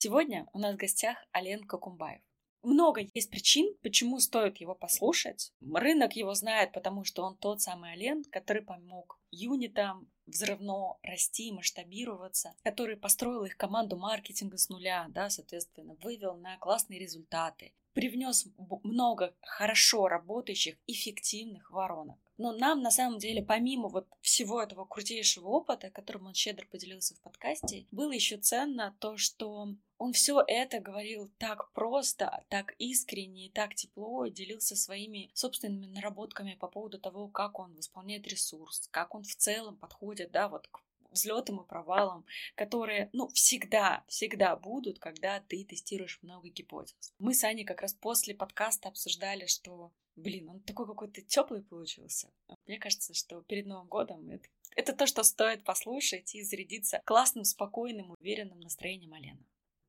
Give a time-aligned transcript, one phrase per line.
[0.00, 2.22] Сегодня у нас в гостях Ален Кокумбаев.
[2.62, 5.52] Много есть причин, почему стоит его послушать.
[5.60, 12.54] Рынок его знает, потому что он тот самый Ален, который помог юнитам взрывно расти, масштабироваться,
[12.62, 18.46] который построил их команду маркетинга с нуля, да, соответственно, вывел на классные результаты, привнес
[18.84, 22.20] много хорошо работающих, эффективных воронок.
[22.38, 27.14] Но нам, на самом деле, помимо вот всего этого крутейшего опыта, которым он щедро поделился
[27.16, 33.46] в подкасте, было еще ценно то, что он все это говорил так просто, так искренне
[33.46, 39.16] и так тепло, делился своими собственными наработками по поводу того, как он восполняет ресурс, как
[39.16, 42.24] он в целом подходит, да, вот к взлетам и провалам,
[42.54, 47.12] которые, ну, всегда, всегда будут, когда ты тестируешь много гипотез.
[47.18, 52.30] Мы с Аней как раз после подкаста обсуждали, что, блин, он такой какой-то теплый получился.
[52.66, 57.44] Мне кажется, что перед Новым годом это, это то, что стоит послушать и зарядиться классным,
[57.44, 59.40] спокойным, уверенным настроением Алена.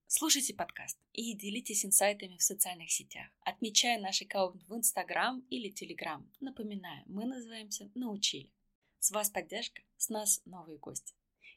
[0.07, 6.27] Слушайте подкаст и делитесь инсайтами в социальных сетях, отмечая наш аккаунт в Инстаграм или Телеграм.
[6.39, 8.51] Напоминаю, мы называемся «Научили».
[8.99, 11.13] С вас поддержка, с нас новые гости.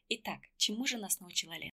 [0.09, 1.71] Итак, чему же нас научила Лена?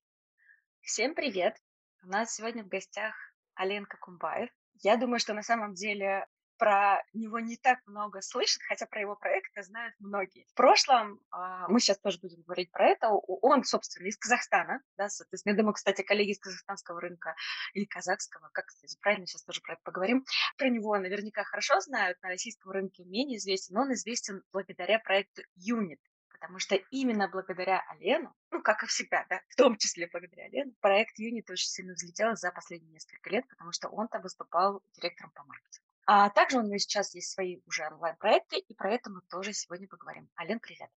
[0.80, 1.60] Всем привет!
[2.02, 3.14] У нас сегодня в гостях
[3.54, 4.50] Аленка Кумбаев.
[4.82, 6.26] Я думаю, что на самом деле
[6.60, 10.44] про него не так много слышат, хотя про его проекты знают многие.
[10.50, 15.08] В прошлом, а, мы сейчас тоже будем говорить про это, он, собственно, из Казахстана, да,
[15.08, 17.34] соответственно, я думаю, кстати, коллеги из казахстанского рынка
[17.72, 20.26] или казахского, как, кстати, правильно, сейчас тоже про это поговорим,
[20.58, 25.40] про него наверняка хорошо знают, на российском рынке менее известен, но он известен благодаря проекту
[25.56, 30.44] Unit, потому что именно благодаря Алену, ну, как и всегда, да, в том числе благодаря
[30.44, 34.82] Алену, проект Unit очень сильно взлетел за последние несколько лет, потому что он там выступал
[34.92, 35.89] директором по маркетингу.
[36.06, 39.86] А также у него сейчас есть свои уже онлайн-проекты, и про это мы тоже сегодня
[39.86, 40.28] поговорим.
[40.38, 40.90] Ален, привет.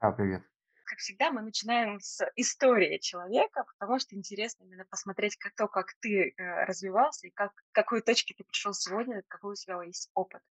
[0.00, 0.42] Да, привет.
[0.84, 5.94] Как всегда, мы начинаем с истории человека, потому что интересно именно посмотреть как то, как
[6.00, 10.10] ты э, развивался, и как, к какой точке ты пришел сегодня, какой у тебя есть
[10.14, 10.42] опыт.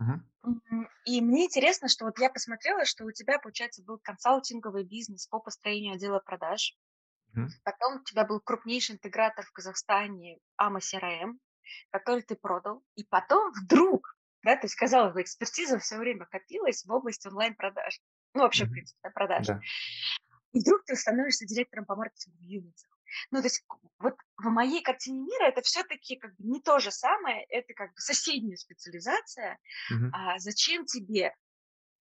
[0.00, 0.86] Uh-huh.
[1.04, 5.38] И мне интересно, что вот я посмотрела, что у тебя, получается, был консалтинговый бизнес по
[5.38, 6.76] построению отдела продаж.
[7.36, 7.48] Uh-huh.
[7.64, 11.38] Потом у тебя был крупнейший интегратор в Казахстане AMA CRM
[11.90, 16.84] который ты продал, и потом вдруг, да, то есть, казалось бы, экспертиза все время копилась
[16.84, 18.00] в области онлайн-продаж,
[18.34, 19.46] ну, вообще, в принципе, да, продаж.
[19.46, 19.60] Да.
[20.52, 22.90] И вдруг ты становишься директором по маркетингу в Юницах.
[23.30, 23.64] Ну, то есть
[23.98, 27.92] вот в моей картине мира это все-таки как бы не то же самое, это как
[27.92, 29.58] бы соседняя специализация.
[29.92, 30.10] Uh-huh.
[30.12, 31.34] А зачем тебе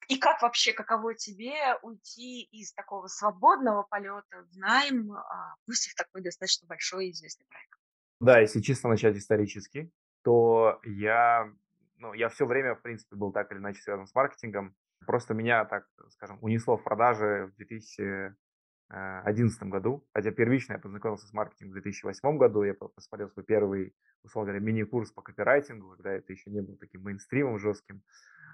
[0.10, 5.92] и как вообще, каково тебе уйти из такого свободного полета в найм, а, пусть и
[5.92, 7.79] в такой достаточно большой и известный проект?
[8.20, 9.92] Да, если чисто начать исторически,
[10.24, 11.50] то я,
[11.98, 14.76] ну, я все время, в принципе, был так или иначе связан с маркетингом.
[15.06, 20.06] Просто меня, так скажем, унесло в продажи в 2011 году.
[20.14, 22.64] Хотя первично я познакомился с маркетингом в 2008 году.
[22.64, 27.04] Я посмотрел свой первый, условно говоря, мини-курс по копирайтингу, когда это еще не был таким
[27.04, 28.04] мейнстримом жестким.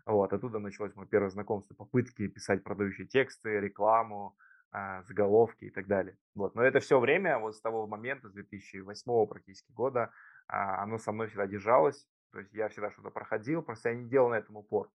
[0.06, 4.38] Вот, оттуда началось мое первое знакомство, попытки писать продающие тексты, рекламу,
[5.08, 6.18] заголовки и так далее.
[6.34, 6.56] Вот.
[6.56, 10.12] Но это все время, вот с того момента, с 2008 практически года,
[10.48, 12.08] а, оно со мной всегда держалось.
[12.32, 14.90] То есть я всегда что-то проходил, просто я не делал на этом упор.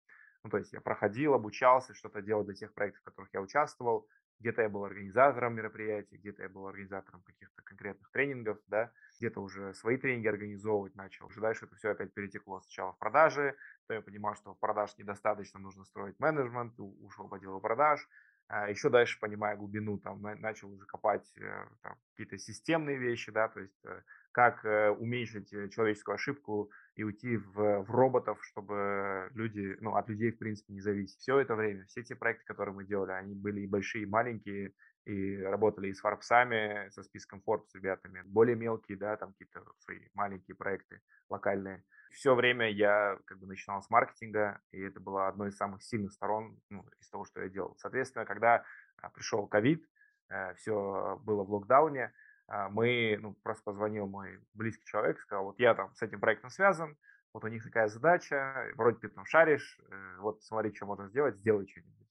[0.44, 4.08] Ну, то есть я проходил, обучался, что-то делал для тех проектов, в которых я участвовал.
[4.40, 9.74] Где-то я был организатором мероприятий, где-то я был организатором каких-то конкретных тренингов, да, где-то уже
[9.74, 11.26] свои тренинги организовывать начал.
[11.26, 13.56] Уже дальше это все опять перетекло сначала в продажи,
[13.88, 18.08] то я понимал, что продаж недостаточно, нужно строить менеджмент, ушел в отдел продаж, а
[18.50, 21.66] еще дальше, понимая глубину, там, начал уже копать э,
[22.12, 27.82] какие-то системные вещи, да, то есть э, как э, уменьшить человеческую ошибку и уйти в,
[27.82, 31.20] в роботов, чтобы люди, ну, от людей, в принципе, не зависеть.
[31.20, 34.74] Все это время, все те проекты, которые мы делали, они были и большие, и маленькие,
[35.04, 40.00] и работали и с Форбсами, со списком Forbes ребятами, более мелкие, да, там какие-то свои
[40.14, 41.84] маленькие проекты локальные.
[42.12, 46.14] Все время я как бы начинал с маркетинга, и это было одной из самых сильных
[46.14, 47.76] сторон ну, из того, что я делал.
[47.78, 48.64] Соответственно, когда
[49.02, 49.88] а, пришел ковид,
[50.30, 52.14] э, все было в локдауне,
[52.48, 56.50] а, мы, ну, просто позвонил мой близкий человек, сказал, вот я там с этим проектом
[56.50, 56.98] связан,
[57.34, 61.38] вот у них такая задача, вроде ты там шаришь, э, вот смотри, что можно сделать,
[61.38, 62.08] сделай что-нибудь.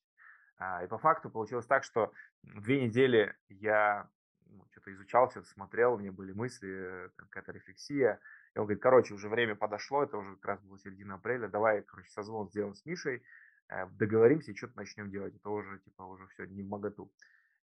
[0.58, 4.08] А, и по факту получилось так, что две недели я
[4.46, 8.20] ну, что-то изучал, что-то смотрел, мне были мысли, какая-то рефлексия,
[8.56, 11.82] и он говорит, короче, уже время подошло, это уже как раз было середина апреля, давай,
[11.82, 13.22] короче, созвон сделаем с Мишей,
[13.68, 15.36] э, договоримся что-то начнем делать.
[15.36, 17.12] Это уже, типа, уже все не в моготу.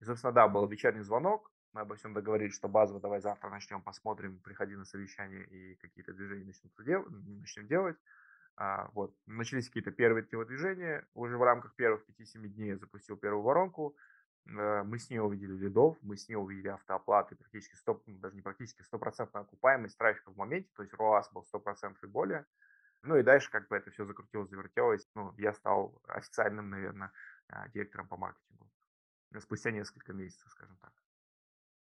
[0.01, 3.81] И, собственно, да, был вечерний звонок, мы обо всем договорились, что базово давай завтра начнем,
[3.81, 7.07] посмотрим, приходи на совещание и какие-то движения начнем, дел-
[7.39, 7.95] начнем делать.
[8.57, 9.15] А, вот.
[9.27, 11.07] Начались какие-то первые движения.
[11.13, 13.95] Уже в рамках первых 5-7 дней я запустил первую воронку.
[14.47, 18.35] Э, мы с нее увидели лидов, мы с нее увидели автооплаты, практически 100, ну, даже
[18.35, 22.45] не практически стопроцентную окупаемость трафика в моменте, то есть ROAS был 100% и более.
[23.03, 25.07] Ну и дальше как бы это все закрутилось, завертелось.
[25.15, 27.11] Ну, я стал официальным, наверное,
[27.47, 28.69] а, директором по маркетингу.
[29.39, 30.91] Спустя несколько месяцев, скажем так.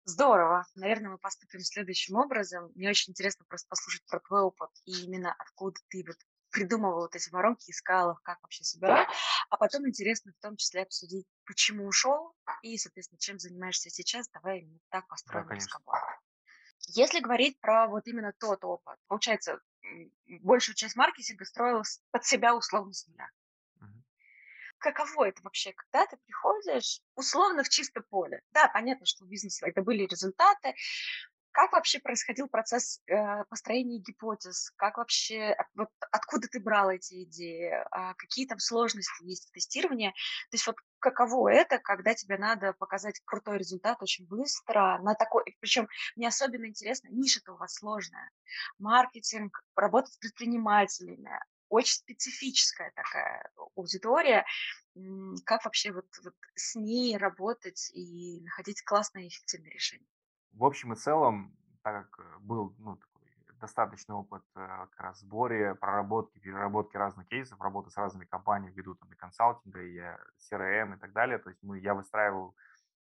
[0.05, 0.65] Здорово.
[0.75, 2.71] Наверное, мы поступим следующим образом.
[2.75, 6.17] Мне очень интересно просто послушать про твой опыт и именно откуда ты вот
[6.51, 9.05] придумывал вот эти воронки, искал их, как вообще собирал.
[9.49, 14.27] А потом интересно в том числе обсудить, почему ушел и, соответственно, чем занимаешься сейчас.
[14.29, 15.97] Давай именно так построим да, разговор.
[16.87, 19.59] Если говорить про вот именно тот опыт, получается,
[20.41, 23.29] большую часть маркетинга строил под себя условно с нуля.
[24.79, 28.41] Каково это вообще, когда ты приходишь условно в чисто поле?
[28.51, 30.73] Да, понятно, что у бизнеса это были результаты,
[31.51, 34.71] как вообще происходил процесс э, построения гипотез?
[34.75, 37.71] Как вообще, вот откуда ты брал эти идеи?
[37.91, 40.09] А какие там сложности есть в тестировании?
[40.09, 45.43] То есть вот каково это, когда тебе надо показать крутой результат очень быстро, на такой,
[45.59, 48.29] причем мне особенно интересно, ниша-то у вас сложная.
[48.77, 51.31] Маркетинг, работать с предпринимателями,
[51.69, 54.45] очень специфическая такая аудитория.
[55.45, 60.07] Как вообще вот, вот с ней работать и находить классные эффективные решения?
[60.53, 63.27] В общем и целом, так как э, был ну, такой
[63.59, 64.59] достаточный опыт э,
[64.91, 69.81] как раз сборе, проработки, переработки разных кейсов, работы с разными компаниями, ввиду там и консалтинга,
[69.81, 69.99] и
[70.51, 72.55] CRM и так далее, то есть мы, я выстраивал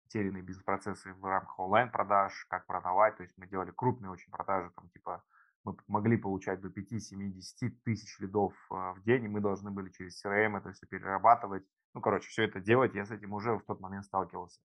[0.08, 4.30] те или иные бизнес-процессы в рамках онлайн-продаж, как продавать, то есть мы делали крупные очень
[4.30, 5.22] продажи, там типа
[5.64, 10.24] мы могли получать до 5-7-10 тысяч лидов э, в день, и мы должны были через
[10.24, 11.64] CRM это все перерабатывать.
[11.94, 14.60] Ну, короче, все это делать, я с этим уже в тот момент сталкивался.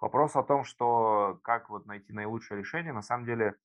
[0.00, 3.56] Вопрос о том, что как вот найти наилучшее решение, на самом деле,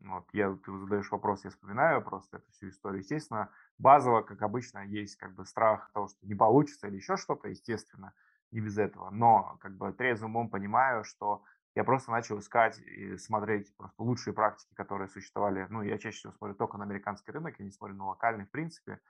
[0.00, 3.00] вот я, ты задаешь вопрос, я вспоминаю просто эту всю историю.
[3.00, 7.48] Естественно, базово, как обычно, есть как бы страх того, что не получится или еще что-то,
[7.48, 8.12] естественно,
[8.52, 9.10] не без этого.
[9.10, 11.42] Но как бы трезвым умом понимаю, что
[11.74, 15.66] я просто начал искать и смотреть просто лучшие практики, которые существовали.
[15.70, 18.50] Ну, я чаще всего смотрю только на американский рынок, я не смотрю на локальный в
[18.50, 19.00] принципе,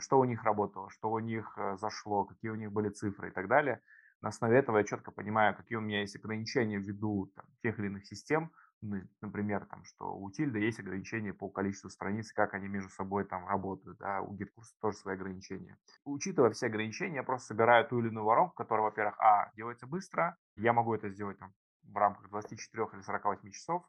[0.00, 3.30] что у них работало, что у них э, зашло, какие у них были цифры и
[3.32, 3.80] так далее
[4.22, 7.86] на основе этого я четко понимаю, какие у меня есть ограничения ввиду там, тех или
[7.86, 8.52] иных систем.
[8.82, 13.24] Ну, например, там, что у Тильда есть ограничения по количеству страниц, как они между собой
[13.24, 13.98] там работают.
[13.98, 14.22] Да?
[14.22, 15.78] У GitKursa тоже свои ограничения.
[16.04, 20.36] Учитывая все ограничения, я просто собираю ту или иную воронку, которая, во-первых, а, делается быстро,
[20.56, 21.52] я могу это сделать там,
[21.82, 23.84] в рамках 24 или 48 часов,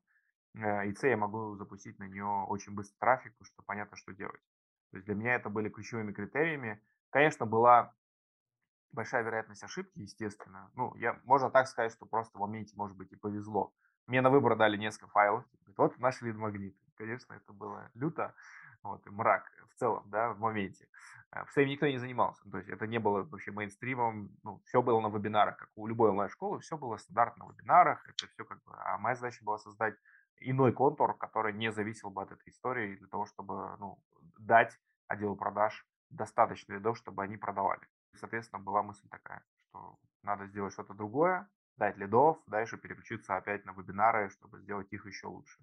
[0.55, 4.13] э, и С, я могу запустить на нее очень быстрый трафик, потому что понятно, что
[4.13, 4.41] делать.
[4.91, 6.81] То есть для меня это были ключевыми критериями.
[7.11, 7.93] Конечно, была
[8.91, 10.71] большая вероятность ошибки, естественно.
[10.75, 13.73] Ну, я, можно так сказать, что просто в моменте, может быть, и повезло.
[14.07, 15.45] Мне на выбор дали несколько файлов.
[15.77, 16.75] Вот наш лид-магнит.
[16.95, 18.33] Конечно, это было люто.
[18.83, 20.87] Вот, и мрак в целом, да, в моменте.
[21.49, 22.41] С этим никто не занимался.
[22.49, 24.31] То есть это не было вообще мейнстримом.
[24.43, 26.59] Ну, все было на вебинарах, как у любой онлайн-школы.
[26.59, 28.05] Все было стандартно на вебинарах.
[28.07, 28.73] Это все как бы...
[28.77, 29.95] А моя задача была создать
[30.39, 33.99] иной контур, который не зависел бы от этой истории для того, чтобы ну,
[34.39, 34.77] дать
[35.07, 37.87] отделу продаж достаточно лидов, чтобы они продавали.
[38.15, 43.71] Соответственно, была мысль такая, что надо сделать что-то другое, дать лидов, дальше переключиться опять на
[43.71, 45.59] вебинары, чтобы сделать их еще лучше.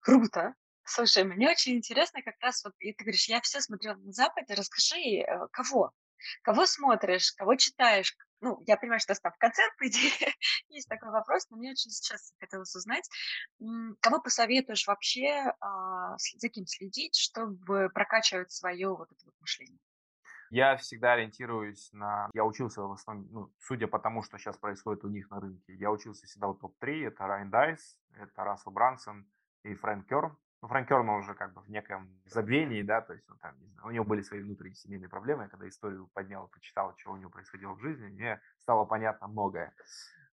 [0.00, 0.54] Круто.
[0.84, 4.54] Слушай, мне очень интересно как раз вот, и ты говоришь, я все смотрела на Западе,
[4.54, 5.92] расскажи, э, кого?
[6.42, 8.14] Кого смотришь, кого читаешь?
[8.40, 10.34] Ну, я понимаю, что там в конце, по идее,
[10.68, 13.08] есть такой вопрос, но мне очень сейчас хотелось узнать,
[14.00, 19.78] кого посоветуешь вообще, а, за кем следить, чтобы прокачивать свое вот это вот мышление?
[20.54, 22.30] Я всегда ориентируюсь на...
[22.32, 25.74] Я учился в основном, ну, судя по тому, что сейчас происходит у них на рынке,
[25.74, 27.08] я учился всегда в топ-3.
[27.08, 29.26] Это Райан Дайс, это Рассел Брансон
[29.64, 30.38] и Фрэнк Керн.
[30.62, 33.58] Ну, Фрэнк Керн, он уже как бы в неком забвении, да, то есть он там,
[33.58, 35.42] не знаю, у него были свои внутренние семейные проблемы.
[35.42, 39.74] Я когда историю поднял, почитал, что у него происходило в жизни, мне стало понятно многое.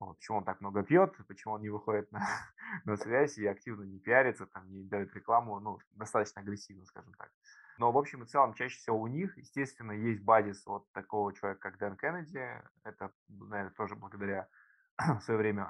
[0.00, 2.26] Вот, почему он так много пьет, почему он не выходит на,
[2.86, 7.30] на связь и активно не пиарится, там, не дает рекламу, ну, достаточно агрессивно, скажем так.
[7.78, 11.60] Но в общем и целом чаще всего у них, естественно, есть базис вот такого человека,
[11.60, 12.62] как Дэн Кеннеди.
[12.84, 14.48] Это, наверное, тоже благодаря
[14.98, 15.66] в свое время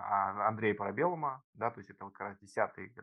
[0.47, 2.55] Андрея Парабелума, да, то есть это вот как раз 10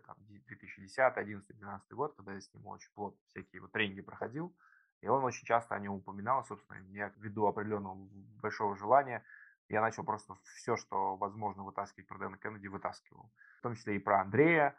[0.06, 4.56] там, 2010, 11, 12 год, когда я с ним очень плотно всякие вот тренинги проходил,
[5.02, 8.08] и он очень часто о нем упоминал, собственно, я ввиду определенного
[8.42, 9.24] большого желания,
[9.68, 13.30] я начал просто все, что возможно вытаскивать про Дэна Кеннеди, вытаскивал.
[13.60, 14.76] В том числе и про Андрея,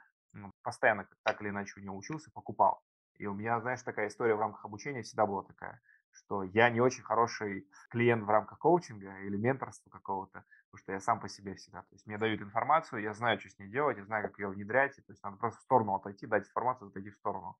[0.62, 2.82] постоянно так или иначе у него учился, покупал.
[3.18, 5.80] И у меня, знаешь, такая история в рамках обучения всегда была такая,
[6.10, 11.00] что я не очень хороший клиент в рамках коучинга или менторства какого-то, потому что я
[11.00, 11.82] сам по себе всегда.
[11.82, 14.48] То есть мне дают информацию, я знаю, что с ней делать, я знаю, как ее
[14.48, 17.56] внедрять, то есть надо просто в сторону отойти, дать информацию, отойти в сторону.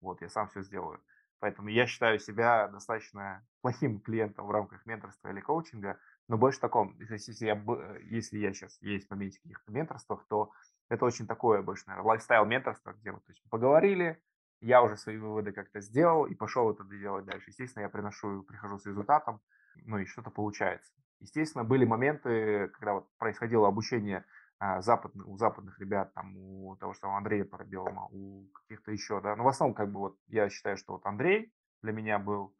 [0.00, 1.02] Вот, я сам все сделаю.
[1.40, 6.62] Поэтому я считаю себя достаточно плохим клиентом в рамках менторства или коучинга, но больше в
[6.62, 7.62] таком, если я,
[8.02, 10.50] если я сейчас есть в моменте каких-то менторствах, то
[10.88, 14.20] это очень такое больше, наверное, лайфстайл менторство, где вот, то есть поговорили,
[14.60, 17.50] я уже свои выводы как-то сделал и пошел это делать дальше.
[17.50, 19.40] Естественно, я приношу, прихожу с результатом,
[19.84, 20.92] ну и что-то получается.
[21.20, 24.24] Естественно, были моменты, когда вот происходило обучение
[24.60, 29.20] а, западных, у западных ребят, там, у того же самого Андрея Парабелома, у каких-то еще,
[29.20, 32.54] да, но в основном, как бы, вот, я считаю, что вот Андрей для меня был,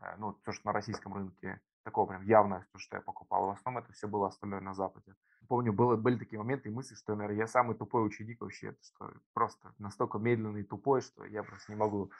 [0.00, 3.46] э, ну, то, что на российском рынке такого прям явно, то, что я покупал.
[3.46, 5.14] В основном это все было остальное на Западе.
[5.46, 9.12] Помню, было, были такие моменты и мысли, что, наверное, я самый тупой ученик вообще, что
[9.34, 12.10] просто настолько медленный и тупой, что я просто не могу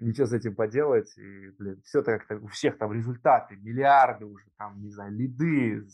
[0.00, 1.16] ничего с этим поделать.
[1.16, 5.86] И, блин, все так как-то у всех там результаты, миллиарды уже, там, не знаю, лиды,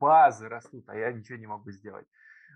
[0.00, 2.06] базы растут, а я ничего не могу сделать.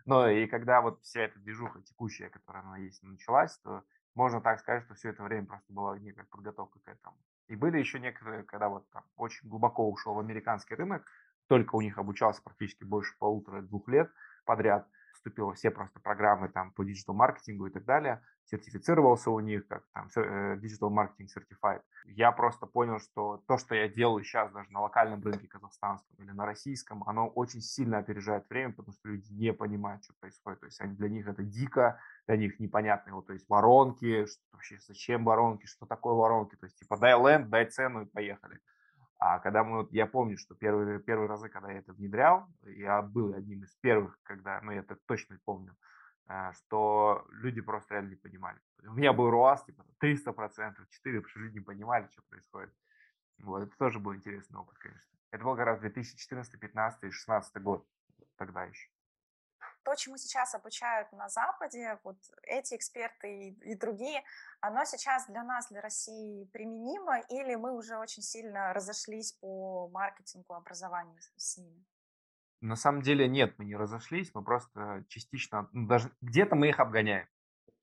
[0.07, 3.83] Но и когда вот вся эта движуха текущая, которая она есть, началась, то
[4.15, 7.19] можно так сказать, что все это время просто была некая подготовка к этому.
[7.49, 11.07] И были еще некоторые, когда вот там очень глубоко ушел в американский рынок,
[11.49, 14.11] только у них обучался практически больше полутора-двух лет
[14.45, 14.89] подряд,
[15.27, 19.83] вступил во все просто программы там по диджитал-маркетингу и так далее, сертифицировался у них как
[19.93, 21.81] там Digital Marketing Certified.
[22.05, 26.31] Я просто понял, что то, что я делаю сейчас даже на локальном рынке казахстанском или
[26.31, 30.61] на российском, оно очень сильно опережает время, потому что люди не понимают, что происходит.
[30.61, 33.15] То есть они, для них это дико, для них непонятно.
[33.15, 36.55] Вот, то есть воронки, что, вообще зачем воронки, что такое воронки.
[36.55, 38.61] То есть типа дай ленд, дай цену и поехали.
[39.19, 43.35] А когда мы, я помню, что первые, первые разы, когда я это внедрял, я был
[43.35, 45.75] одним из первых, когда, ну, я это точно помню,
[46.29, 48.59] э, что люди просто реально не понимали.
[48.83, 52.75] У меня был рост типа 300%, 400%, потому что люди не понимали, что происходит.
[53.39, 55.19] Вот, это тоже был интересный опыт, конечно.
[55.31, 57.87] Это был как раз 2014, 15, 16 год,
[58.37, 58.89] тогда еще
[59.87, 64.21] то, чему сейчас обучают на Западе, вот эти эксперты и, и другие,
[64.61, 70.55] оно сейчас для нас, для России применимо, или мы уже очень сильно разошлись по маркетингу,
[70.55, 71.87] образованию с ними?
[72.61, 76.81] На самом деле нет, мы не разошлись, мы просто частично, ну, даже где-то мы их
[76.81, 77.29] обгоняем,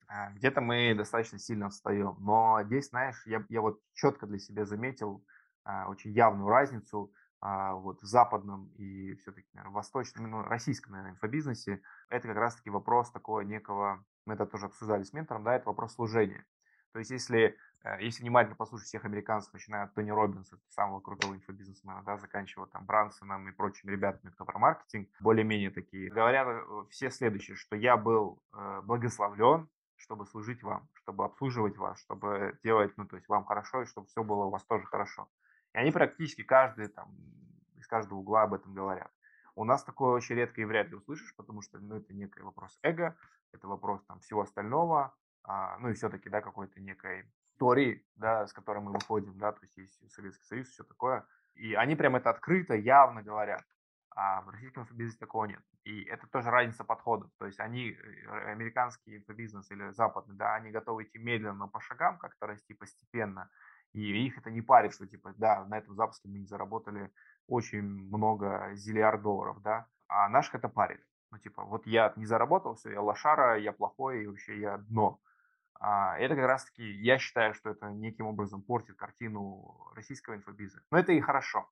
[0.08, 2.18] а, где-то мы достаточно сильно отстаем.
[2.20, 5.24] Но здесь, знаешь, я, я вот четко для себя заметил
[5.64, 7.14] а, очень явную разницу
[7.46, 12.70] а, вот в западном и все-таки, наверное, восточном, ну, российском, наверное, инфобизнесе, это как раз-таки
[12.70, 16.46] вопрос такого некого, мы это тоже обсуждали с ментором, да, это вопрос служения.
[16.94, 21.36] То есть если, э, если внимательно послушать всех американцев, начиная от Тони Робинса, самого крутого
[21.36, 26.86] инфобизнесмена, да, заканчивая там Брансоном и прочими ребятами, кто про маркетинг, более-менее такие, говорят э,
[26.92, 32.94] все следующее, что я был э, благословлен, чтобы служить вам, чтобы обслуживать вас, чтобы делать,
[32.96, 35.28] ну, то есть вам хорошо, и чтобы все было у вас тоже хорошо.
[35.74, 37.16] И они практически каждый там
[37.78, 39.12] из каждого угла об этом говорят.
[39.56, 42.80] У нас такое очень редко и вряд ли услышишь, потому что ну, это некий вопрос
[42.82, 43.16] эго,
[43.52, 45.14] это вопрос там всего остального,
[45.44, 49.60] а, ну и все-таки, да, какой-то некой истории, да, с которой мы выходим, да, то
[49.64, 51.26] есть есть Советский Союз, все такое.
[51.56, 53.64] И они прям это открыто, явно говорят.
[54.16, 55.62] А в российском инфобизнесе такого нет.
[55.86, 57.32] И это тоже разница подходов.
[57.40, 62.18] То есть они, э, американский инфобизнес или западный, да, они готовы идти медленно по шагам,
[62.20, 63.50] как-то расти постепенно,
[63.94, 67.12] и их это не парит, что типа, да, на этом запуске мы не заработали
[67.48, 71.02] очень много зиллиард долларов, да, а наших это парит.
[71.32, 75.20] Ну, типа, вот я не заработал, все, я лошара, я плохой, и вообще я дно.
[75.80, 80.82] А, это как раз-таки, я считаю, что это неким образом портит картину российского инфобиза.
[80.92, 81.70] Но это и хорошо.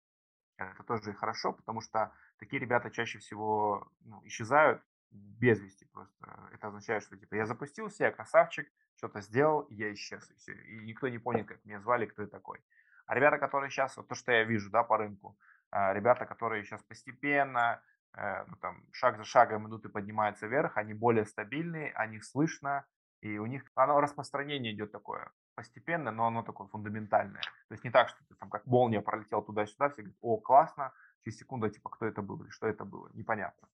[0.57, 6.49] Это тоже и хорошо, потому что такие ребята чаще всего ну, исчезают без вести просто.
[6.61, 10.53] Это означает, что типа я запустился, я красавчик, что-то сделал, я исчез, и все.
[10.53, 12.59] И никто не понял, как меня звали, кто я такой.
[13.07, 15.35] А ребята, которые сейчас, вот то, что я вижу, да, по рынку,
[15.71, 17.81] а, ребята, которые сейчас постепенно,
[18.13, 22.23] э, ну, там, шаг за шагом идут и поднимаются вверх, они более стабильные, о них
[22.23, 22.85] слышно,
[23.21, 27.41] и у них оно распространение идет такое постепенно, но оно такое фундаментальное.
[27.41, 30.93] То есть не так, что ты там как молния пролетел туда-сюда, все говорят, о, классно,
[31.23, 33.67] через секунду, типа, кто это был или что это было, непонятно.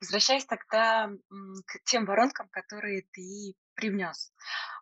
[0.00, 1.10] Возвращаясь тогда
[1.66, 4.32] к тем воронкам, которые ты привнес.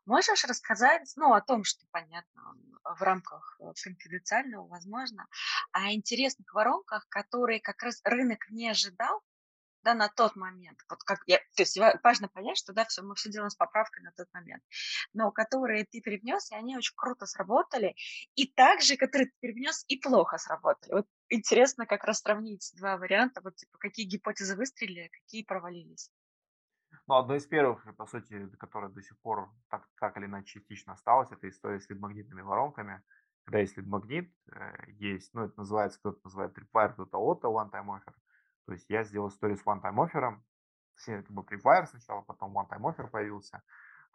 [0.07, 2.43] Можешь рассказать, ну, о том, что, понятно,
[2.85, 5.27] в рамках э, конфиденциального, возможно,
[5.73, 9.23] о интересных воронках, которые как раз рынок не ожидал,
[9.85, 10.79] да, на тот момент.
[10.89, 14.03] Вот как я, то есть важно понять, что да, все, мы все делаем с поправкой
[14.03, 14.63] на тот момент,
[15.13, 17.95] но которые ты привнес, и они очень круто сработали,
[18.35, 20.93] и также, которые ты привнес, и плохо сработали.
[20.93, 26.11] Вот интересно как раз сравнить два варианта, вот типа какие гипотезы выстрелили, какие провалились.
[27.07, 30.95] Ну, одно из первых, по сути, которое до сих пор так, так или иначе частично
[30.95, 33.03] осталось, это история с лид-магнитными воронками.
[33.45, 38.15] Когда есть лид-магнит, э, есть, ну, это называется, кто-то называет tripwire, кто-то auto one-time offer.
[38.67, 40.41] То есть я сделал историю с one-time offer.
[40.97, 43.63] Точнее, это был tripwire сначала, потом one-time offer появился.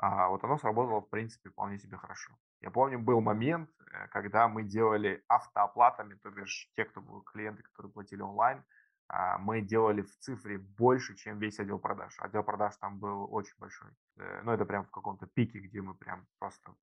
[0.02, 2.34] А вот оно сработало, в принципе, вполне себе хорошо.
[2.62, 7.64] Я помню, был момент, э, когда мы делали автооплатами, то бишь те, кто был клиенты,
[7.64, 8.64] которые платили онлайн,
[9.10, 12.16] а, мы делали в цифре больше, чем весь отдел продаж.
[12.20, 13.92] Отдел продаж там был очень большой.
[14.18, 16.74] Э, ну, это прям в каком-то пике, где мы прям просто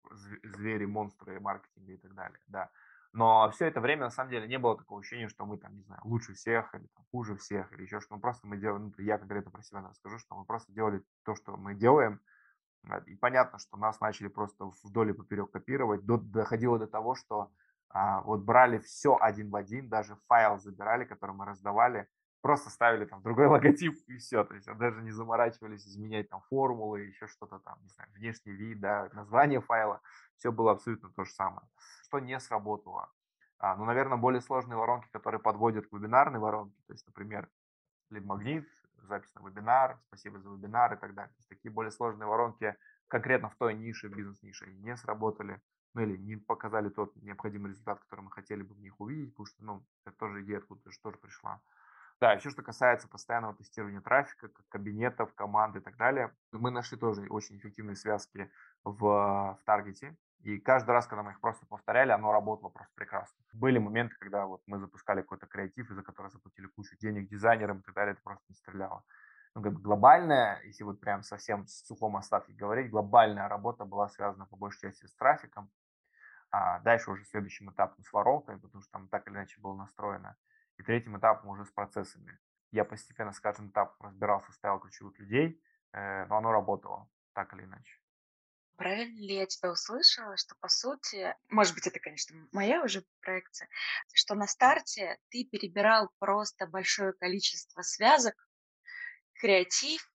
[0.43, 2.71] звери, монстры маркетинга и так далее, да.
[3.15, 5.83] Но все это время, на самом деле, не было такого ощущения, что мы там, не
[5.85, 8.21] знаю, лучше всех или там, хуже всех или еще что-то.
[8.21, 11.57] Просто мы делали, ну, я конкретно про себя расскажу, что мы просто делали то, что
[11.57, 12.21] мы делаем,
[13.07, 16.05] и понятно, что нас начали просто вдоль и поперек копировать.
[16.05, 17.51] До, доходило до того, что
[17.89, 22.09] а, вот брали все один в один, даже файл забирали, который мы раздавали,
[22.41, 24.45] просто ставили там другой логотип и все.
[24.45, 28.81] То есть даже не заморачивались изменять там формулы, еще что-то там, не знаю, внешний вид,
[28.81, 30.01] да, название файла.
[30.37, 31.67] Все было абсолютно то же самое.
[32.03, 33.11] Что не сработало?
[33.59, 36.77] А, ну, наверное, более сложные воронки, которые подводят к вебинарной воронке.
[36.87, 37.49] То есть, например,
[38.11, 38.69] лид-магнит,
[39.07, 41.33] запись на вебинар, спасибо за вебинар и так далее.
[41.33, 42.77] То есть такие более сложные воронки
[43.09, 45.61] конкретно в той нише, бизнес-нише, не сработали,
[45.95, 49.47] ну или не показали тот необходимый результат, который мы хотели бы в них увидеть, потому
[49.47, 51.61] что, ну, это тоже идея откуда-то тоже пришла.
[52.21, 57.27] Да, все, что касается постоянного тестирования трафика, кабинетов, команд и так далее, мы нашли тоже
[57.29, 58.51] очень эффективные связки
[58.85, 60.17] в, в таргете.
[60.47, 63.37] И каждый раз, когда мы их просто повторяли, оно работало просто прекрасно.
[63.53, 67.83] Были моменты, когда вот мы запускали какой-то креатив, из-за которого заплатили кучу денег дизайнерам и
[67.83, 69.03] так далее, это просто не стреляло.
[69.57, 74.47] Ну, как глобальная, если вот прям совсем в сухом остатке говорить, глобальная работа была связана
[74.47, 75.69] по большей части с трафиком.
[76.53, 80.37] А дальше уже следующим этапом с воронками, потому что там так или иначе было настроено.
[80.77, 82.39] И третьим этапом уже с процессами.
[82.71, 85.61] Я постепенно с каждым этапом разбирался, ставил ключевых людей,
[85.93, 87.99] э, но оно работало так или иначе.
[88.77, 93.69] Правильно ли я тебя услышала, что по сути, может быть, это, конечно, моя уже проекция,
[94.13, 98.35] что на старте ты перебирал просто большое количество связок,
[99.41, 100.11] креатив,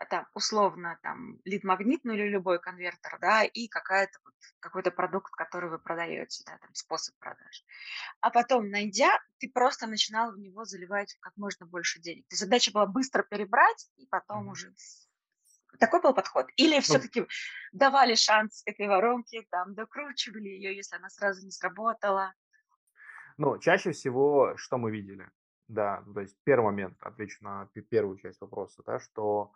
[0.00, 5.30] а там, условно, там, лид-магнит, ну или любой конвертер, да, и какая-то вот, какой-то продукт,
[5.32, 7.64] который вы продаете, да, там, способ продаж.
[8.20, 12.26] А потом, найдя, ты просто начинал в него заливать как можно больше денег.
[12.28, 14.52] То есть задача была быстро перебрать, и потом mm-hmm.
[14.52, 14.74] уже
[15.78, 16.46] такой был подход?
[16.56, 17.26] Или ну, все-таки
[17.72, 22.34] давали шанс этой воронке, там, докручивали ее, если она сразу не сработала?
[23.38, 25.30] Ну, чаще всего, что мы видели?
[25.68, 29.52] Да, то есть первый момент, отвечу на первую часть вопроса, да, что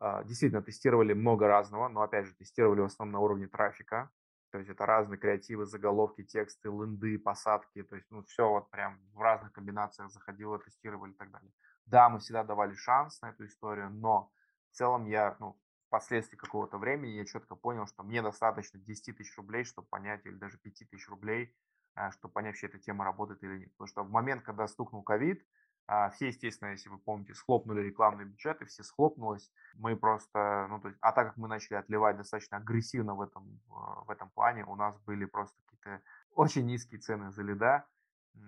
[0.00, 4.10] э, действительно тестировали много разного, но опять же тестировали в основном на уровне трафика,
[4.52, 9.00] то есть это разные креативы, заголовки, тексты, ленды, посадки, то есть ну все вот прям
[9.12, 11.50] в разных комбинациях заходило, тестировали и так далее.
[11.86, 14.30] Да, мы всегда давали шанс на эту историю, но
[14.76, 19.34] в целом я, ну, впоследствии какого-то времени я четко понял, что мне достаточно 10 тысяч
[19.38, 21.56] рублей, чтобы понять, или даже 5 тысяч рублей,
[21.94, 23.72] а, чтобы понять, вообще эта тема работает или нет.
[23.72, 25.42] Потому что в момент, когда стукнул ковид,
[25.86, 29.50] а, все, естественно, если вы помните, схлопнули рекламные бюджеты, все схлопнулось.
[29.76, 33.62] Мы просто, ну, то есть, а так как мы начали отливать достаточно агрессивно в этом,
[33.68, 37.86] в этом плане, у нас были просто какие-то очень низкие цены за лида,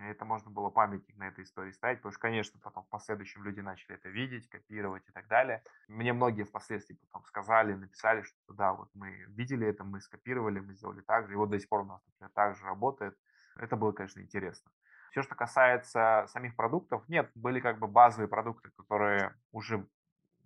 [0.01, 3.61] это можно было памятник на этой истории ставить, потому что, конечно, потом в последующем люди
[3.61, 5.63] начали это видеть, копировать и так далее.
[5.89, 10.75] Мне многие впоследствии потом сказали, написали, что да, вот мы видели это, мы скопировали, мы
[10.75, 13.17] сделали так же, и вот до сих пор у нас, например, так же работает.
[13.57, 14.71] Это было, конечно, интересно.
[15.11, 19.87] Все, что касается самих продуктов, нет, были как бы базовые продукты, которые уже,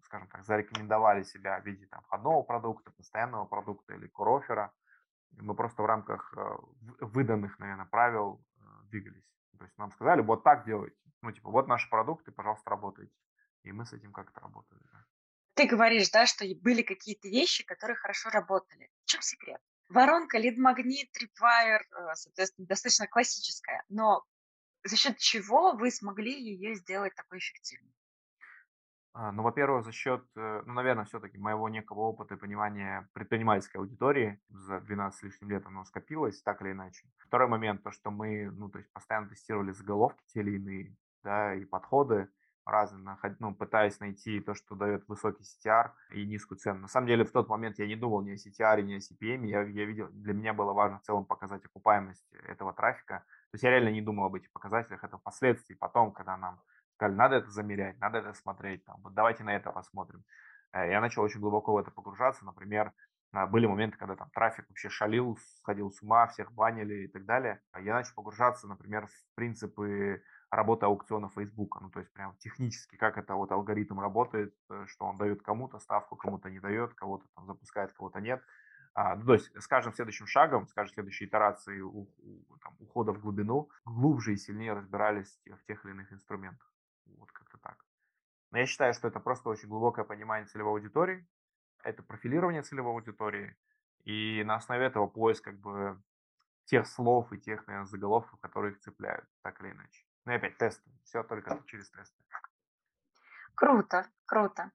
[0.03, 4.73] скажем так, зарекомендовали себя в виде там, входного продукта, постоянного продукта или курофера.
[5.33, 6.57] Мы просто в рамках э,
[7.01, 8.45] выданных, наверное, правил
[8.93, 9.25] двигались.
[9.59, 10.97] То есть нам сказали, вот так делайте.
[11.23, 13.15] Ну, типа, вот наши продукты, пожалуйста, работайте.
[13.65, 14.81] И мы с этим как-то работали.
[15.55, 18.91] Ты говоришь, да, что были какие-то вещи, которые хорошо работали.
[19.05, 19.61] В чем секрет?
[19.89, 23.85] Воронка, лид-магнит, tripwire, э, соответственно, достаточно классическая.
[23.89, 24.25] Но
[24.85, 27.93] за счет чего вы смогли ее сделать такой эффективной?
[29.15, 33.77] А, ну, во-первых, за счет, э, ну, наверное, все-таки моего некого опыта и понимания предпринимательской
[33.77, 37.07] аудитории за 12 с лишним лет оно скопилось, так или иначе.
[37.19, 41.55] Второй момент, то, что мы, ну, то есть постоянно тестировали заголовки те или иные, да,
[41.55, 42.31] и подходы
[42.65, 46.81] разные, ну, пытаясь найти то, что дает высокий CTR и низкую цену.
[46.81, 49.45] На самом деле, в тот момент я не думал ни о CTR, ни о CPM,
[49.47, 53.25] я, я видел, для меня было важно в целом показать окупаемость этого трафика.
[53.51, 56.63] То есть я реально не думал об этих показателях, это впоследствии, потом, когда нам
[57.03, 60.23] сказали, надо это замерять, надо это смотреть, там, вот давайте на это посмотрим.
[60.73, 62.93] Э, я начал очень глубоко в это погружаться, например,
[63.35, 67.25] а, были моменты, когда там трафик вообще шалил, сходил с ума, всех банили и так
[67.25, 67.61] далее.
[67.73, 71.81] А я начал погружаться, например, в принципы работы аукциона Facebook.
[71.81, 75.79] Ну, то есть прям технически, как это вот алгоритм работает, э, что он дает кому-то
[75.79, 78.43] ставку, кому-то не дает, кого-то там запускает, кого-то нет.
[78.95, 82.77] А, ну, то есть с каждым следующим шагом, с каждой следующей итерацией у, у, там,
[82.81, 86.72] ухода в глубину, глубже и сильнее разбирались в тех или иных инструментах.
[87.19, 87.85] Вот как-то так.
[88.51, 91.27] Но я считаю, что это просто очень глубокое понимание целевой аудитории,
[91.83, 93.57] это профилирование целевой аудитории,
[94.05, 96.01] и на основе этого поиск как бы
[96.67, 100.05] тех слов и тех, наверное, заголовков, которые их цепляют, так или иначе.
[100.25, 102.23] Ну и опять тесты, все только через тесты.
[103.55, 104.71] Круто, круто.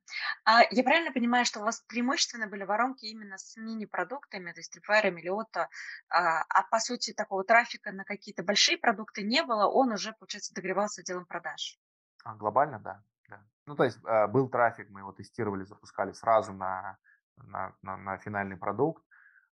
[0.45, 4.78] А я правильно понимаю, что у вас преимущественно были воронки именно с мини-продуктами, то есть
[4.78, 5.69] Tripwire, Мелиота,
[6.10, 11.02] а, по сути такого трафика на какие-то большие продукты не было, он уже, получается, догревался
[11.02, 11.80] отделом продаж?
[12.28, 13.02] А, глобально, да.
[13.30, 13.40] да.
[13.66, 16.98] Ну, то есть а, был трафик, мы его тестировали, запускали сразу на,
[17.38, 19.02] на, на, на финальный продукт,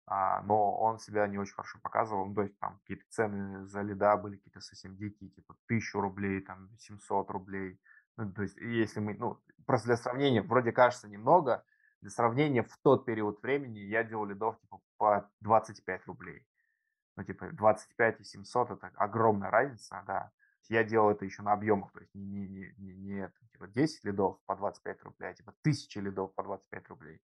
[0.04, 2.26] а, но он себя не очень хорошо показывал.
[2.26, 6.42] Ну, то есть там какие-то цены за лида были какие-то совсем дикие, типа 1000 рублей,
[6.42, 7.80] там 700 рублей.
[8.18, 11.64] Ну, то есть если мы, ну, просто для сравнения, вроде кажется немного,
[12.02, 16.46] для сравнения в тот период времени я делал лидов типа по 25 рублей.
[17.16, 20.30] Ну, типа 25 и 700 это огромная разница, да.
[20.70, 24.04] Я делал это еще на объемах, то есть не, не, не, не, не типа 10
[24.04, 27.20] лидов по 25 рублей, а типа 1000 лидов по 25 рублей.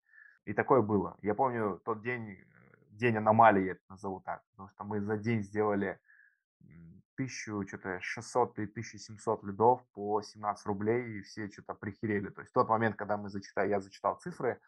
[0.44, 1.16] И такое было.
[1.22, 2.38] Я помню тот день,
[2.90, 5.98] день аномалии, я это назову так, потому что мы за день сделали
[7.16, 12.28] тысячу, что-то 600 или 1700 лидов по 17 рублей, и все что-то прихерели.
[12.28, 14.60] То есть тот момент, когда мы зачитали, я зачитал цифры,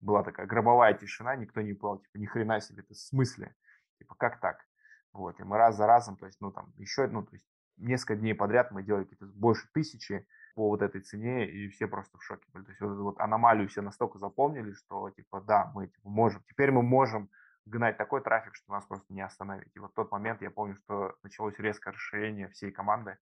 [0.00, 3.54] была такая гробовая тишина, никто не понял, типа, ни хрена себе, это в смысле?
[3.98, 4.64] Типа, как так?
[5.12, 7.46] Вот, и мы раз за разом, то есть, ну, там, еще, ну, то есть,
[7.80, 12.18] несколько дней подряд мы делали какие-то больше тысячи по вот этой цене, и все просто
[12.18, 12.64] в шоке были.
[12.64, 16.42] То есть, вот эту вот аномалию все настолько запомнили, что, типа, да, мы, типа, можем,
[16.48, 17.30] теперь мы можем
[17.66, 19.70] гнать такой трафик, что нас просто не остановить.
[19.74, 23.18] И вот в тот момент я помню, что началось резкое расширение всей команды,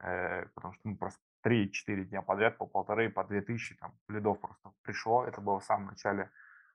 [0.00, 4.40] э, потому что мы просто 3-4 дня подряд по полторы, по две тысячи там лидов
[4.40, 5.24] просто пришло.
[5.24, 6.30] Это было в самом начале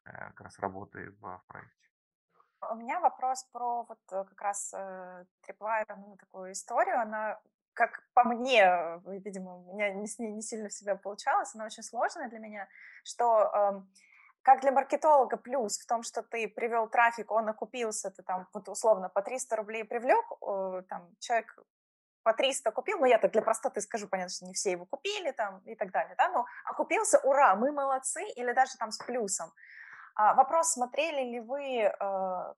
[0.06, 1.85] э, как раз работы в, в проекте.
[2.71, 6.99] У меня вопрос про вот э, как раз э, Tripwire, ну, такую историю.
[6.99, 7.39] Она,
[7.73, 12.39] как по мне, видимо, у меня не, не сильно всегда получалось, она очень сложная для
[12.39, 12.67] меня,
[13.04, 13.82] что э,
[14.41, 18.69] как для маркетолога плюс в том, что ты привел трафик, он окупился, ты там вот
[18.69, 20.25] условно по 300 рублей привлек,
[20.88, 21.58] там человек
[22.25, 25.32] по 300 купил, ну я так для простоты скажу, понятно, что не все его купили
[25.32, 29.54] там и так далее, да, но окупился, ура, мы молодцы, или даже там с плюсом.
[30.17, 31.91] А, вопрос, смотрели ли вы, э,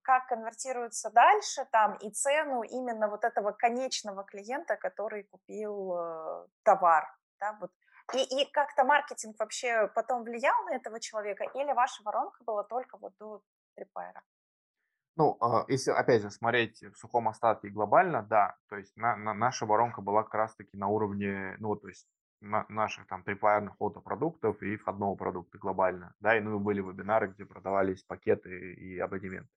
[0.03, 7.07] как конвертируется дальше там и цену именно вот этого конечного клиента, который купил э, товар,
[7.39, 7.71] да, вот
[8.13, 12.97] и, и как-то маркетинг вообще потом влиял на этого человека, или ваша воронка была только
[12.97, 13.41] вот до
[13.77, 14.21] Tripwire?
[15.15, 19.33] Ну, а, если, опять же, смотреть в сухом остатке глобально, да, то есть на, на,
[19.33, 22.07] наша воронка была как раз-таки на уровне, ну, то есть
[22.41, 27.45] на, наших там трипайерных продуктов и входного продукта глобально, да, и ну, были вебинары, где
[27.45, 29.49] продавались пакеты и абонементы.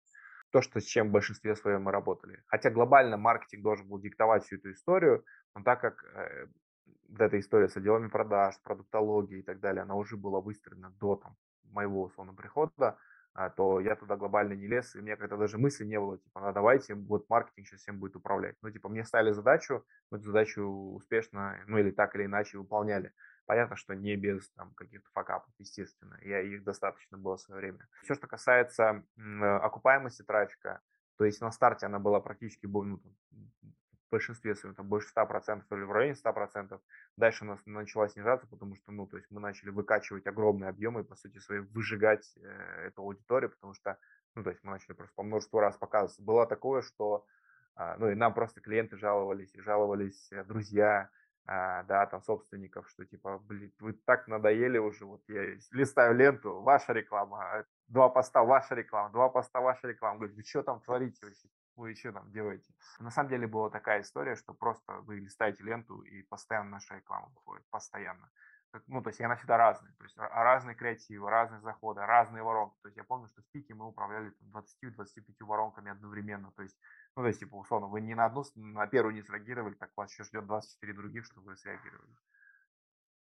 [0.51, 2.43] То, что с чем в большинстве своем мы работали.
[2.47, 6.47] Хотя глобально маркетинг должен был диктовать всю эту историю, но так как э,
[7.09, 11.17] вот эта история с отделами продаж, продуктологией и так далее, она уже была выстроена до
[11.17, 11.37] там,
[11.71, 12.99] моего условного прихода,
[13.57, 16.41] то я туда глобально не лез, и у меня как-то даже мысли не было, типа,
[16.41, 18.57] ну давайте, вот маркетинг сейчас всем будет управлять.
[18.63, 23.13] Ну, типа, мне ставили задачу, мы эту задачу успешно, ну, или так или иначе выполняли.
[23.47, 27.89] Понятно, что не без там каких-то факапов, естественно, я их достаточно было в свое время.
[28.03, 30.81] Все, что касается окупаемости трафика,
[31.17, 33.01] то есть на старте она была практически ну,
[34.11, 36.81] в большинстве своем, там больше 100% или в районе 100%.
[37.17, 41.03] Дальше у нас начала снижаться, потому что, ну, то есть мы начали выкачивать огромные объемы
[41.03, 43.99] и, по сути своей, выжигать э, эту аудиторию, потому что,
[44.35, 46.23] ну, то есть мы начали просто по множеству раз показываться.
[46.23, 47.25] Было такое, что,
[47.77, 51.09] э, ну, и нам просто клиенты жаловались, и жаловались э, друзья,
[51.47, 56.61] а, да, там собственников, что типа, блин, вы так надоели уже, вот я листаю ленту,
[56.61, 60.19] ваша реклама, два поста, ваша реклама, два поста, ваша реклама.
[60.19, 61.49] Говорит, вы что там творите вообще?
[61.81, 62.73] Вы что там делаете?
[62.99, 67.29] На самом деле была такая история, что просто вы листаете ленту и постоянно наша реклама
[67.35, 68.31] выходит, постоянно.
[68.87, 72.77] Ну, то есть она всегда разная, то есть разные креативы, разные заходы, разные воронки.
[72.83, 76.53] То есть я помню, что в пике мы управляли 20-25 воронками одновременно.
[76.53, 76.79] То есть,
[77.17, 80.13] ну, то есть, типа, условно, вы не на одну, на первую не среагировали, так вас
[80.13, 82.15] еще ждет 24 других, чтобы вы среагировали.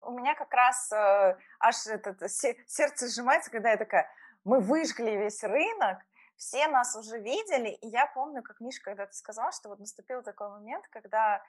[0.02, 4.10] У меня как раз э, аж это, сердце сжимается, когда я такая,
[4.44, 5.98] мы выжгли весь рынок,
[6.40, 10.48] все нас уже видели, и я помню, как Миша когда-то сказал, что вот наступил такой
[10.48, 11.42] момент, когда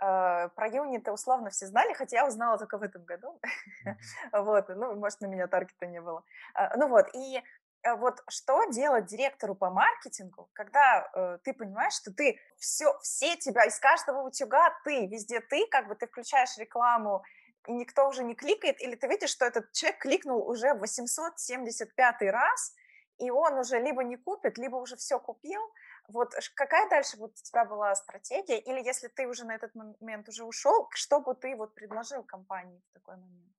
[0.00, 3.38] э, про юниты условно все знали, хотя я узнала только в этом году,
[4.32, 7.42] вот, ну, может, на меня таргета не было, э, ну вот, и
[7.82, 13.36] э, вот что делать директору по маркетингу, когда э, ты понимаешь, что ты все, все
[13.36, 17.22] тебя из каждого утюга ты, везде ты, как бы ты включаешь рекламу,
[17.66, 22.74] и никто уже не кликает, или ты видишь, что этот человек кликнул уже 875 раз,
[23.18, 25.60] и он уже либо не купит, либо уже все купил.
[26.08, 28.58] Вот какая дальше вот у тебя была стратегия?
[28.58, 32.80] Или если ты уже на этот момент уже ушел, что бы ты вот предложил компании
[32.90, 33.52] в такой момент?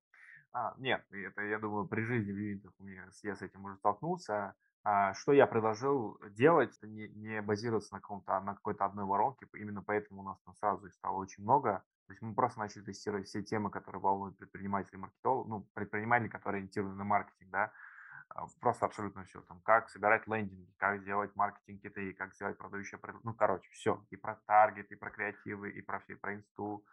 [0.52, 3.78] А, нет, это, я думаю, при жизни в юнитах у меня, я с этим уже
[3.78, 4.56] столкнулся.
[4.84, 9.84] А, что я предложил делать, не, не базироваться на, каком-то, на какой-то одной воронке, именно
[9.84, 11.84] поэтому у нас там сразу их стало очень много.
[12.08, 16.60] То есть мы просто начали тестировать все темы, которые волнуют предпринимателей, маркетологов, ну, предпринимателей, которые
[16.60, 17.72] ориентированы на маркетинг, да,
[18.60, 19.42] просто абсолютно все.
[19.42, 24.04] Там, как собирать лендинги, как сделать маркетинг киты, как сделать продающее, ну, короче, все.
[24.10, 26.86] И про таргет, и про креативы, и про, про инсту,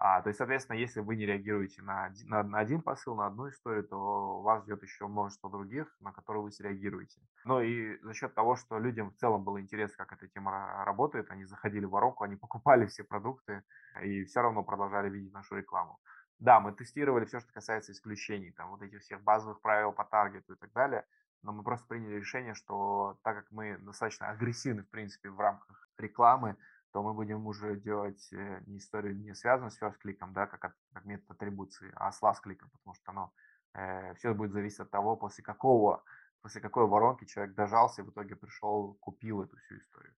[0.00, 3.48] а, то есть, соответственно, если вы не реагируете на, на, на один посыл, на одну
[3.48, 7.20] историю, то вас ждет еще множество других, на которые вы среагируете.
[7.44, 11.32] Ну и за счет того, что людям в целом было интересно, как эта тема работает,
[11.32, 13.64] они заходили в воронку, они покупали все продукты
[14.00, 15.98] и все равно продолжали видеть нашу рекламу.
[16.38, 20.52] Да, мы тестировали все, что касается исключений, там вот этих всех базовых правил по таргету
[20.52, 21.04] и так далее,
[21.42, 25.88] но мы просто приняли решение, что так как мы достаточно агрессивны, в принципе, в рамках
[25.98, 26.56] рекламы,
[26.92, 30.74] то мы будем уже делать э, не историю, не связанную с first кликом, да, как,
[30.92, 33.32] как метод атрибуции, а с last кликом, потому что оно
[33.74, 36.02] э, все будет зависеть от того, после какого,
[36.40, 40.14] после какой воронки человек дожался и в итоге пришел, купил эту всю историю.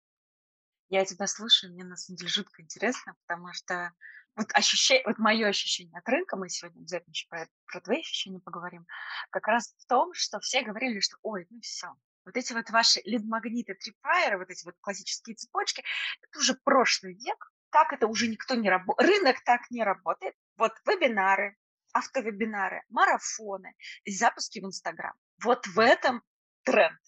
[0.91, 3.93] Я тебя слушаю, мне на самом деле жутко интересно, потому что
[4.35, 8.41] вот ощущение, вот мое ощущение от рынка, мы сегодня обязательно еще про, про твои ощущения
[8.41, 8.87] поговорим,
[9.31, 13.01] как раз в том, что все говорили, что ой, ну все, вот эти вот ваши
[13.05, 15.85] лид-магниты, трипайеры, вот эти вот классические цепочки,
[16.23, 20.35] это уже прошлый век, так это уже никто не работает, рынок так не работает.
[20.57, 21.57] Вот вебинары,
[21.93, 23.75] автовебинары, марафоны,
[24.07, 25.15] запуски в Инстаграм.
[25.43, 26.23] Вот в этом
[26.65, 26.99] тренд.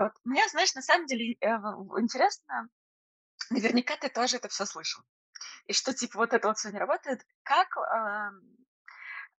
[0.00, 0.12] Вот.
[0.24, 1.46] Мне, знаешь, на самом деле э,
[1.98, 2.68] интересно,
[3.50, 5.04] наверняка ты тоже это все слышал.
[5.66, 7.22] И что, типа, вот это вот все не работает.
[7.42, 7.68] Как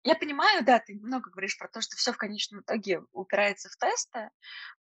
[0.03, 3.77] я понимаю, да, ты много говоришь про то, что все в конечном итоге упирается в
[3.77, 4.29] тесты,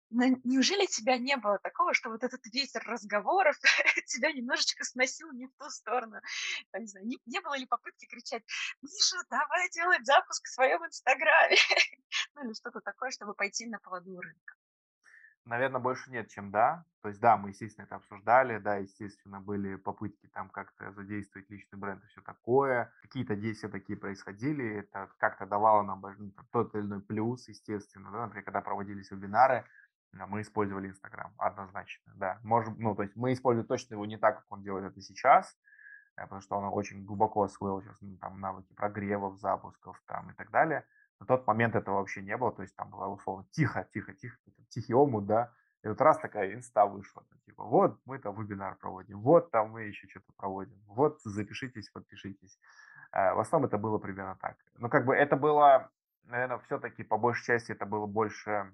[0.10, 3.58] но неужели тебя не было такого, что вот этот ветер разговоров
[4.08, 6.20] тебя немножечко сносил не в ту сторону?
[6.74, 8.44] не, знаю, не, не было ли попытки кричать,
[8.82, 11.56] Миша, давай делать запуск в своем инстаграме?
[12.36, 14.59] ну или что-то такое, чтобы пойти на поводу рынка.
[15.50, 16.86] Наверное, больше нет, чем да.
[17.02, 21.80] То есть, да, мы, естественно, это обсуждали, да, естественно, были попытки там как-то задействовать личный
[21.80, 22.94] бренд и все такое.
[23.02, 28.22] Какие-то действия такие происходили, это как-то давало нам ну, тот или иной плюс, естественно, да,
[28.26, 29.66] например, когда проводились вебинары,
[30.20, 32.40] а, мы использовали Инстаграм, однозначно, да.
[32.44, 35.58] Можем, ну, то есть мы используем точно его не так, как он делает это сейчас,
[36.16, 40.34] э, потому что он очень глубоко освоил сейчас ну, там навыки прогревов, запусков там и
[40.34, 40.86] так далее.
[41.20, 44.38] На тот момент этого вообще не было, то есть там было условно тихо, тихо, тихо,
[44.70, 45.52] тихий омут, да,
[45.84, 49.72] и вот раз такая инста вышла, там, типа, вот мы там вебинар проводим, вот там
[49.72, 52.60] мы еще что-то проводим, вот запишитесь, подпишитесь.
[53.14, 54.58] Э, в основном это было примерно так.
[54.78, 55.90] Но как бы это было,
[56.24, 58.74] наверное, все-таки по большей части это было больше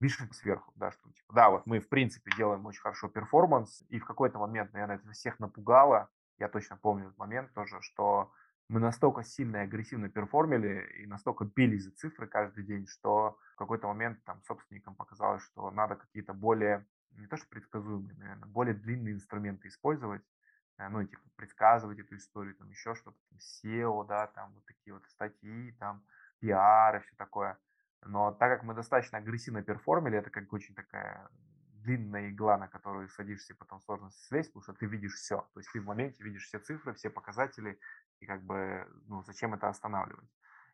[0.00, 3.98] вишенка сверху, да, что типа, да, вот мы в принципе делаем очень хорошо performance, и
[3.98, 8.32] в какой-то момент, наверное, это всех напугало, я точно помню этот момент тоже, что
[8.68, 13.56] мы настолько сильно и агрессивно перформили и настолько бились за цифры каждый день, что в
[13.56, 18.74] какой-то момент там собственникам показалось, что надо какие-то более, не то что предсказуемые, наверное, более
[18.74, 20.22] длинные инструменты использовать,
[20.76, 24.92] э, ну, типа, предсказывать эту историю, там, еще что-то, там, SEO, да, там, вот такие
[24.92, 26.04] вот статьи, там,
[26.38, 27.58] пиар и все такое.
[28.04, 31.28] Но так как мы достаточно агрессивно перформили, это как очень такая
[31.82, 35.48] длинная игла, на которую садишься, и потом сложно слезть, потому что ты видишь все.
[35.54, 37.78] То есть ты в моменте видишь все цифры, все показатели,
[38.20, 40.28] и как бы, ну, зачем это останавливать?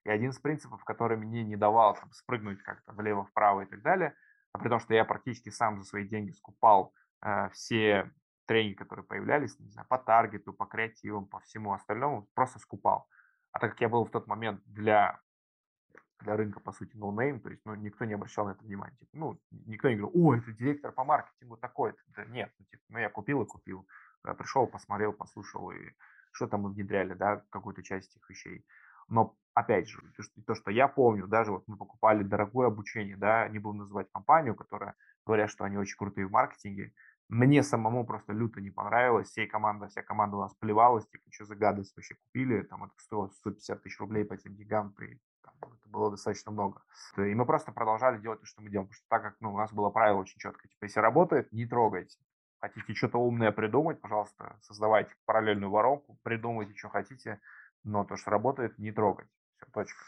[0.05, 4.15] И один из принципов, который мне не давал там, спрыгнуть как-то влево-вправо и так далее,
[4.53, 8.11] а при том, что я практически сам за свои деньги скупал э, все
[8.47, 13.09] тренинги, которые появлялись, не знаю, по таргету, по креативам, по всему остальному, просто скупал.
[13.53, 15.21] А так как я был в тот момент для
[16.21, 18.97] для рынка, по сути, no name, то есть, ну, никто не обращал на это внимания.
[18.97, 21.99] Типа, ну, никто не говорил, о, это директор по маркетингу такой-то.
[22.09, 23.87] Да нет, ну, типа, ну, я купил и купил.
[24.25, 25.91] Я пришел, посмотрел, послушал, и
[26.35, 28.65] что-то мы внедряли, да, какую-то часть этих вещей.
[29.09, 30.03] Но, опять же,
[30.47, 34.55] то, что я помню, даже вот мы покупали дорогое обучение, да, не буду называть компанию,
[34.55, 34.95] которая
[35.27, 36.93] говорят, что они очень крутые в маркетинге,
[37.29, 41.47] мне самому просто люто не понравилось, всей команда, вся команда у нас плевалась, типа, что
[41.47, 45.55] за гадость вообще купили, там это стоило 150 тысяч рублей по этим деньгам, при, там,
[45.63, 46.83] это было достаточно много.
[47.17, 49.57] И мы просто продолжали делать то, что мы делаем, потому что так как ну, у
[49.57, 52.19] нас было правило очень четко, типа, если работает, не трогайте.
[52.65, 57.39] Хотите что-то умное придумать, пожалуйста, создавайте параллельную воронку, придумайте, что хотите,
[57.83, 59.29] но то, что работает, не трогать.
[59.57, 60.03] Все, точка.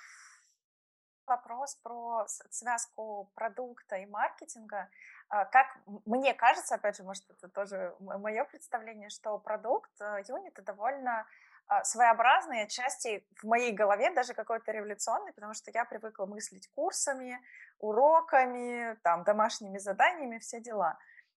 [1.27, 4.89] Вопрос про связку продукта и маркетинга.
[5.29, 5.67] А, как
[6.07, 11.27] мне кажется, опять же, может, это тоже мое представление, что продукт э, юнита довольно
[11.67, 17.39] а, своеобразный, отчасти в моей голове даже какой-то революционный, потому что я привыкла мыслить курсами,
[17.81, 20.97] уроками, там, домашними заданиями, все дела.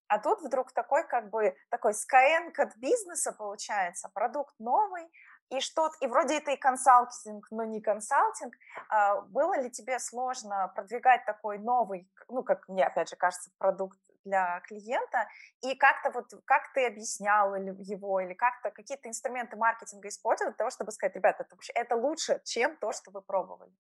[0.10, 5.10] А тут вдруг такой как бы такой Skyeng от бизнеса получается, продукт новый,
[5.50, 8.54] и что и вроде это и консалтинг, но не консалтинг.
[8.90, 13.98] А, было ли тебе сложно продвигать такой новый, ну, как мне, опять же, кажется, продукт
[14.26, 15.28] для клиента,
[15.62, 20.70] и как-то вот, как ты объяснял его, или как-то какие-то инструменты маркетинга использовал для того,
[20.70, 23.74] чтобы сказать, ребята, это, вообще, это лучше, чем то, что вы пробовали?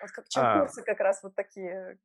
[0.00, 1.98] Вот как, чем а, курсы как раз вот такие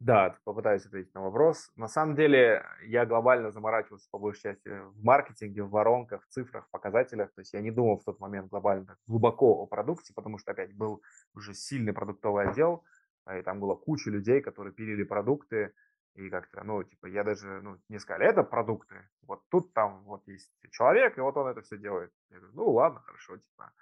[0.00, 1.70] да, попытаюсь ответить на вопрос.
[1.76, 6.66] На самом деле я глобально заморачивался по большей части в маркетинге, в воронках, в цифрах,
[6.66, 7.32] в показателях.
[7.34, 10.52] То есть я не думал в тот момент глобально так глубоко о продукте, потому что
[10.52, 11.02] опять был
[11.34, 12.84] уже сильный продуктовый отдел,
[13.30, 15.72] и там была куча людей, которые пилили продукты,
[16.14, 20.22] и как-то, ну, типа, я даже, ну, не сказали, это продукты, вот тут там вот
[20.28, 22.12] есть человек, и вот он это все делает.
[22.30, 23.72] Я говорю, ну, ладно, хорошо, типа.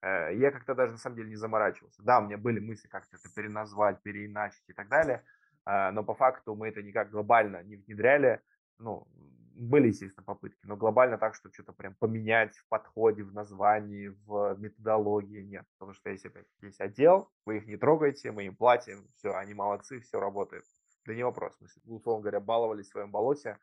[0.00, 2.02] Э, я как-то даже на самом деле не заморачивался.
[2.02, 5.24] Да, у меня были мысли как-то это переназвать, переиначить и так далее,
[5.64, 8.40] а, но по факту мы это никак глобально не внедряли.
[8.78, 9.06] Ну,
[9.58, 14.56] были, естественно, попытки, но глобально так, чтобы что-то прям поменять в подходе, в названии, в
[14.58, 15.64] методологии нет.
[15.78, 16.32] Потому что если
[16.62, 20.64] есть отдел, вы их не трогаете, мы им платим, все, они молодцы, все работает.
[21.06, 21.58] Да не вопрос.
[21.60, 23.58] Мы, условно говоря, баловались в своем болоте,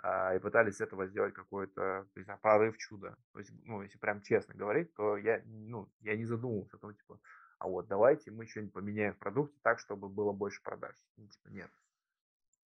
[0.00, 2.06] и пытались этого сделать какой-то
[2.40, 3.16] прорыв чудо.
[3.32, 6.94] То есть, ну, если прям честно говорить, то я, ну, я не задумывался о том,
[6.94, 7.20] типа,
[7.58, 10.96] а вот давайте мы что-нибудь поменяем в продукте так, чтобы было больше продаж.
[11.16, 11.70] Ну, типа, нет.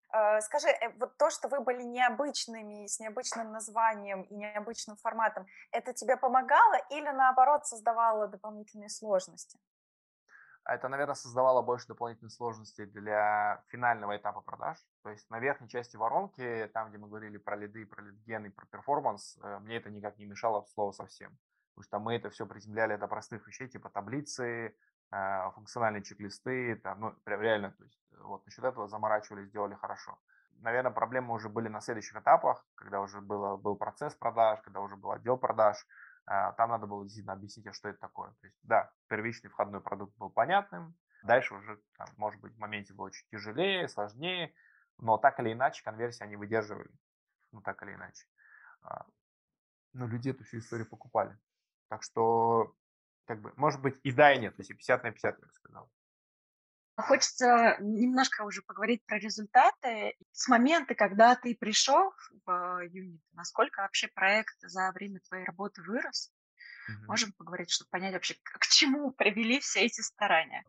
[0.08, 5.46] А, скажи, э, вот то, что вы были необычными, с необычным названием и необычным форматом,
[5.72, 9.58] это тебе помогало или наоборот создавало дополнительные сложности?
[10.66, 14.76] А это, наверное, создавало больше дополнительных сложностей для финального этапа продаж.
[15.04, 18.48] То есть на верхней части воронки, там, где мы говорили про лиды, про лидген и
[18.48, 21.38] про перформанс, э, мне это никак не мешало от слова совсем.
[21.74, 24.74] Потому что мы это все приземляли до простых вещей, типа таблицы,
[25.12, 29.74] э, функциональные чек-листы, там, ну, прям реально, то есть э, вот насчет этого заморачивались, сделали
[29.74, 30.18] хорошо.
[30.62, 34.96] Наверное, проблемы уже были на следующих этапах, когда уже было, был процесс продаж, когда уже
[34.96, 35.86] был отдел продаж,
[36.26, 38.30] там надо было действительно объяснить, а что это такое.
[38.40, 42.94] То есть, да, первичный входной продукт был понятным, дальше уже, там, может быть, в моменте
[42.94, 44.52] было чуть тяжелее, сложнее,
[44.98, 46.90] но так или иначе конверсии они выдерживали.
[47.52, 48.26] Ну, так или иначе.
[48.82, 49.06] А,
[49.92, 51.38] но люди эту всю историю покупали.
[51.88, 52.74] Так что,
[53.24, 54.56] как бы, может быть, и да, и нет.
[54.56, 55.90] То есть и 50 на 50, я бы сказал.
[56.96, 60.14] Хочется немножко уже поговорить про результаты.
[60.32, 62.12] С момента, когда ты пришел
[62.46, 66.32] в юнит, насколько вообще проект за время твоей работы вырос?
[66.88, 67.06] Угу.
[67.06, 70.64] Можем поговорить, чтобы понять вообще, к чему привели все эти старания?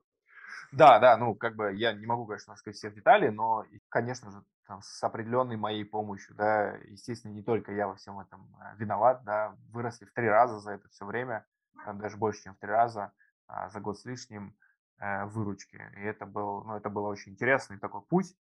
[0.73, 4.43] Да, да, ну, как бы я не могу, конечно, сказать все детали, но, конечно же,
[4.67, 9.23] там, с определенной моей помощью, да, естественно, не только я во всем этом э, виноват,
[9.23, 11.45] да, выросли в три раза за это все время,
[11.93, 13.13] даже больше, чем в три раза,
[13.47, 14.57] а, за год с лишним,
[14.99, 15.75] выручки.
[15.97, 18.35] И это, был, ну, это было очень интересный такой путь,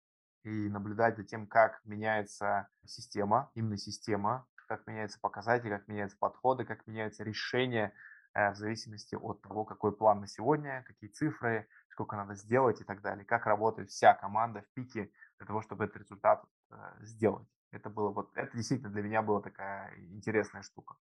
[0.47, 6.65] и наблюдать за тем, как меняется система, именно система, как меняются показатели, как меняются подходы,
[6.65, 7.93] как меняются решения
[8.33, 12.85] э, в зависимости от того, какой план на сегодня, какие цифры, сколько надо сделать и
[12.85, 17.49] так далее, как работает вся команда в пике для того, чтобы этот результат э, сделать.
[17.73, 20.95] Это было вот, это действительно для меня была такая интересная штука.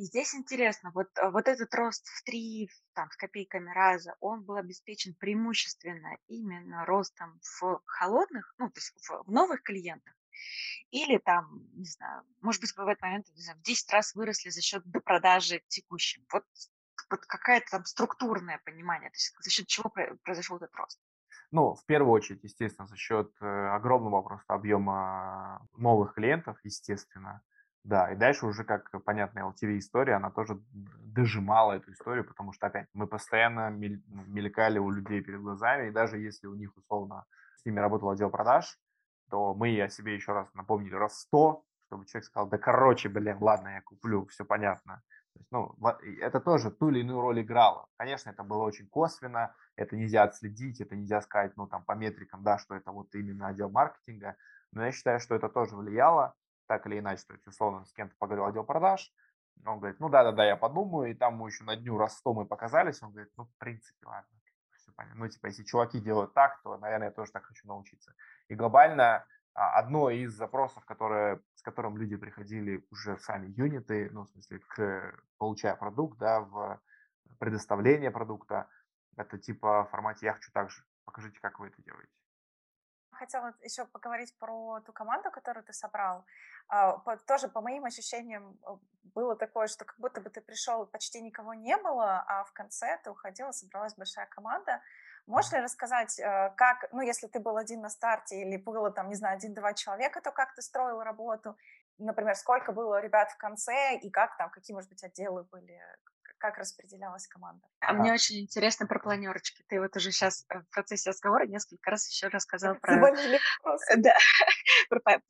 [0.00, 4.42] И здесь интересно, вот, э, вот этот рост в три там, с копейками раза, он
[4.42, 10.14] был обеспечен преимущественно именно ростом в холодных, ну, то есть в, новых клиентах,
[10.90, 14.48] или там, не знаю, может быть, в этот момент не знаю, в 10 раз выросли
[14.48, 16.24] за счет допродажи текущим.
[16.32, 16.46] Вот,
[17.10, 19.90] вот какое-то там структурное понимание, то есть за счет чего
[20.22, 20.98] произошел этот рост.
[21.50, 27.42] Ну, в первую очередь, естественно, за счет э, огромного просто объема новых клиентов, естественно.
[27.82, 32.66] Да, и дальше уже, как понятная LTV история, она тоже дожимала эту историю, потому что,
[32.66, 37.24] опять, мы постоянно ну, мелькали у людей перед глазами, и даже если у них, условно,
[37.56, 38.78] с ними работал отдел продаж,
[39.30, 43.38] то мы о себе еще раз напомнили раз сто, чтобы человек сказал, да короче, блин,
[43.40, 45.02] ладно, я куплю, все понятно.
[45.32, 45.74] То есть, ну,
[46.20, 47.86] это тоже ту или иную роль играло.
[47.96, 52.42] Конечно, это было очень косвенно, это нельзя отследить, это нельзя сказать, ну, там, по метрикам,
[52.42, 54.36] да, что это вот именно отдел маркетинга,
[54.72, 56.34] но я считаю, что это тоже влияло,
[56.70, 59.12] так или иначе, то есть, условно, с кем-то поговорил отдел продаж,
[59.66, 62.46] он говорит, ну да-да-да, я подумаю, и там мы еще на дню раз сто мы
[62.46, 64.30] показались, он говорит, ну, в принципе, ладно,
[64.76, 65.18] все понятно.
[65.18, 68.14] Ну, типа, если чуваки делают так, то, наверное, я тоже так хочу научиться.
[68.46, 74.22] И глобально а, одно из запросов, которые, с которым люди приходили уже сами юниты, ну,
[74.22, 76.80] в смысле, к, получая продукт, да, в
[77.40, 78.68] предоставление продукта,
[79.16, 82.19] это типа в формате «я хочу так же, покажите, как вы это делаете»
[83.20, 86.24] хотела еще поговорить про ту команду, которую ты собрал.
[86.68, 88.76] А, тоже, по моим ощущениям, э,
[89.14, 92.98] было такое, что как будто бы ты пришел, почти никого не было, а в конце
[93.04, 94.80] ты уходила, собралась большая команда.
[95.26, 99.08] Можешь ли рассказать, э, как, ну, если ты был один на старте или было там,
[99.08, 101.56] не знаю, один-два человека, то как ты строил работу?
[102.00, 105.78] например, сколько было ребят в конце и как там, какие, может быть, отделы были,
[106.40, 107.64] как распределялась команда.
[107.80, 109.62] А, а мне очень интересно про планерочки.
[109.68, 113.12] Ты вот уже сейчас э, в процессе разговора несколько раз еще рассказал про...
[113.96, 114.14] Да,
[114.88, 115.20] про, про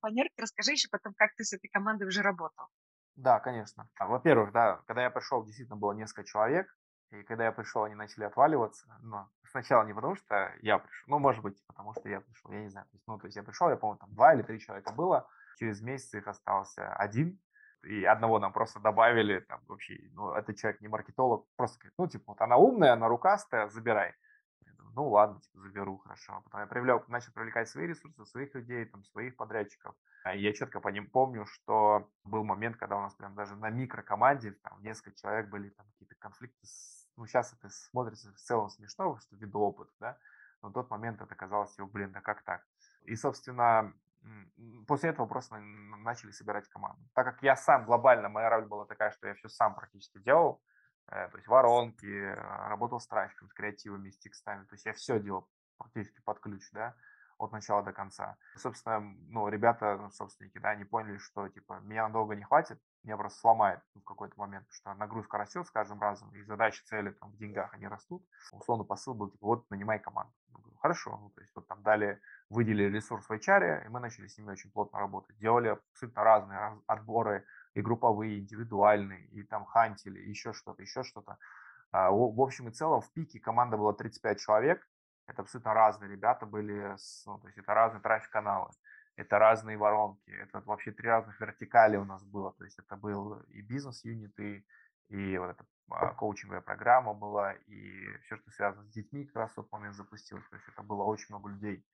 [0.00, 0.40] планерки.
[0.40, 2.68] Расскажи еще потом, как ты с этой командой уже работал.
[3.16, 3.88] Да, конечно.
[3.98, 6.72] Во-первых, да, когда я пришел, действительно было несколько человек,
[7.10, 8.86] и когда я пришел, они начали отваливаться.
[9.00, 12.60] Но сначала не потому, что я пришел, ну, может быть, потому что я пришел, я
[12.60, 12.86] не знаю.
[13.06, 16.14] Ну, то есть я пришел, я помню, там два или три человека было, через месяц
[16.14, 17.40] их остался один,
[17.84, 22.24] и одного нам просто добавили, там вообще, ну, этот человек не маркетолог, просто, ну, типа,
[22.28, 24.14] вот она умная, она рукастая, забирай.
[24.76, 26.34] думаю, ну, ладно, типа, заберу, хорошо.
[26.34, 29.94] А потом я привлек, начал привлекать свои ресурсы, своих людей, там, своих подрядчиков.
[30.24, 33.56] А и я четко по ним помню, что был момент, когда у нас прям даже
[33.56, 38.38] на микрокоманде, там, несколько человек были, там, какие-то конфликты с ну, сейчас это смотрится в
[38.38, 40.18] целом смешно, что ввиду опыта, да,
[40.62, 42.64] но в тот момент это казалось, блин, да как так?
[43.02, 43.92] И, собственно,
[44.86, 47.00] после этого просто начали собирать команду.
[47.14, 50.62] Так как я сам глобально, моя роль была такая, что я все сам практически делал,
[51.10, 52.34] э, то есть воронки, э,
[52.68, 56.70] работал с трафиком, с креативами, с текстами, то есть я все делал практически под ключ,
[56.72, 56.94] да,
[57.38, 58.36] от начала до конца.
[58.56, 63.40] Собственно, ну, ребята, собственники, да, они поняли, что, типа, меня надолго не хватит, меня просто
[63.40, 67.30] сломает в какой-то момент, потому что нагрузка растет с каждым разом, и задачи, цели там
[67.30, 68.24] в деньгах, они растут.
[68.52, 70.32] Условно посыл был, типа, вот, нанимай команду.
[70.48, 72.20] Я говорю, Хорошо, ну, то есть вот там дали,
[72.50, 75.36] выделили ресурс в HR, и мы начали с ними очень плотно работать.
[75.38, 77.44] Делали абсолютно разные отборы,
[77.74, 81.38] и групповые, и индивидуальные, и там хантили, и еще что-то, еще что-то.
[81.90, 84.86] А, в общем и целом в пике команда была 35 человек,
[85.26, 86.96] это абсолютно разные ребята были,
[87.26, 88.70] ну, то есть это разные трафик-каналы
[89.18, 93.40] это разные воронки, это вообще три разных вертикали у нас было, то есть это был
[93.48, 94.64] и бизнес-юнит, и,
[95.08, 99.50] и вот эта а, коучинговая программа была, и все, что связано с детьми, как раз
[99.50, 101.84] в тот момент запустилось, то есть это было очень много людей.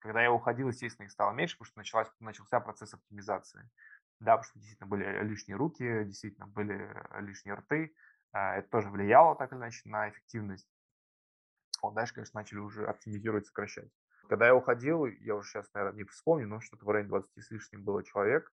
[0.00, 3.70] Когда я уходил, естественно, их стало меньше, потому что началась, начался процесс оптимизации.
[4.20, 7.94] Да, потому что действительно были лишние руки, действительно были лишние рты,
[8.32, 10.68] а, это тоже влияло так или иначе на эффективность.
[11.80, 13.90] Вот дальше, конечно, начали уже оптимизировать, сокращать.
[14.28, 17.50] Когда я уходил, я уже сейчас, наверное, не вспомню, но что-то в районе 20 с
[17.50, 18.52] лишним было человек.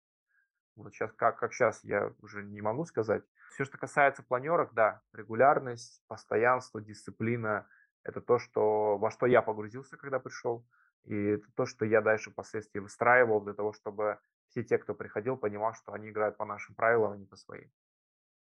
[0.76, 3.24] Вот сейчас, как, как сейчас, я уже не могу сказать.
[3.54, 7.68] Все, что касается планерок, да, регулярность, постоянство, дисциплина–
[8.04, 10.66] это то, что, во что я погрузился, когда пришел.
[11.04, 15.38] И это то, что я дальше впоследствии выстраивал для того, чтобы все те, кто приходил,
[15.38, 17.72] понимал, что они играют по нашим правилам, а не по своим.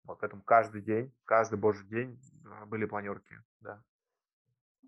[0.03, 2.19] Вот поэтому каждый день, каждый божий день
[2.67, 3.81] были планерки, да.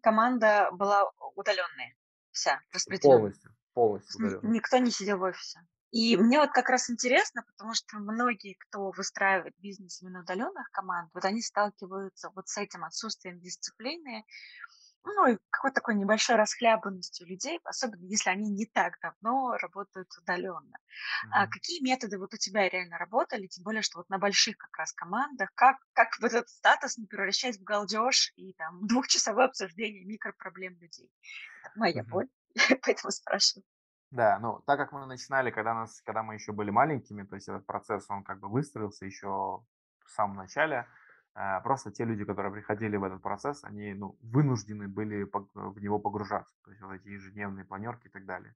[0.02, 1.96] Команда была удаленная
[2.34, 3.18] вся распределена.
[3.18, 4.54] Полностью, полностью удаленно.
[4.54, 5.60] Никто не сидел в офисе.
[5.92, 11.12] И мне вот как раз интересно, потому что многие, кто выстраивает бизнес именно удаленных команд,
[11.14, 14.26] вот они сталкиваются вот с этим отсутствием дисциплины,
[15.06, 20.78] ну, и какой-то такой небольшой расхлябанностью людей, особенно если они не так давно работают удаленно.
[20.78, 21.30] Mm-hmm.
[21.32, 24.76] А какие методы вот у тебя реально работали, тем более, что вот на больших как
[24.78, 30.06] раз командах, как, как вот этот статус не превращать в галдеж и там двухчасовое обсуждение
[30.06, 31.12] микропроблем людей?
[31.64, 32.08] Это моя mm-hmm.
[32.08, 32.28] боль,
[32.82, 33.66] поэтому спрашиваю.
[34.12, 37.48] Да, ну, так как мы начинали, когда, нас, когда мы еще были маленькими, то есть
[37.48, 39.28] этот процесс, он как бы выстроился еще
[40.06, 40.88] в самом начале,
[41.64, 46.54] просто те люди, которые приходили в этот процесс, они ну, вынуждены были в него погружаться,
[46.64, 48.56] то есть вот эти ежедневные планерки и так далее.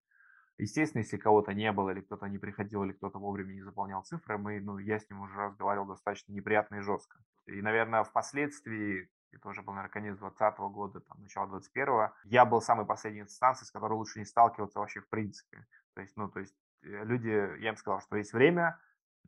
[0.60, 4.40] Естественно, если кого-то не было, или кто-то не приходил, или кто-то вовремя не заполнял цифры,
[4.40, 7.20] мы, ну, я с ним уже разговаривал достаточно неприятно и жестко.
[7.46, 12.62] И, наверное, впоследствии, это уже был, наверное, конец 2020 года, там, начало 21 я был
[12.62, 15.68] самой последней инстанцией, с которой лучше не сталкиваться вообще в принципе.
[15.94, 18.80] То есть, ну, то есть э, люди, я им сказал, что есть время, а,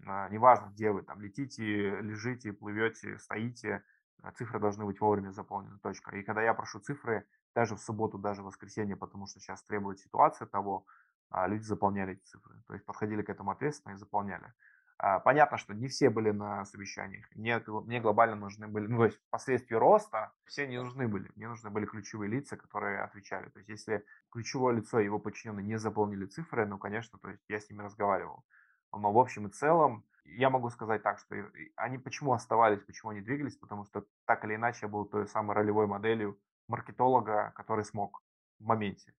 [0.05, 3.83] неважно, где вы там летите, лежите, плывете, стоите,
[4.21, 6.15] а, цифры должны быть вовремя заполнены, точка.
[6.15, 7.25] И когда я прошу цифры,
[7.55, 10.85] даже в субботу, даже в воскресенье, потому что сейчас требует ситуация того,
[11.29, 12.55] а, люди заполняли эти цифры.
[12.67, 14.53] То есть подходили к этому ответственно и заполняли.
[15.23, 17.25] Понятно, что не все были на совещаниях.
[17.33, 21.31] Мне, мне глобально нужны были, ну, то есть впоследствии роста все не нужны были.
[21.37, 23.47] Мне нужны были ключевые лица, которые отвечали.
[23.47, 27.41] То есть если ключевое лицо и его подчиненные не заполнили цифры, ну, конечно, то есть
[27.47, 28.43] я с ними разговаривал.
[28.91, 31.35] Но в общем и целом я могу сказать так, что
[31.75, 35.55] они почему оставались, почему они двигались, потому что так или иначе я был той самой
[35.55, 38.21] ролевой моделью маркетолога, который смог
[38.59, 39.13] в моменте.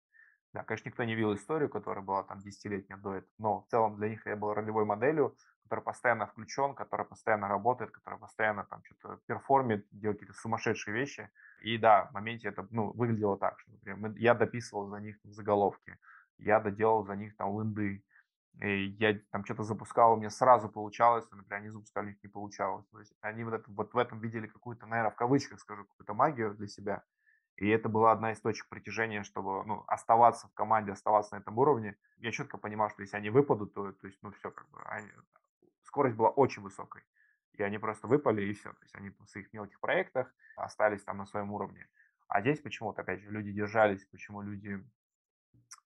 [0.53, 3.97] Да, конечно, никто не видел историю, которая была там десятилетняя до этого, но в целом
[3.97, 8.83] для них я был ролевой моделью, который постоянно включен, который постоянно работает, который постоянно там
[8.85, 11.31] что-то перформит, делает какие-то сумасшедшие вещи.
[11.63, 15.97] И да, в моменте это ну, выглядело так, что, например, я дописывал за них заголовки,
[16.39, 18.03] я доделал за них там линды,
[18.61, 22.29] и я там что-то запускал, у меня сразу получалось, например, они запускали, у них не
[22.29, 22.87] получалось.
[22.89, 26.15] То есть они вот, это, вот в этом видели какую-то, наверное, в кавычках скажу, какую-то
[26.15, 27.03] магию для себя.
[27.57, 31.59] И это была одна из точек притяжения, чтобы ну, оставаться в команде, оставаться на этом
[31.59, 31.97] уровне.
[32.19, 35.09] Я четко понимал, что если они выпадут, то, то есть, ну, все, как бы, они,
[35.85, 37.03] скорость была очень высокой.
[37.53, 38.73] И они просто выпали, и все.
[38.73, 41.89] То есть они в своих мелких проектах остались там на своем уровне.
[42.29, 44.83] А здесь почему-то, опять же, люди держались, почему люди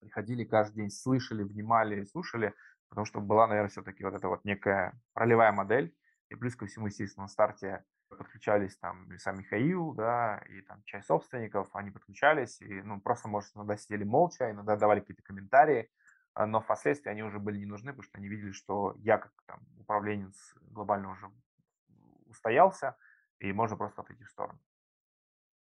[0.04, 2.54] приходили каждый день, слышали, внимали, слушали,
[2.88, 5.94] потому что была, наверное, все-таки вот эта вот некая ролевая модель.
[6.30, 11.06] И плюс ко всему, естественно, на старте подключались там сам Михаил, да, и там часть
[11.06, 15.90] собственников, они подключались, и, ну, просто, может, иногда сидели молча, иногда давали какие-то комментарии,
[16.34, 19.32] а, но впоследствии они уже были не нужны, потому что они видели, что я как
[19.46, 21.30] там управленец глобально уже
[22.26, 22.96] устоялся,
[23.38, 24.58] и можно просто отойти в сторону.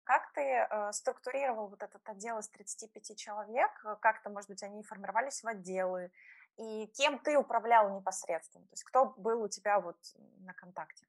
[0.07, 3.69] Как ты э, структурировал вот этот отдел из 35 человек?
[3.99, 6.11] Как-то, может быть, они формировались в отделы?
[6.55, 8.65] И кем ты управлял непосредственно?
[8.67, 9.97] То есть кто был у тебя вот
[10.39, 11.05] на контакте?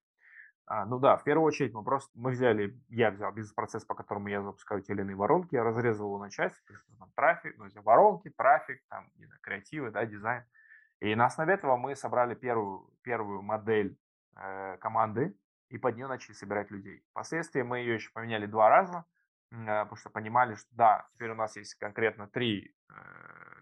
[0.67, 4.27] А, ну да, в первую очередь мы просто, мы взяли, я взял бизнес-процесс, по которому
[4.27, 8.31] я запускаю те или иные воронки, я разрезал его на части, там трафик, ну, воронки,
[8.31, 10.43] трафик, там, не знаю, креативы, да, дизайн.
[10.99, 13.97] И на основе этого мы собрали первую, первую модель
[14.35, 15.37] э, команды
[15.69, 17.03] и под нее начали собирать людей.
[17.11, 19.05] Впоследствии мы ее еще поменяли два раза,
[19.51, 22.95] э, потому что понимали, что да, теперь у нас есть конкретно три, э,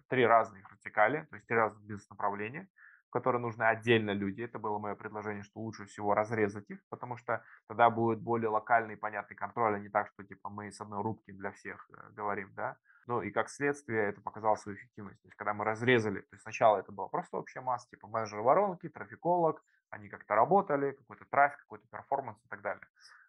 [0.09, 2.69] три разных вертикали, то есть три разных бизнес-направления
[3.07, 4.41] в которые нужны отдельно люди.
[4.41, 8.95] Это было мое предложение, что лучше всего разрезать их, потому что тогда будет более локальный
[8.95, 12.11] и понятный контроль, а не так, что типа мы с одной рубки для всех э,
[12.11, 12.77] говорим, да.
[13.07, 15.21] Ну и как следствие это показало свою эффективность.
[15.21, 18.41] То есть когда мы разрезали, то есть сначала это была просто общая масса, типа менеджер
[18.41, 22.85] воронки, трафиколог, они как-то работали, какой-то трафик, какой-то перформанс и так далее.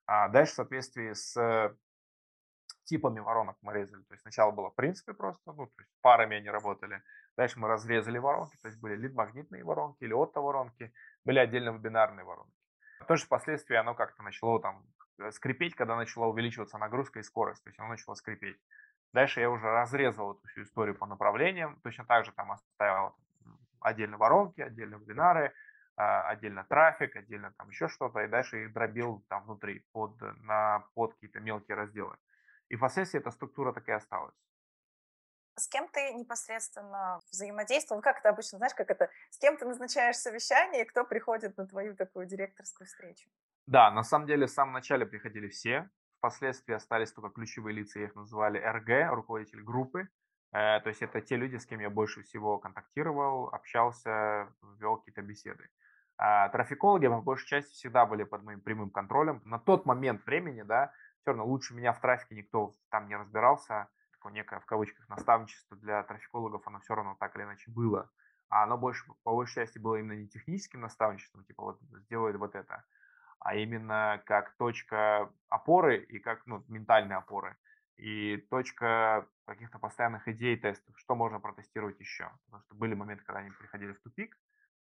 [0.07, 1.77] А дальше в соответствии с
[2.85, 4.03] типами воронок мы резали.
[4.03, 7.03] То есть сначала было в принципе просто, ну, то есть парами они работали.
[7.37, 10.93] Дальше мы разрезали воронки, то есть были лид-магнитные воронки или отто-воронки,
[11.25, 12.55] были отдельно вебинарные воронки.
[13.07, 14.85] Тоже впоследствии оно как-то начало там
[15.19, 18.59] э, скрипеть, когда начала увеличиваться нагрузка и скорость, то есть оно начало скрипеть.
[19.13, 23.15] Дальше я уже разрезал эту всю историю по направлениям, точно так же там оставил
[23.81, 25.53] отдельно воронки, отдельно вебинары,
[25.99, 31.15] отдельно трафик, отдельно там еще что-то, и дальше их дробил там внутри под, на, под
[31.15, 32.17] какие-то мелкие разделы.
[32.69, 34.35] И впоследствии эта структура так и осталась.
[35.57, 38.01] С кем ты непосредственно взаимодействовал?
[38.01, 39.11] Как это обычно, знаешь, как это?
[39.31, 43.29] С кем ты назначаешь совещание, и кто приходит на твою такую директорскую встречу?
[43.67, 45.91] Да, на самом деле в самом начале приходили все.
[46.19, 50.09] Впоследствии остались только ключевые лица, их называли РГ, руководитель группы.
[50.53, 55.23] Э, то есть это те люди, с кем я больше всего контактировал, общался, вел какие-то
[55.23, 55.69] беседы.
[56.19, 59.41] А трафикологи, по большей части, всегда были под моим прямым контролем.
[59.45, 63.89] На тот момент времени, да, все равно лучше меня в трафике никто там не разбирался.
[64.13, 68.11] Такое некое, в кавычках, наставничество для трафикологов, оно все равно так или иначе было.
[68.49, 72.57] А оно больше, по большей части было именно не техническим наставничеством, типа вот сделает вот
[72.57, 72.83] это,
[73.39, 77.57] а именно как точка опоры и как ну, ментальной опоры.
[77.97, 82.31] И точка каких-то постоянных идей, тестов, что можно протестировать еще.
[82.47, 84.37] Потому что были моменты, когда они приходили в тупик,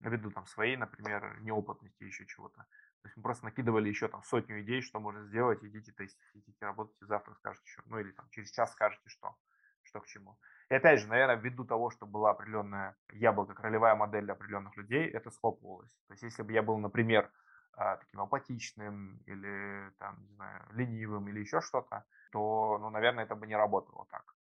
[0.02, 2.66] ввиду там своей, например, неопытности еще чего-то.
[3.02, 6.66] То есть мы просто накидывали еще там сотню идей, что можно сделать, идите тестить, идите
[6.66, 9.36] работайте, завтра скажете что, ну или там через час скажете что,
[9.84, 10.38] что к чему.
[10.70, 14.34] И опять же, наверное, ввиду того, что была определенная, я был как ролевая модель для
[14.34, 15.92] определенных людей, это схлопывалось.
[16.08, 17.32] То есть если бы я был, например,
[17.74, 23.36] а, таким апатичным или там, не знаю, ленивым или еще что-то, то, ну, наверное, это
[23.36, 24.36] бы не работало так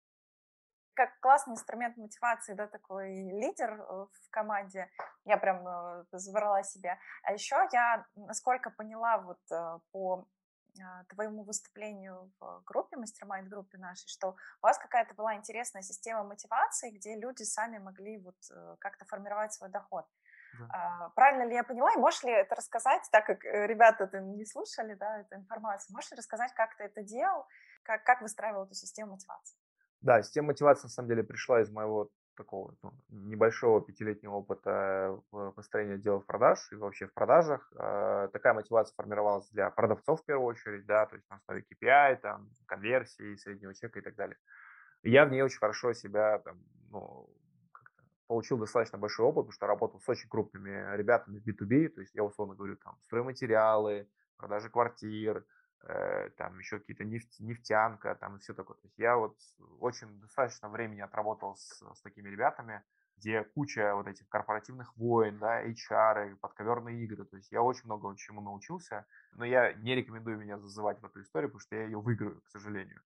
[1.01, 4.91] как классный инструмент мотивации, да, такой лидер э, в команде.
[5.25, 6.99] Я прям э, забрала себя.
[7.23, 10.27] А еще я, насколько поняла вот э, по
[11.09, 16.91] твоему выступлению в группе, мастер-майнд группе нашей, что у вас какая-то была интересная система мотивации,
[16.91, 18.37] где люди сами могли вот
[18.79, 20.07] как-то формировать свой доход.
[20.61, 21.11] Да.
[21.17, 21.91] Правильно ли я поняла?
[21.93, 26.13] И можешь ли это рассказать, так как ребята это не слушали, да, эту информацию, можешь
[26.13, 27.49] ли рассказать, как ты это делал,
[27.83, 29.60] как, как выстраивал эту систему мотивации?
[30.01, 35.53] Да, система мотивации на самом деле пришла из моего такого ну, небольшого пятилетнего опыта в
[35.53, 37.71] построении отделов продаж и вообще в продажах.
[37.79, 42.21] Э, такая мотивация формировалась для продавцов в первую очередь, да, то есть на основе KPI,
[42.21, 44.39] там, конверсии, среднего чека и так далее.
[45.03, 47.29] Я в ней очень хорошо себя там, ну,
[48.27, 52.15] получил достаточно большой опыт, потому что работал с очень крупными ребятами в B2B, то есть
[52.15, 55.45] я условно говорю, там, стройматериалы, продажи квартир,
[56.37, 58.77] там еще какие-то нефть, нефтянка, там и все такое.
[58.77, 59.37] То есть я вот
[59.81, 62.83] очень достаточно времени отработал с, с такими ребятами,
[63.17, 67.25] где куча вот этих корпоративных войн, да, HR, подковерные игры.
[67.25, 71.23] То есть я очень много чему научился, но я не рекомендую меня зазывать в эту
[71.23, 73.03] историю, потому что я ее выиграю, к сожалению.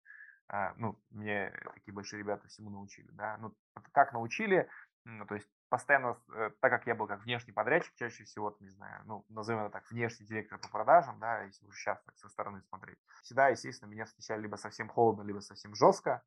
[0.48, 3.36] А, ну, мне такие большие ребята всему научили, да.
[3.38, 3.54] Ну,
[3.92, 4.68] как научили?
[5.04, 8.68] Ну, то есть постоянно, э, так как я был как внешний подрядчик, чаще всего, не
[8.68, 12.28] знаю, ну, назовем это так, внешний директор по продажам, да, если уже сейчас так со
[12.28, 16.22] стороны смотреть, всегда, естественно, меня встречали либо совсем холодно, либо совсем жестко,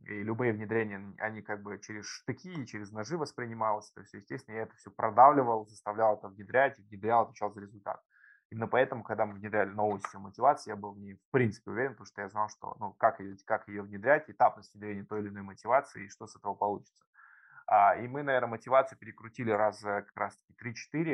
[0.00, 3.90] и любые внедрения, они как бы через штыки и через ножи воспринималось.
[3.92, 8.02] То есть, естественно, я это все продавливал, заставлял это внедрять, внедрял, отвечал за результат.
[8.50, 11.92] Именно поэтому, когда мы внедряли новую систему мотивации, я был в ней в принципе уверен,
[11.92, 15.28] потому что я знал, что, ну, как ее, как ее внедрять, этапность внедрения той или
[15.28, 17.04] иной мотивации и что с этого получится.
[17.70, 21.04] А, и мы, наверное, мотивацию перекрутили раз как раз-таки 3-4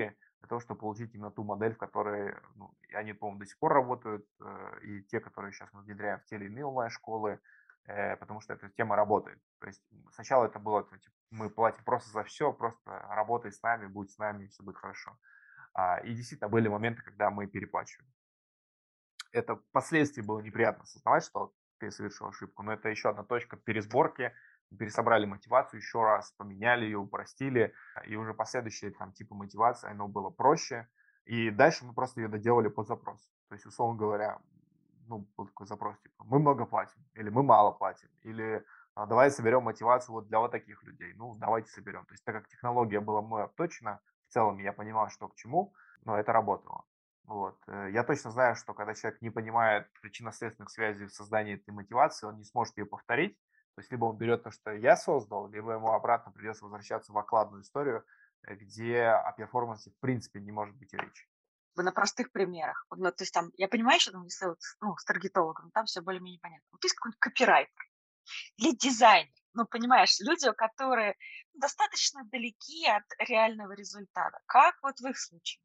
[0.45, 3.73] для того, чтобы получить именно ту модель, в которой ну, они, по-моему, до сих пор
[3.73, 7.41] работают, э, и те, которые сейчас мы внедряем в те или иные онлайн-школы,
[7.87, 9.41] э, потому что эта тема работает.
[9.59, 9.83] То есть
[10.13, 14.19] сначала это было, типа, мы платим просто за все, просто работай с нами, будь с
[14.19, 15.19] нами, все будет хорошо.
[15.73, 18.09] А, и действительно были моменты, когда мы переплачивали.
[19.33, 24.33] Это впоследствии было неприятно осознавать, что ты совершил ошибку, но это еще одна точка пересборки,
[24.77, 27.73] пересобрали мотивацию еще раз, поменяли ее, упростили,
[28.07, 30.89] и уже последующие там типы мотивации, оно было проще,
[31.25, 33.21] и дальше мы просто ее доделали под запрос.
[33.49, 34.39] То есть, условно говоря,
[35.07, 38.65] ну, был такой запрос, типа, мы много платим, или мы мало платим, или
[38.95, 42.05] а, давай соберем мотивацию вот для вот таких людей, ну, давайте соберем.
[42.07, 44.01] То есть, так как технология была мной обточена,
[44.35, 45.73] целом я понимал, что к чему,
[46.05, 46.85] но это работало.
[47.25, 47.57] Вот.
[47.69, 52.27] Э, я точно знаю, что когда человек не понимает причинно-следственных связей в создании этой мотивации,
[52.27, 53.39] он не сможет ее повторить.
[53.75, 57.19] То есть либо он берет то, что я создал, либо ему обратно придется возвращаться в
[57.19, 58.05] окладную историю,
[58.47, 61.29] э, где о перформансе в принципе не может быть и речи.
[61.77, 62.87] На простых примерах.
[62.91, 66.03] Ну, то есть там, я понимаю, что там, если вот, ну, с таргетологом, там все
[66.03, 66.67] более-менее понятно.
[66.71, 67.85] Вот есть какой-нибудь копирайтер
[68.57, 71.17] или дизайнер, ну, понимаешь, люди, которые
[71.55, 74.39] достаточно далеки от реального результата.
[74.47, 75.61] Как вот в их случае?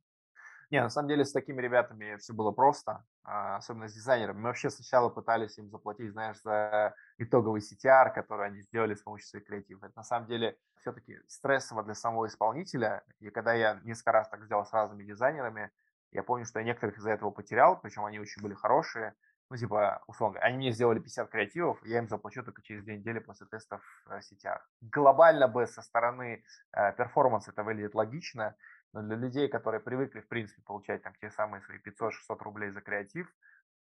[0.72, 4.38] Не, на самом деле с такими ребятами все было просто, особенно с дизайнерами.
[4.38, 9.28] Мы вообще сначала пытались им заплатить, знаешь, за итоговый CTR, который они сделали с помощью
[9.28, 9.84] своих креативов.
[9.84, 13.04] Это на самом деле все-таки стрессово для самого исполнителя.
[13.20, 15.72] И когда я несколько раз так сделал с разными дизайнерами,
[16.12, 19.14] я помню, что я некоторых из-за этого потерял, причем они очень были хорошие
[19.50, 23.20] ну, типа, условно, они мне сделали 50 креативов, я им заплачу только через две недели
[23.20, 24.60] после тестов э, CTR.
[24.82, 28.56] Глобально бы со стороны э, перформанса это выглядит логично,
[28.94, 32.82] но для людей, которые привыкли, в принципе, получать там те самые свои 500-600 рублей за
[32.82, 33.32] креатив,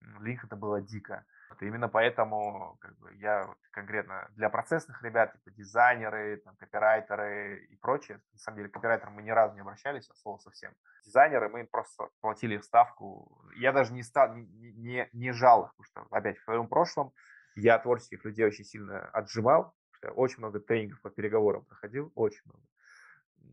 [0.00, 1.24] для них это было дико.
[1.50, 7.66] Вот именно поэтому как бы, я вот конкретно для процессных ребят, типа дизайнеры, там, копирайтеры
[7.70, 10.72] и прочее, на самом деле копирайтерам мы ни разу не обращались, от слова совсем.
[11.04, 13.42] Дизайнеры, мы им просто платили ставку.
[13.56, 17.12] Я даже не, стал, не, не, не жал их, потому что, опять, в своем прошлом
[17.56, 19.74] я творческих людей очень сильно отжимал,
[20.14, 22.62] очень много тренингов по переговорам проходил, очень много.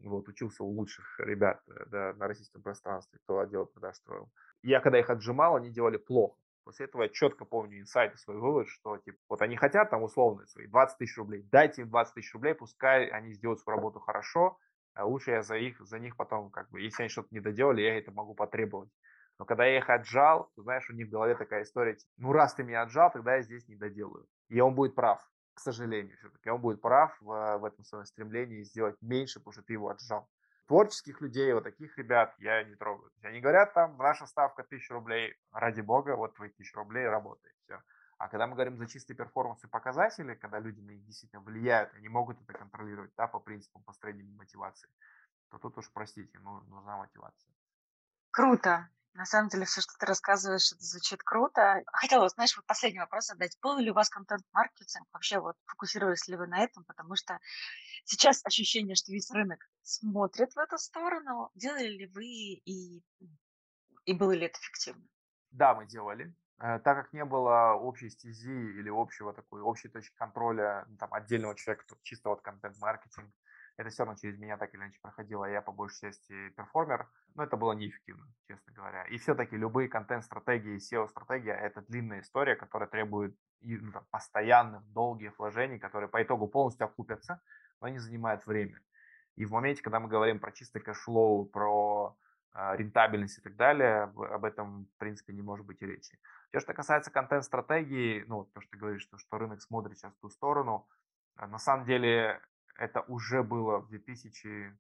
[0.05, 4.29] Вот, учился у лучших ребят э, да, на российском пространстве, кто отдел продаж строил.
[4.61, 6.37] Я когда их отжимал, они делали плохо.
[6.63, 10.03] После этого я четко помню инсайт и свой вывод, что типа, вот они хотят там
[10.03, 13.99] условно свои 20 тысяч рублей, дайте им 20 тысяч рублей, пускай они сделают свою работу
[13.99, 14.59] хорошо,
[14.93, 17.81] а лучше я за, их, за них потом, как бы, если они что-то не доделали,
[17.81, 18.89] я это могу потребовать.
[19.39, 22.31] Но когда я их отжал, то знаешь, у них в голове такая история, типа, ну
[22.31, 24.27] раз ты меня отжал, тогда я здесь не доделаю.
[24.49, 25.19] И он будет прав,
[25.55, 26.49] к сожалению, все-таки.
[26.49, 30.29] Он будет прав в, в этом своем стремлении сделать меньше, потому что ты его отжал
[30.67, 33.11] творческих людей, вот таких ребят я не трогаю.
[33.23, 37.81] Они говорят, там, наша ставка 1000 рублей, ради бога, вот твои 1000 рублей, работает, все.
[38.17, 42.07] А когда мы говорим за чистые перформансы показатели, когда люди на них действительно влияют, они
[42.07, 44.89] могут это контролировать, да, по принципам построения мотивации,
[45.49, 47.53] то тут уж, простите, ну, нужна мотивация.
[48.31, 48.89] Круто.
[49.15, 51.81] На самом деле, все, что ты рассказываешь, это звучит круто.
[51.93, 53.57] Хотела, знаешь, вот последний вопрос задать.
[53.61, 55.07] Был ли у вас контент-маркетинг?
[55.13, 56.83] Вообще, вот фокусировались ли вы на этом?
[56.83, 57.39] Потому что
[58.03, 61.49] сейчас ощущение, что весь рынок смотрит в эту сторону.
[61.55, 63.05] Делали ли вы и,
[64.03, 65.07] и было ли это эффективно?
[65.51, 66.35] Да, мы делали.
[66.59, 71.55] Э, так как не было общей стези или общего такой общей точки контроля там, отдельного
[71.55, 73.33] человека, чисто вот контент-маркетинг,
[73.77, 77.09] это все равно через меня так или иначе проходило, а я по большей части перформер,
[77.33, 79.03] но это было неэффективно, честно говоря.
[79.05, 85.79] И все-таки любые контент-стратегии, SEO-стратегия– это длинная история, которая требует ну, там, постоянных, долгих вложений,
[85.79, 87.41] которые по итогу полностью окупятся,
[87.81, 88.79] но они занимают время.
[89.35, 92.15] И в моменте, когда мы говорим про чистый cash flow, про
[92.53, 96.17] э, рентабельность и так далее, об этом, в принципе, не может быть и речи.
[96.49, 100.21] Все, что касается контент-стратегии, ну, то, что ты говоришь, что, что рынок смотрит сейчас в
[100.21, 100.87] ту сторону,
[101.37, 102.41] э, на самом деле
[102.77, 104.75] это уже было в 2010-2011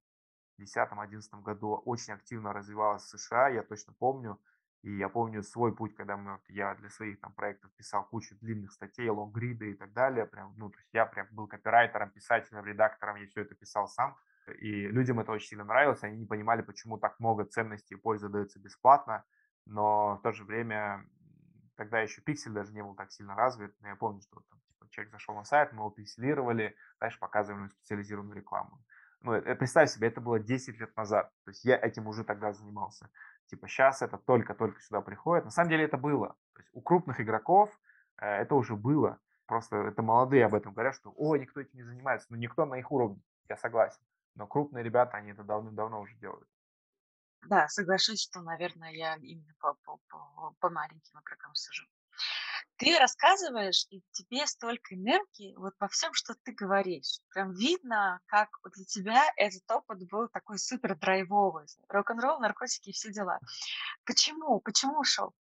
[1.41, 4.39] году очень активно развивалось в США, я точно помню.
[4.83, 8.71] И я помню свой путь, когда мы, я для своих там проектов писал кучу длинных
[8.71, 10.27] статей, лонгриды и так далее.
[10.27, 14.15] Прям, ну, то есть я прям был копирайтером, писателем, редактором, я все это писал сам.
[14.59, 18.29] И людям это очень сильно нравилось, они не понимали, почему так много ценностей и пользы
[18.29, 19.23] дается бесплатно,
[19.65, 21.03] но в то же время
[21.75, 23.73] тогда еще пиксель даже не был так сильно развит.
[23.81, 24.59] Но я помню, что там
[24.89, 28.83] человек зашел на сайт, мы его пикселировали, дальше показываем ему специализированную рекламу.
[29.21, 31.31] ну, э, представь себе, это было 10 лет назад.
[31.43, 33.09] То есть я этим уже тогда занимался.
[33.47, 35.45] Типа сейчас это только-только сюда приходит.
[35.45, 36.35] На самом деле это было.
[36.53, 37.77] То есть у крупных игроков
[38.17, 39.19] э, это уже было.
[39.45, 42.27] Просто это молодые об этом говорят, что о, никто этим не занимается.
[42.29, 44.01] Но никто на их уровне, я согласен.
[44.35, 46.47] Но крупные ребята, они это давным-давно уже делают.
[47.47, 51.85] Да, соглашусь, что, наверное, я именно по, по, по, по маленьким игрокам сужу.
[52.77, 57.19] Ты рассказываешь, и тебе столько энергии вот во всем, что ты говоришь.
[57.33, 61.67] Прям видно, как для тебя этот опыт был такой супер драйвовый.
[61.87, 63.39] Рок-н-ролл, наркотики и все дела.
[64.05, 64.59] Почему?
[64.59, 65.33] Почему ушел?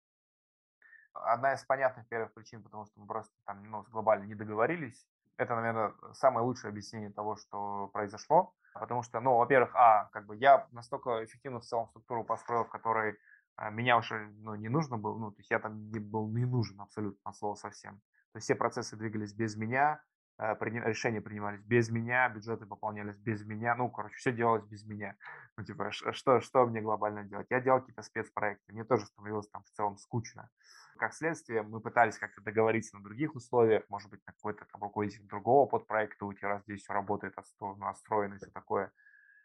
[1.13, 5.07] Одна из понятных первых причин, потому что мы просто там ну, глобально не договорились.
[5.37, 8.53] Это, наверное, самое лучшее объяснение того, что произошло.
[8.73, 12.69] Потому что, ну, во-первых, а, как бы я настолько эффективно в целом структуру построил, в
[12.69, 13.17] которой
[13.55, 16.45] а, меня уже ну, не нужно было, ну, то есть я там не был не
[16.45, 17.95] нужен абсолютно от слова совсем.
[18.31, 20.01] То есть все процессы двигались без меня,
[20.37, 25.15] а, решения принимались без меня, бюджеты пополнялись без меня, ну, короче, все делалось без меня.
[25.55, 27.47] Ну, типа, что, что мне глобально делать?
[27.51, 30.49] Я делал какие-то спецпроекты, мне тоже становилось там в целом скучно.
[30.97, 35.27] Как следствие, мы пытались как-то договориться на других условиях, может быть, на какой-то там руководитель
[35.27, 38.91] другого подпроекта, у тебя раз здесь все работает, отстроено и все такое.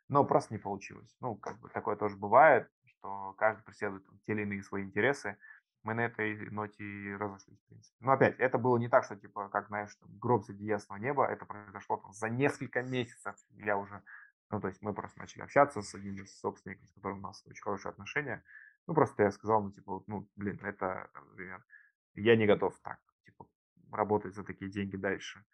[0.08, 1.14] Но просто не получилось.
[1.20, 5.36] Ну, как бы такое тоже бывает что каждый преследует те или иные свои интересы.
[5.84, 7.96] Мы на этой ноте и разошлись, в принципе.
[8.00, 11.26] Но опять, это было не так, что, типа, как, знаешь, там, гроб среди ясного неба.
[11.26, 13.36] Это произошло там, за несколько месяцев.
[13.50, 14.02] Я уже,
[14.50, 17.42] ну, то есть мы просто начали общаться с одним из собственников, с которым у нас
[17.46, 18.42] очень хорошие отношения.
[18.86, 21.64] Ну, просто я сказал, ну, типа, ну, блин, это, например,
[22.14, 23.46] я не готов так, типа,
[23.92, 25.44] работать за такие деньги дальше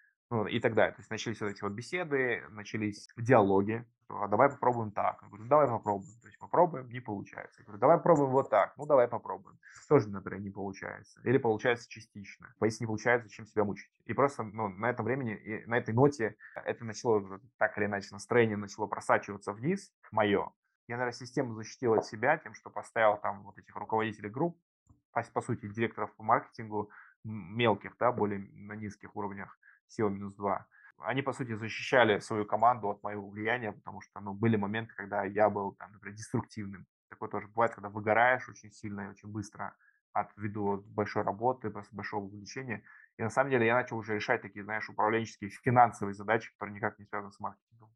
[0.42, 0.92] и так далее.
[0.92, 5.18] То есть начались вот эти вот беседы, начались диалоги, а давай попробуем так.
[5.22, 6.12] Я говорю, «Ну, давай попробуем.
[6.20, 7.60] То есть попробуем, не получается.
[7.60, 8.74] Я говорю, давай попробуем вот так.
[8.76, 9.58] Ну, давай попробуем.
[9.88, 11.20] Тоже, например, не получается.
[11.24, 12.54] Или получается частично.
[12.62, 13.90] Если не получается, чем себя мучить?
[14.04, 18.08] И просто ну, на этом времени, и на этой ноте это начало, так или иначе,
[18.12, 20.52] настроение начало просачиваться вниз, мое.
[20.86, 24.58] Я, наверное, систему защитил от себя тем, что поставил там вот этих руководителей групп,
[25.12, 26.90] по, по сути, директоров по маркетингу,
[27.24, 29.58] мелких, да, более на низких уровнях,
[29.88, 30.66] SEO минус 2.
[30.98, 35.24] Они, по сути, защищали свою команду от моего влияния, потому что ну, были моменты, когда
[35.24, 36.86] я был, там, например, деструктивным.
[37.08, 39.74] Такое тоже бывает, когда выгораешь очень сильно и очень быстро
[40.12, 42.82] от ввиду большой работы, просто большого увлечения.
[43.18, 46.98] И на самом деле я начал уже решать такие, знаешь, управленческие, финансовые задачи, которые никак
[46.98, 47.92] не связаны с маркетингом.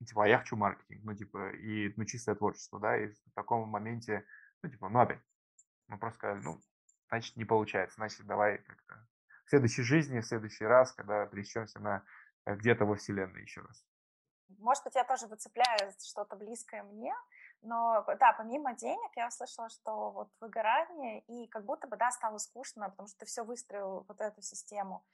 [0.00, 3.32] И, типа, а я хочу маркетинг, ну, типа, и, ну, чистое творчество, да, и в
[3.34, 4.26] таком моменте,
[4.62, 5.22] ну, типа, ну, опять,
[5.86, 6.60] мы просто сказали, ну,
[7.08, 9.06] значит, не получается, значит, давай как-то
[9.52, 12.02] следующей жизни, в следующий раз, когда пересечемся на
[12.46, 13.84] э, где-то во Вселенной еще раз.
[14.58, 17.14] Может быть, я тоже выцепляю что-то близкое мне,
[17.60, 22.38] но да, помимо денег, я услышала, что вот выгорание и как будто бы, да, стало
[22.38, 25.04] скучно, потому что ты все выстроил вот эту систему.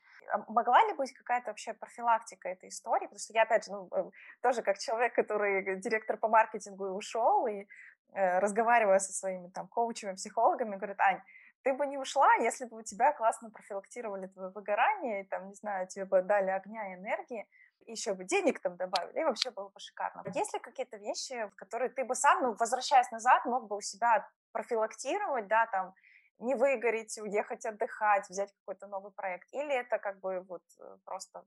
[0.47, 3.07] Могла ли быть какая-то вообще профилактика этой истории?
[3.07, 4.11] Потому что я, опять же, ну, э,
[4.41, 7.67] тоже как человек, который директор по маркетингу и ушел, и
[8.13, 11.23] э, разговаривая со своими там коучами, психологами, говорит, Ань,
[11.69, 15.55] ты бы не ушла, если бы у тебя классно профилактировали твое выгорание, и там, не
[15.55, 17.47] знаю, тебе бы дали огня и энергии,
[17.87, 20.23] еще бы денег там добавили, и вообще было бы шикарно.
[20.35, 24.27] Есть ли какие-то вещи, которые ты бы сам, ну, возвращаясь назад, мог бы у себя
[24.53, 25.95] профилактировать, да, там,
[26.39, 29.53] не выгореть, уехать отдыхать, взять какой-то новый проект?
[29.53, 31.45] Или это как бы вот э, просто,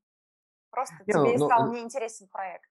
[0.70, 2.70] просто не, тебе ну, стал ну, неинтересен проект?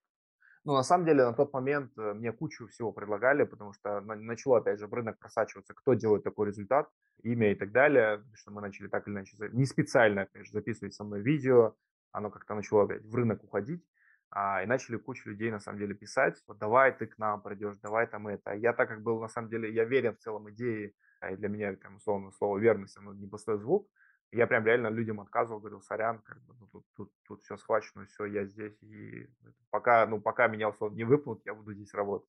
[0.64, 4.58] Ну, на самом деле, на тот момент э, мне кучу всего предлагали, потому что начало,
[4.58, 6.88] опять же, в рынок просачиваться, кто делает такой результат,
[7.22, 10.94] имя и так далее, потому что мы начали так или иначе, не специально, конечно, записывать
[10.94, 11.74] со мной видео,
[12.12, 13.82] оно как-то начало опять в рынок уходить,
[14.30, 17.78] а, и начали кучу людей, на самом деле, писать, вот давай ты к нам придешь,
[17.78, 18.52] давай там это.
[18.52, 20.92] Я так как был, на самом деле, я верен в целом идее,
[21.30, 23.88] и для меня, там, условно, слово верность, оно не пустой звук,
[24.32, 28.06] я прям реально людям отказывал, говорил, сорян, как бы, ну, тут, тут, тут все схвачено,
[28.06, 29.28] все, я здесь, и
[29.70, 32.28] пока, ну, пока меня условно не выпнут, я буду здесь работать.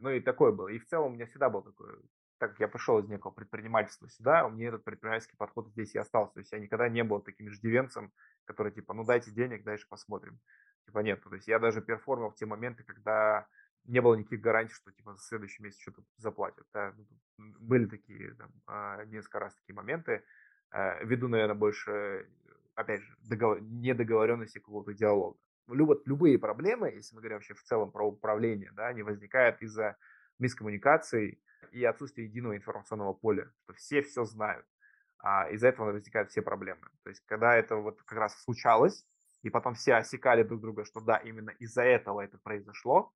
[0.00, 0.68] Ну, и такое было.
[0.68, 1.98] И в целом у меня всегда был такой,
[2.38, 5.98] так как я пришел из некого предпринимательства сюда, у меня этот предпринимательский подход здесь и
[5.98, 6.34] остался.
[6.34, 8.12] То есть я никогда не был таким иждивенцем,
[8.44, 10.38] который типа, ну, дайте денег, дальше посмотрим.
[10.86, 13.46] Типа нет, то есть я даже перформил в те моменты, когда
[13.84, 16.66] не было никаких гарантий, что типа за следующий месяц что-то заплатят.
[16.72, 16.94] Да?
[17.36, 20.22] Ну, были такие там, а, несколько раз такие моменты,
[20.72, 22.28] ввиду, наверное, больше,
[22.74, 23.60] опять же, договор...
[23.60, 25.38] недоговоренности какого-то диалога.
[25.68, 26.02] Люб...
[26.06, 29.96] Любые проблемы, если мы говорим вообще в целом про управление, да, они возникают из-за
[30.38, 31.40] мискоммуникаций
[31.72, 34.66] и отсутствия единого информационного поля, что все все знают.
[35.18, 36.88] А из-за этого возникают все проблемы.
[37.04, 39.06] То есть, когда это вот как раз случалось,
[39.42, 43.12] и потом все осекали друг друга, что да, именно из-за этого это произошло,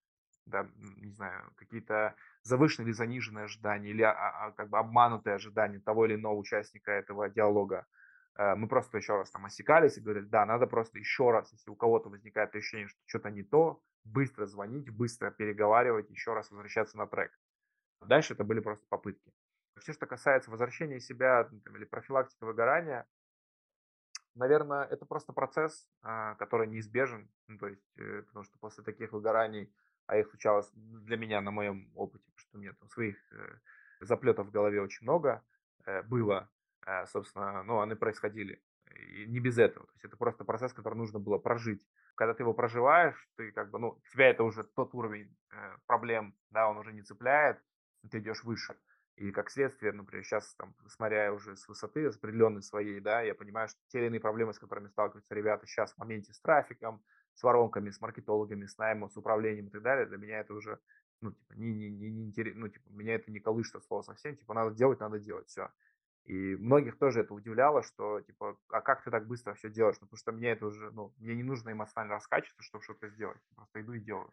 [0.47, 5.81] да, не знаю, какие-то завышенные или заниженные ожидания, или а, а, как бы обманутые ожидания
[5.81, 7.87] того или иного участника этого диалога.
[8.37, 11.71] Э, мы просто еще раз там осекались и говорили, да, надо просто еще раз, если
[11.71, 16.99] у кого-то возникает ощущение, что что-то не то, быстро звонить, быстро переговаривать, еще раз возвращаться
[16.99, 17.33] на трек.
[18.01, 19.33] Дальше это были просто попытки.
[19.79, 23.07] Все, что касается возвращения себя там, или профилактики выгорания,
[24.35, 27.29] наверное, это просто процесс, а, который неизбежен.
[27.49, 29.73] Ну, то есть, э, потому что после таких выгораний,
[30.07, 33.59] а их случалось для меня на моем опыте, потому что у меня там своих э,
[34.01, 35.43] заплетов в голове очень много
[35.87, 36.49] э, было,
[37.07, 38.63] собственно, ну, они происходили.
[38.95, 39.87] И не без этого.
[39.87, 41.87] То есть это просто процесс, который нужно было прожить.
[42.15, 45.35] Когда ты его проживаешь, ты как бы, ну, тебя это уже тот уровень
[45.87, 47.59] проблем, да, он уже не цепляет,
[48.11, 48.77] ты идешь выше.
[49.17, 53.35] И как следствие, например, сейчас, там, смотря уже с высоты, с определенной своей, да, я
[53.35, 57.03] понимаю, что те или иные проблемы, с которыми сталкиваются ребята сейчас в моменте с трафиком,
[57.35, 60.79] с воронками, с маркетологами, с наймом, с управлением и так далее, для меня это уже,
[61.21, 64.37] ну, типа, не, не, не, не интересно, ну, типа, меня это не колышет слово совсем,
[64.37, 65.71] типа, надо делать, надо делать, все.
[66.25, 69.97] И многих тоже это удивляло, что, типа, а как ты так быстро все делаешь?
[70.01, 73.39] Ну, потому что мне это уже, ну, мне не нужно эмоционально раскачиваться, чтобы что-то сделать.
[73.55, 74.31] Просто иду и делаю.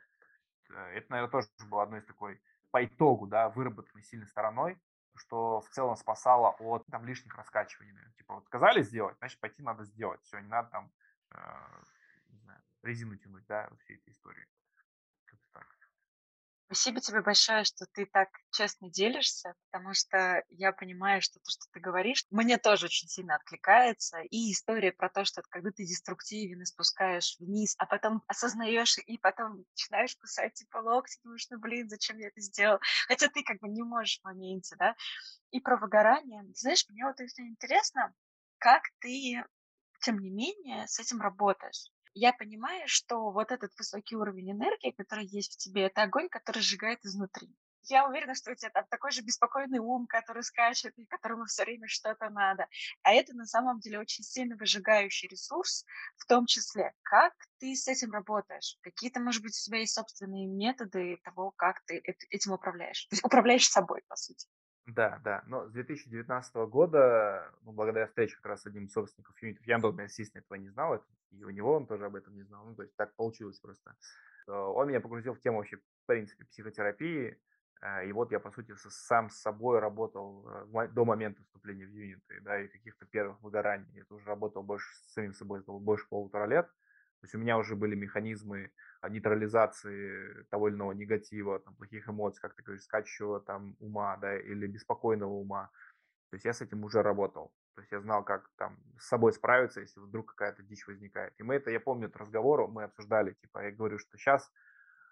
[0.70, 2.42] Э, это, наверное, тоже было одной из такой
[2.72, 4.78] по итогу, да, выработанной сильной стороной,
[5.16, 7.94] что в целом спасало от там лишних раскачиваний.
[8.16, 10.22] Типа вот сказали сделать, значит пойти надо сделать.
[10.24, 10.92] Все, не надо там
[11.32, 11.40] э,
[12.84, 14.46] резину тянуть, да, всей этой истории.
[16.74, 21.66] Спасибо тебе большое, что ты так честно делишься, потому что я понимаю, что то, что
[21.74, 24.22] ты говоришь, мне тоже очень сильно откликается.
[24.30, 29.18] И история про то, что когда ты деструктивен и спускаешь вниз, а потом осознаешь и
[29.18, 32.80] потом начинаешь кусать типа локти, думаешь, ну блин, зачем я это сделал?
[33.10, 34.96] Хотя ты как бы не можешь в моменте, да?
[35.50, 36.46] И про выгорание.
[36.56, 38.14] Знаешь, мне вот это интересно,
[38.60, 39.44] как ты,
[40.00, 45.26] тем не менее, с этим работаешь я понимаю, что вот этот высокий уровень энергии, который
[45.26, 47.56] есть в тебе, это огонь, который сжигает изнутри.
[47.84, 51.64] Я уверена, что у тебя там такой же беспокойный ум, который скачет и которому все
[51.64, 52.68] время что-то надо.
[53.02, 55.84] А это на самом деле очень сильно выжигающий ресурс,
[56.18, 58.78] в том числе, как ты с этим работаешь.
[58.82, 63.06] Какие-то, может быть, у тебя есть собственные методы того, как ты этим управляешь.
[63.06, 64.48] То есть управляешь собой, по сути.
[64.88, 65.44] Да, да.
[65.48, 69.78] Но с 2019 года, ну, благодаря встрече как раз с одним из собственников юнитов, я,
[69.78, 72.66] например, естественно, этого не знал, и у него он тоже об этом не знал.
[72.66, 73.96] Ну, то есть так получилось просто.
[74.48, 77.40] Он меня погрузил в тему вообще, в принципе, психотерапии.
[77.82, 81.92] Э, и вот я, по сути, сам с собой работал э, до момента вступления в
[81.92, 83.92] юниты, да, и каких-то первых выгораний.
[83.94, 86.68] Я тоже работал больше с самим собой, больше полутора лет.
[86.68, 88.72] То есть у меня уже были механизмы
[89.10, 94.38] нейтрализации того или иного негатива, там, плохих эмоций, как ты говоришь, скачущего там ума, да,
[94.38, 95.70] или беспокойного ума.
[96.30, 97.52] То есть я с этим уже работал.
[97.76, 101.34] То есть я знал, как там с собой справиться, если вдруг какая-то дичь возникает.
[101.40, 104.52] И мы это, я помню этот разговор, мы обсуждали, типа, я говорю, что сейчас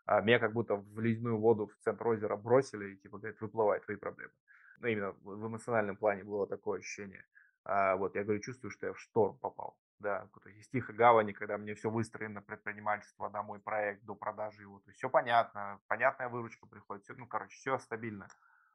[0.06, 3.80] а, меня как будто в ледяную воду в центр озера бросили, и, типа, говорит, выплывай
[3.80, 4.34] твои проблемы.
[4.80, 7.26] Ну, именно в эмоциональном плане было такое ощущение.
[7.64, 11.34] А, вот, я говорю, чувствую, что я в шторм попал да, то есть из гавани,
[11.34, 15.80] когда мне все выстроено, предпринимательство, да, мой проект до продажи его, то есть все понятно,
[15.88, 18.28] понятная выручка приходит, все, ну, короче, все стабильно.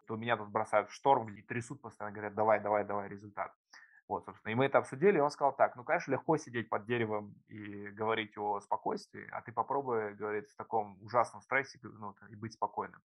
[0.06, 3.54] То меня тут бросают в шторм и трясут постоянно, говорят, давай, давай, давай результат.
[4.06, 6.84] Вот, собственно, и мы это обсудили, и он сказал так, ну, конечно, легко сидеть под
[6.84, 12.36] деревом и говорить о спокойствии, а ты попробуй, говорит, в таком ужасном стрессе, ну, и
[12.36, 13.00] быть спокойным.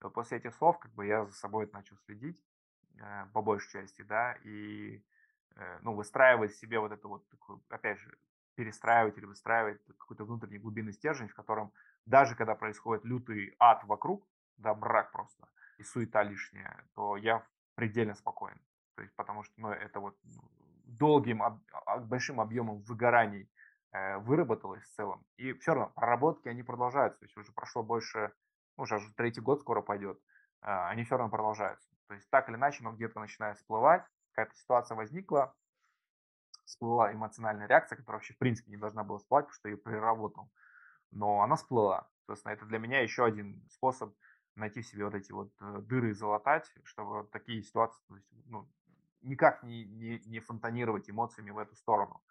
[0.00, 2.38] И вот после этих слов, как бы, я за собой начал следить,
[3.00, 5.02] э, по большей части, да, и
[5.82, 8.16] ну, выстраивать себе вот это вот, такую, опять же,
[8.54, 11.72] перестраивать или выстраивать какой-то внутренний глубинный стержень, в котором
[12.06, 14.26] даже когда происходит лютый ад вокруг,
[14.56, 15.48] да, брак просто,
[15.78, 17.44] и суета лишняя, то я
[17.74, 18.60] предельно спокоен.
[18.94, 20.16] То есть, потому что, ну, это вот
[20.84, 23.50] долгим, об, а, большим объемом выгораний
[23.92, 25.24] э, выработалось в целом.
[25.36, 27.20] И все равно проработки, они продолжаются.
[27.20, 28.32] То есть уже прошло больше,
[28.76, 30.18] ну, уже третий год скоро пойдет,
[30.62, 31.88] э, они все равно продолжаются.
[32.08, 35.54] То есть так или иначе, но где-то начинает всплывать, какая-то ситуация возникла,
[36.64, 39.80] всплыла эмоциональная реакция, которая вообще в принципе не должна была всплывать, потому что я ее
[39.80, 40.50] переработал.
[41.10, 42.08] Но она всплыла.
[42.20, 44.14] Соответственно, это для меня еще один способ
[44.54, 48.16] найти в себе вот эти вот э, дыры и залатать, чтобы вот такие ситуации, то
[48.16, 48.68] есть, ну,
[49.22, 52.22] никак не, не, не фонтанировать эмоциями в эту сторону.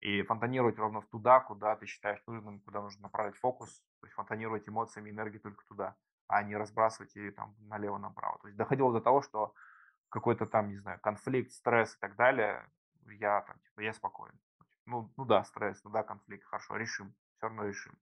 [0.00, 4.68] И фонтанировать ровно туда, куда ты считаешь нужным, куда нужно направить фокус, то есть фонтанировать
[4.68, 5.96] эмоциями, энергию только туда,
[6.26, 8.38] а не разбрасывать ее там налево-направо.
[8.40, 9.54] То есть доходило до того, что
[10.10, 12.68] какой-то там, не знаю, конфликт, стресс и так далее,
[13.18, 14.38] я там, типа, я спокоен.
[14.86, 17.98] Ну, ну да, стресс, ну да, конфликт, хорошо, решим, все равно решим.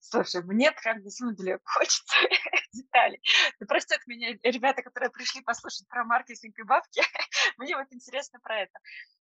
[0.00, 2.16] Слушай, мне прям на самом деле хочется
[2.72, 3.20] деталей.
[3.60, 7.02] Ну, простят меня ребята, которые пришли послушать про маркетинг и бабки.
[7.58, 8.78] мне вот интересно про это.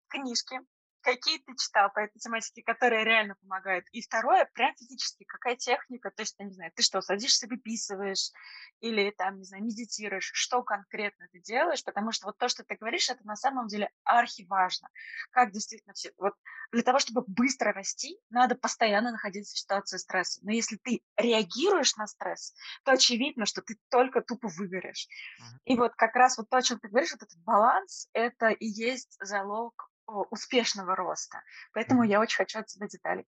[0.09, 0.61] Книжки,
[1.07, 3.87] какие ты читал по этой тематике, которые реально помогают.
[3.93, 8.33] И второе, прям физически, какая техника, то есть, не знаю, ты что, садишься, выписываешь,
[8.81, 12.75] или там, не знаю, медитируешь, что конкретно ты делаешь, потому что вот то, что ты
[12.75, 14.89] говоришь, это на самом деле архиважно.
[15.31, 16.35] Как действительно все, вот
[16.73, 20.41] для того, чтобы быстро расти, надо постоянно находиться в ситуации стресса.
[20.43, 22.53] Но если ты реагируешь на стресс,
[22.85, 25.07] то очевидно, что ты только тупо выгоришь.
[25.07, 25.59] Mm-hmm.
[25.67, 28.67] И вот как раз вот то, о чем ты говоришь, вот этот баланс, это и
[28.67, 31.43] есть залог успешного роста.
[31.73, 33.27] Поэтому я очень хочу от тебя деталей.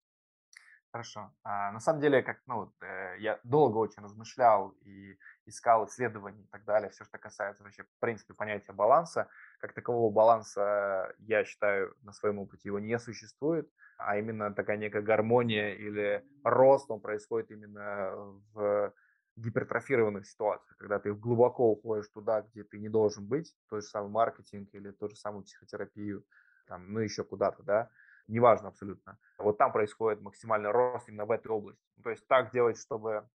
[0.92, 1.32] Хорошо.
[1.44, 6.48] А, на самом деле, как, ну, э, я долго очень размышлял и искал исследований и
[6.48, 9.28] так далее, все, что касается вообще, в принципе, понятия баланса.
[9.60, 15.02] Как такового баланса, я считаю, на своем опыте его не существует, а именно такая некая
[15.02, 18.14] гармония или рост, он происходит именно
[18.54, 18.94] в
[19.36, 24.10] гипертрофированных ситуациях, когда ты глубоко уходишь туда, где ты не должен быть, тот же самый
[24.10, 26.26] маркетинг или ту же самую психотерапию,
[26.68, 27.90] там, ну еще куда-то, да,
[28.28, 29.18] неважно абсолютно.
[29.38, 31.82] Вот там происходит максимальный рост именно в этой области.
[31.98, 33.28] Ну, то есть так делать, чтобы,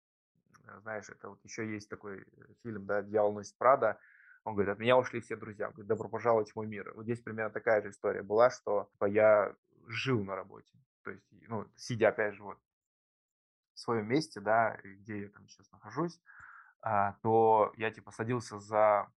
[0.83, 2.25] знаешь, это вот еще есть такой э,
[2.63, 3.99] фильм, да, «Дьявол носит Прада»,
[4.45, 5.67] он говорит, от меня ушли все друзья.
[5.67, 6.93] Он говорит, добро пожаловать в мой мир.
[6.95, 9.55] Вот здесь примерно такая же история была, что типа, я
[9.87, 10.73] жил на работе.
[11.05, 12.59] То есть, ну, сидя, опять же, вот
[13.75, 16.21] в своем месте, да, где я там сейчас нахожусь,
[16.81, 19.09] а, то я, типа, садился за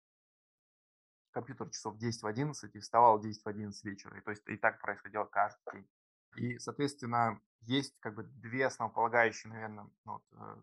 [1.35, 4.17] компьютер часов 10 в 11 и вставал 10 в 11 вечера.
[4.17, 5.89] И, то есть и так происходило каждый день.
[6.37, 10.61] И, соответственно, есть как бы две основополагающие, наверное, ну, вот, э,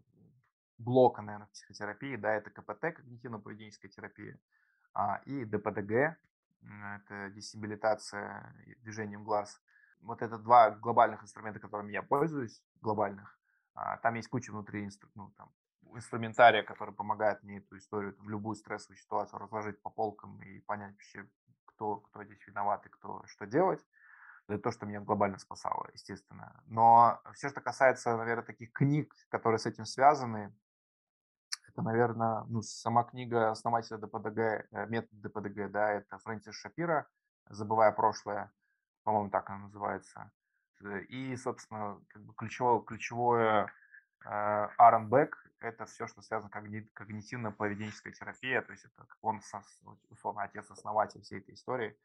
[0.79, 2.17] блока, наверное, психотерапии.
[2.17, 4.39] Да, это КПТ, когнитивно-поведенческая терапия,
[4.95, 6.17] а, и ДПДГ,
[6.97, 9.61] это десибилитация движением глаз.
[10.01, 13.39] Вот это два глобальных инструмента, которыми я пользуюсь, глобальных.
[13.75, 15.51] А, там есть куча внутри ну, там,
[15.97, 20.93] инструментария, который помогает мне эту историю, в любую стрессовую ситуацию разложить по полкам и понять
[20.93, 21.27] вообще,
[21.67, 23.85] кто, кто здесь виноват и кто что делать.
[24.49, 26.63] Это то, что меня глобально спасало, естественно.
[26.67, 30.55] Но все, что касается, наверное, таких книг, которые с этим связаны,
[31.69, 37.07] это, наверное, ну, сама книга основателя ДПДГ, э, метод ДПДГ, да, это Фрэнсис Шапира,
[37.49, 38.53] «Забывая прошлое»,
[39.05, 40.31] по-моему, так она называется.
[41.09, 43.73] И, собственно, как бы ключевое, ключевое
[44.25, 46.55] Аарон Бек– это все, что связано с
[46.95, 49.41] когнитивно-поведенческой терапией, то есть это он,
[50.11, 51.97] условно, отец-основатель всей этой истории.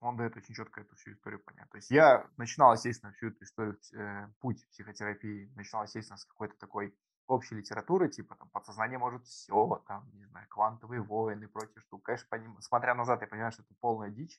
[0.00, 1.70] Он дает очень четко эту всю историю понять.
[1.70, 6.54] То есть я начинал, естественно, всю эту историю, э, путь психотерапии, начинал, естественно, с какой-то
[6.58, 6.94] такой
[7.26, 12.02] общей литературы, типа там подсознание может все, там, не знаю, квантовые войны, прочие штуки.
[12.02, 12.60] Конечно, поним...
[12.60, 14.38] смотря назад, я понимаю, что это полная дичь.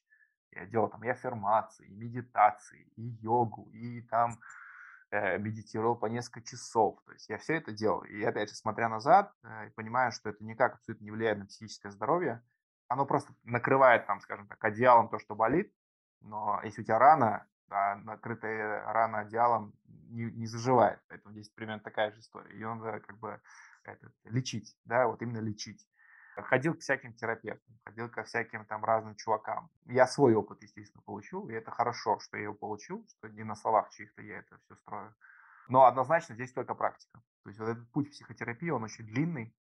[0.52, 4.40] Я делал там и аффирмации, и медитации, и йогу, и там
[5.12, 7.00] медитировал по несколько часов.
[7.06, 8.04] То есть я все это делал.
[8.04, 11.92] И опять же, смотря назад, э, понимаю, что это никак абсолютно не влияет на психическое
[11.92, 12.44] здоровье.
[12.88, 15.74] Оно просто накрывает там, скажем так, одеялом то, что болит.
[16.22, 21.00] Но если у тебя рана, да, накрытая рана одеялом не, не заживает.
[21.08, 22.54] Поэтому здесь примерно такая же история.
[22.54, 23.40] Ее надо как бы
[23.84, 25.88] это, лечить, да, вот именно лечить.
[26.44, 29.70] Ходил к всяким терапевтам, ходил ко всяким там разным чувакам.
[29.86, 33.56] Я свой опыт, естественно, получил, и это хорошо, что я его получил, что не на
[33.56, 35.16] словах чьих-то я это все строю.
[35.68, 37.22] Но однозначно здесь только практика.
[37.44, 39.56] То есть вот этот путь психотерапии, он очень длинный,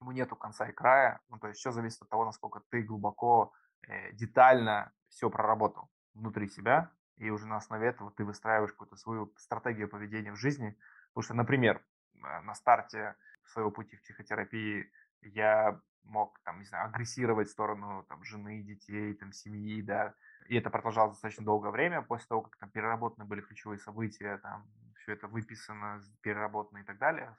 [0.00, 1.20] ему нету конца и края.
[1.28, 3.52] Ну, то есть все зависит от того, насколько ты глубоко,
[3.86, 9.32] э, детально все проработал внутри себя, и уже на основе этого ты выстраиваешь какую-то свою
[9.36, 10.78] стратегию поведения в жизни.
[11.08, 11.84] Потому что, например,
[12.14, 14.90] э, на старте своего пути в психотерапии
[15.22, 20.14] я мог, там, не знаю, агрессировать в сторону там, жены, детей, там, семьи, да,
[20.48, 24.66] и это продолжалось достаточно долгое время, после того, как там переработаны были ключевые события, там,
[24.96, 27.36] все это выписано, переработано и так далее,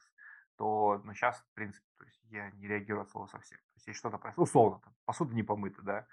[0.57, 3.57] то, ну, сейчас, в принципе, то есть я не реагирую от слова совсем.
[3.57, 6.07] То есть, если что-то происходит, условно, там, посуда не помыта, да,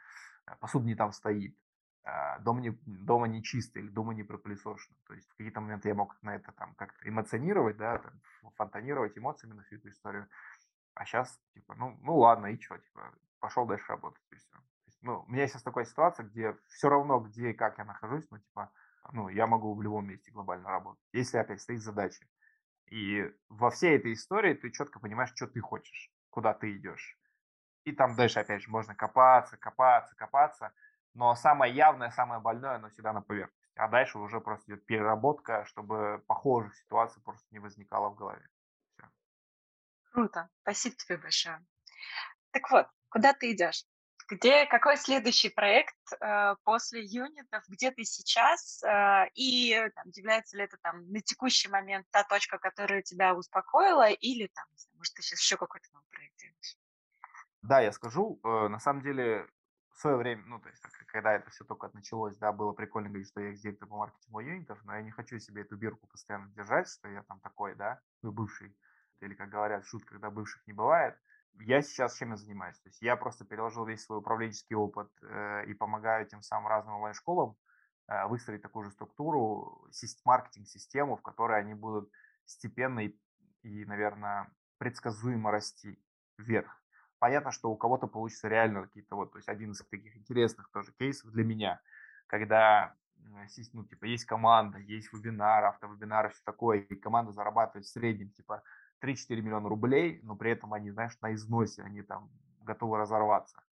[0.46, 1.56] а, посуда не там стоит,
[2.04, 4.96] а, дом не, дома не чистый или дома не пропылесошено.
[5.06, 8.12] То есть в какие-то моменты я мог на это там как-то эмоционировать, да, там,
[8.54, 10.28] фонтанировать эмоциями на всю эту историю.
[10.96, 14.56] А сейчас, типа, ну, ну ладно, и что, типа, пошел дальше работать, и все.
[14.86, 18.26] Есть, ну, у меня сейчас такая ситуация, где все равно, где и как я нахожусь,
[18.30, 18.72] ну, типа,
[19.12, 22.26] ну, я могу в любом месте глобально работать, если опять стоит задача.
[22.86, 27.18] И во всей этой истории ты четко понимаешь, что ты хочешь, куда ты идешь.
[27.84, 30.72] И там дальше, опять же, можно копаться, копаться, копаться,
[31.12, 33.78] но самое явное, самое больное, оно всегда на поверхности.
[33.78, 38.48] А дальше уже просто идет переработка, чтобы похожих ситуаций просто не возникало в голове.
[40.16, 40.48] Круто.
[40.62, 41.62] Спасибо тебе большое.
[42.50, 43.84] Так вот, куда ты идешь?
[44.30, 50.64] Где, какой следующий проект э, после юнитов, где ты сейчас, э, и там, является ли
[50.64, 54.64] это там на текущий момент та точка, которая тебя успокоила, или там,
[54.94, 56.78] может, ты сейчас еще какой-то новый проект делаешь?
[57.60, 59.46] Да, я скажу, э, на самом деле
[59.90, 63.28] в свое время, ну, то есть, когда это все только началось, да, было прикольно говорить,
[63.28, 66.88] что я директор по маркетингу юнитов, но я не хочу себе эту бирку постоянно держать,
[66.88, 68.74] что я там такой, да, бывший,
[69.20, 71.16] или, как говорят шутках, когда бывших не бывает.
[71.60, 72.78] Я сейчас чем я занимаюсь?
[72.80, 76.96] То есть я просто переложил весь свой управленческий опыт э, и помогаю тем самым разным
[76.96, 77.56] онлайн-школам
[78.08, 79.88] э, выстроить такую же структуру,
[80.24, 82.10] маркетинг-систему, в которой они будут
[82.44, 83.18] степенно и,
[83.62, 85.98] и, наверное, предсказуемо расти
[86.36, 86.82] вверх.
[87.18, 90.92] Понятно, что у кого-то получится реально какие-то вот, то есть один из таких интересных тоже
[90.92, 91.80] кейсов для меня,
[92.26, 92.94] когда
[93.72, 98.62] ну, типа, есть команда, есть вебинар, автовебинары, все такое, и команда зарабатывает в среднем, типа,
[99.02, 102.30] 3-4 миллиона рублей, но при этом они, знаешь, на износе, они там
[102.60, 103.62] готовы разорваться.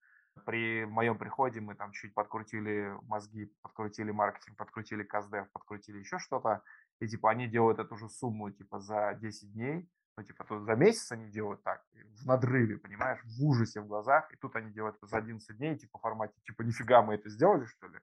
[0.44, 6.62] При моем приходе мы там чуть подкрутили мозги, подкрутили маркетинг, подкрутили каздев, подкрутили еще что-то,
[7.00, 10.76] и типа они делают эту же сумму типа за 10 дней, ну, типа, тут за
[10.76, 14.96] месяц они делают так, в надрыве, понимаешь, в ужасе в глазах, и тут они делают
[14.96, 17.98] это за 11 дней, типа, в формате, типа, нифига мы это сделали, что ли?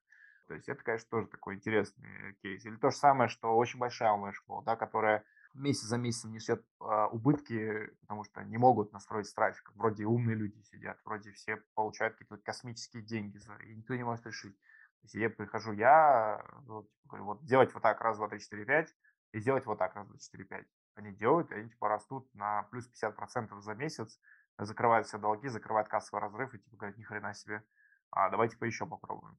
[0.47, 2.65] То есть это, конечно, тоже такой интересный кейс.
[2.65, 5.23] Или то же самое, что очень большая онлайн-школа, да, которая
[5.53, 9.75] месяц за месяцем несет э, убытки, потому что не могут настроить с трафиком.
[9.75, 14.25] Вроде умные люди сидят, вроде все получают какие-то космические деньги, за, и никто не может
[14.25, 14.55] решить.
[14.55, 18.39] То есть я прихожу, я вот, типа, говорю, вот делать вот так, раз, два, три,
[18.39, 18.95] четыре, пять,
[19.33, 22.63] и сделать вот так, раз, два, четыре, пять они делают, и они типа растут на
[22.63, 24.19] плюс 50% за месяц,
[24.57, 27.63] закрывают все долги, закрывают кассовый разрыв и типа говорят, ни хрена себе,
[28.11, 29.37] а давайте по еще попробуем.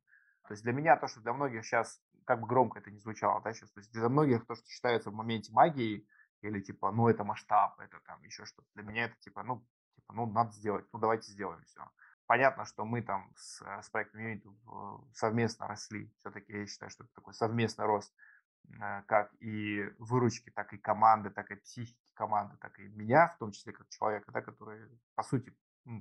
[0.49, 3.41] То есть для меня то, что для многих сейчас, как бы громко это не звучало,
[3.43, 6.07] да, сейчас, то есть для многих то, что считается в моменте магии,
[6.43, 9.65] или типа, ну это масштаб, это там еще что-то, для меня это типа, ну,
[9.97, 11.83] типа, ну надо сделать, ну давайте сделаем все.
[12.27, 17.13] Понятно, что мы там с, с проектом Unity совместно росли, все-таки я считаю, что это
[17.15, 18.13] такой совместный рост
[18.81, 23.39] Э, как и выручки, так и команды, так и психики команды, так и меня, в
[23.39, 25.55] том числе как человека, да, который, по сути,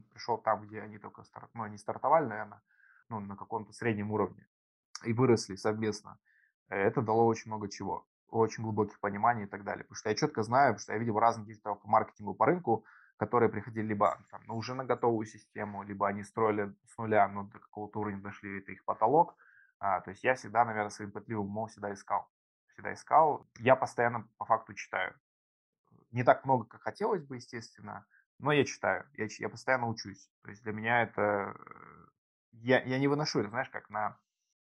[0.10, 2.62] пришел там, где они только старт, ну, они стартовали, наверное,
[3.10, 4.48] ну, на каком-то среднем уровне
[5.04, 6.18] и выросли совместно.
[6.70, 9.84] Это дало очень много чего, очень глубоких пониманий и так далее.
[9.84, 12.86] Потому что я четко знаю, что я видел разных директоров по маркетингу, по рынку,
[13.18, 17.44] которые приходили либо там, ну, уже на готовую систему, либо они строили с нуля, но
[17.44, 19.36] до какого-то уровня дошли, это их потолок.
[19.80, 22.30] А, то есть я всегда, наверное, своим пытливым умом всегда искал
[22.82, 23.48] всегда искал.
[23.60, 25.14] Я постоянно по факту читаю.
[26.12, 28.06] Не так много, как хотелось бы, естественно,
[28.40, 29.06] но я читаю.
[29.14, 30.30] Я, я постоянно учусь.
[30.44, 31.56] То есть для меня это...
[31.58, 32.06] Э,
[32.54, 34.18] я, я не выношу это, знаешь, как на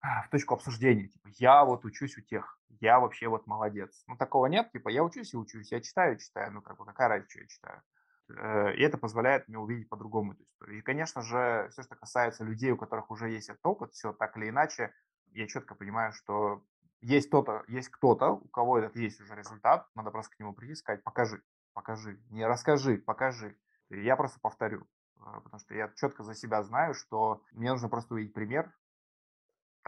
[0.02, 1.08] в точку обсуждения.
[1.08, 4.04] Типа, я вот учусь у тех, я вообще вот молодец.
[4.08, 4.72] Ну, такого нет.
[4.72, 6.54] Типа, я учусь и учусь, я читаю и читаю.
[6.54, 7.82] Ну, как бы, какая разница, что я читаю.
[8.30, 10.80] Э, и это позволяет мне увидеть по-другому эту историю.
[10.80, 14.38] И, конечно же, все, что касается людей, у которых уже есть этот опыт, все так
[14.38, 14.94] или иначе,
[15.32, 16.64] я четко понимаю, что
[17.02, 20.74] есть кто-то, есть кто-то, у кого этот есть уже результат, надо просто к нему прийти
[20.74, 21.42] и сказать, покажи,
[21.74, 23.58] покажи, не расскажи, покажи.
[23.90, 24.88] И я просто повторю,
[25.18, 28.74] а, потому что я четко за себя знаю, что мне нужно просто увидеть пример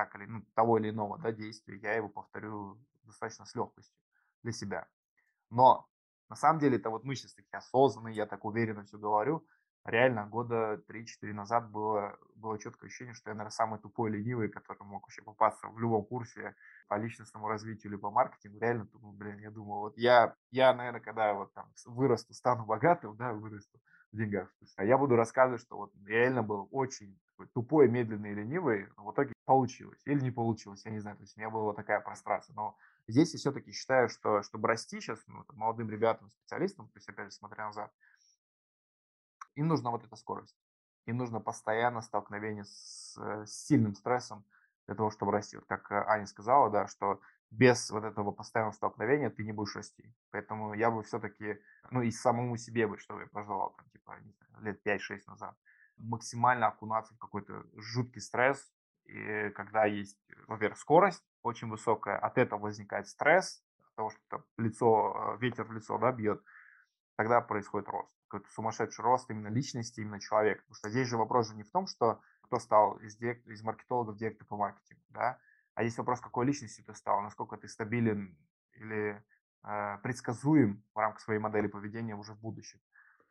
[0.02, 3.96] так или, ну, того или иного да, действия, я его повторю достаточно с легкостью
[4.42, 4.88] для себя.
[5.52, 5.88] Но
[6.28, 9.46] на самом деле это вот мы сейчас такие осознанные, я так уверенно все говорю,
[9.86, 14.82] реально года 3-4 назад было, было четкое ощущение, что я, наверное, самый тупой ленивый, который
[14.84, 16.56] мог вообще попасться в любом курсе
[16.88, 18.60] по личностному развитию или по маркетингу.
[18.60, 23.16] Реально, думаю, блин, я думал, вот я, я, наверное, когда вот там вырасту, стану богатым,
[23.18, 23.80] да, вырасту
[24.12, 27.20] в деньгах, а я буду рассказывать, что вот реально был очень
[27.54, 31.24] тупой, медленный и ленивый, но в итоге получилось или не получилось, я не знаю, то
[31.24, 32.78] есть у меня была такая прострация, но
[33.08, 37.26] здесь я все-таки считаю, что чтобы расти сейчас ну, молодым ребятам, специалистам, то есть опять
[37.26, 37.92] же смотря назад,
[39.56, 40.56] им нужна вот эта скорость.
[41.06, 44.46] Им нужно постоянно столкновение с, э, с сильным стрессом
[44.88, 45.58] для того, чтобы расти.
[45.58, 49.76] Вот как э, Аня сказала, да, что без вот этого постоянного столкновения ты не будешь
[49.76, 50.16] расти.
[50.32, 54.18] Поэтому я бы все-таки, ну и самому себе бы, что я пожелал, там, типа,
[54.62, 55.58] лет 5-6 назад,
[55.98, 58.72] максимально окунаться в какой-то жуткий стресс,
[59.56, 63.64] когда есть, во-первых, скорость очень высокая, от этого возникает стресс,
[63.96, 66.44] того, что лицо, э, ветер в лицо, да, бьет,
[67.18, 70.62] тогда происходит рост какой-то сумасшедший рост именно личности, именно человека.
[70.62, 73.62] Потому что здесь же вопрос же не в том, что кто стал из, директ, из
[73.62, 75.38] маркетологов директор по маркетингу, да,
[75.76, 78.38] а здесь вопрос, какой личностью ты стал, насколько ты стабилен
[78.74, 79.22] или
[79.64, 82.80] э, предсказуем в рамках своей модели поведения уже в будущем.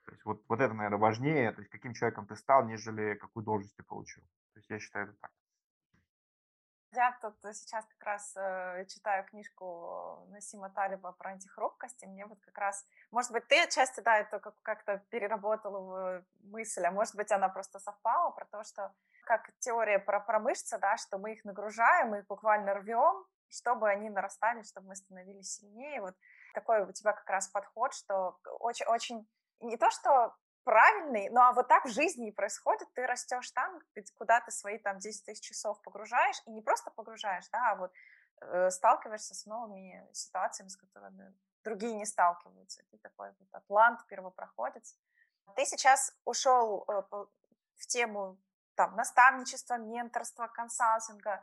[0.04, 3.44] То есть вот, вот это, наверное, важнее, то есть каким человеком ты стал, нежели какую
[3.44, 4.22] должность ты получил.
[4.52, 5.30] То есть я считаю это так.
[6.92, 12.40] Я тут сейчас как раз э, читаю книжку Насима Талиба про антихрупкость, и мне вот
[12.40, 17.14] как раз, может быть, ты отчасти, да, это как- как-то переработала в мысль, а может
[17.14, 18.92] быть, она просто совпала про то, что
[19.24, 23.88] как теория про, про мышцы, да, что мы их нагружаем, мы их буквально рвем, чтобы
[23.88, 26.00] они нарастали, чтобы мы становились сильнее.
[26.00, 26.16] Вот
[26.54, 29.28] такой у тебя как раз подход, что очень, очень
[29.60, 30.34] не то, что
[30.64, 33.80] правильный, ну а вот так в жизни и происходит, ты растешь там,
[34.16, 37.92] куда ты свои там 10 тысяч часов погружаешь, и не просто погружаешь, да, а вот
[38.40, 41.34] э, сталкиваешься с новыми ситуациями, с которыми
[41.64, 42.82] другие не сталкиваются.
[42.90, 44.96] Ты такой вот атлант, первопроходец.
[45.56, 47.02] Ты сейчас ушел э,
[47.76, 48.38] в тему
[48.74, 51.42] там, наставничества, менторства, консалтинга.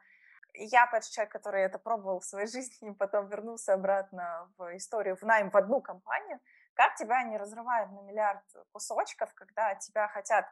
[0.54, 5.16] Я, опять человек, который это пробовал в своей жизни, и потом вернулся обратно в историю,
[5.16, 6.40] в найм в одну компанию.
[6.78, 10.46] Как тебя не разрывают на миллиард кусочков, когда тебя хотят...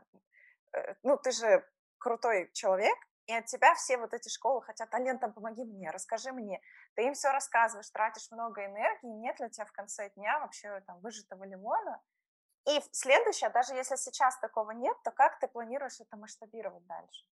[0.74, 1.64] Э, ну, ты же
[2.00, 2.98] крутой человек,
[3.28, 6.60] и от тебя все вот эти школы хотят, а Лен, там, помоги мне, расскажи мне.
[6.96, 10.82] Ты им все рассказываешь, тратишь много энергии, нет ли у тебя в конце дня вообще
[10.88, 12.02] там выжатого лимона,
[12.68, 17.24] и следующее, даже если сейчас такого нет, то как ты планируешь это масштабировать дальше?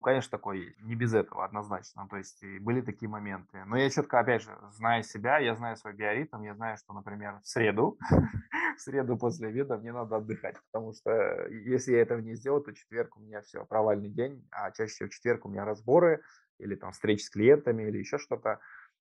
[0.00, 0.80] Конечно, такое есть.
[0.80, 2.06] Не без этого, однозначно.
[2.08, 3.64] То есть были такие моменты.
[3.66, 7.40] Но я четко, опять же, зная себя, я знаю свой биоритм, я знаю, что, например,
[7.42, 7.98] в среду,
[8.76, 12.72] в среду после обеда мне надо отдыхать, потому что если я этого не сделаю, то
[12.72, 16.22] четверг у меня все, провальный день, а чаще всего четверг у меня разборы
[16.58, 18.60] или там встречи с клиентами или еще что-то.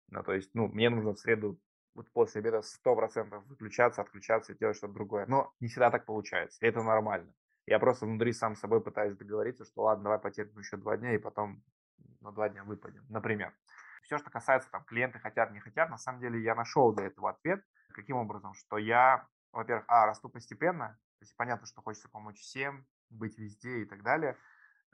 [0.10, 1.60] Ну, то есть, ну, мне нужно в среду
[1.94, 5.26] вот после обеда 100% выключаться, отключаться и делать что-то другое.
[5.28, 7.32] Но не всегда так получается, и это нормально.
[7.68, 11.14] Я просто внутри сам с собой пытаюсь договориться, что ладно, давай потерпим еще два дня,
[11.14, 11.62] и потом
[12.22, 13.54] на два дня выпадем, например.
[14.02, 17.30] Все, что касается там клиенты хотят, не хотят, на самом деле я нашел для этого
[17.30, 17.64] ответ.
[17.94, 18.54] Каким образом?
[18.54, 23.82] Что я, во-первых, а, расту постепенно, то есть понятно, что хочется помочь всем, быть везде
[23.82, 24.38] и так далее–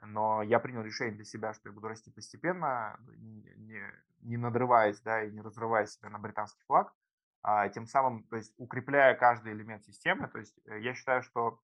[0.06, 3.82] но я принял решение для себя, что я буду расти постепенно, не,
[4.20, 6.92] не надрываясь, да, и не разрывая себя на британский флаг,
[7.42, 11.60] а тем самым, то есть укрепляя каждый элемент системы, то есть э, я считаю, что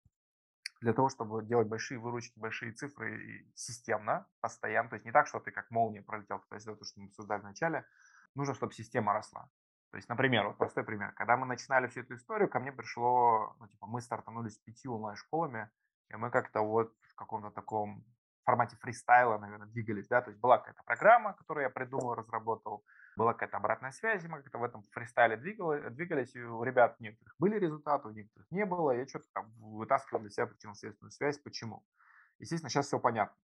[0.85, 5.41] для того, чтобы делать большие выручки, большие цифры системно, постоянно, то есть не так, что
[5.41, 7.87] ты как молния пролетел, то есть то, что мы обсуждали в начале,
[8.35, 9.49] нужно, чтобы система росла.
[9.91, 11.13] То есть, например, вот простой пример.
[11.13, 14.89] Когда мы начинали всю эту историю, ко мне пришло, ну, типа, мы стартанули с пяти
[14.89, 15.71] онлайн-школами,
[16.11, 18.05] и мы как-то вот в каком-то таком
[18.45, 22.85] формате фристайла, наверное, двигались, да, то есть была какая-то программа, которую я придумал, разработал,
[23.17, 27.03] была какая-то обратная связь, мы как-то в этом фристайле двигали, двигались, и у ребят у
[27.03, 31.39] некоторых были результаты, у некоторых не было, я что-то там вытаскивал для себя причинно-следственную связь,
[31.39, 31.85] почему.
[32.39, 33.37] Естественно, сейчас все понятно.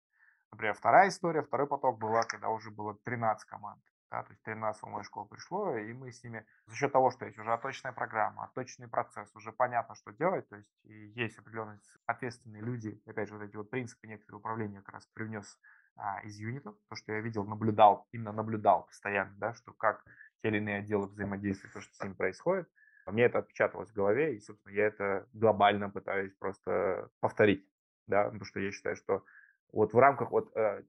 [0.51, 3.81] Например, вторая история, второй поток была, когда уже было 13 команд.
[4.11, 7.13] Да, то есть 13 в мою школу пришло, и мы с ними за счет того,
[7.13, 11.79] что есть уже оточная программа, оточный процесс, уже понятно, что делать, то есть есть определенные
[12.07, 15.57] ответственные люди, опять же, вот эти вот принципы некоторые управления как раз привнес
[15.97, 20.05] а, из юнитов, то, что я видел, наблюдал, именно наблюдал постоянно, да, что как
[20.43, 22.69] те или иные отделы взаимодействуют, то, что с ними происходит.
[23.07, 27.67] Мне это отпечаталось в голове, и, собственно, я это глобально пытаюсь просто повторить,
[28.07, 29.25] да, потому что я считаю, что
[29.73, 30.83] вот в рамках вот э,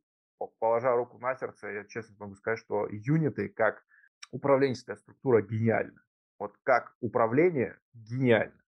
[0.60, 3.84] положа руку на сердце, я честно могу сказать, что юниты как
[4.32, 6.02] управленческая структура гениальна.
[6.40, 8.60] Вот как управление гениально.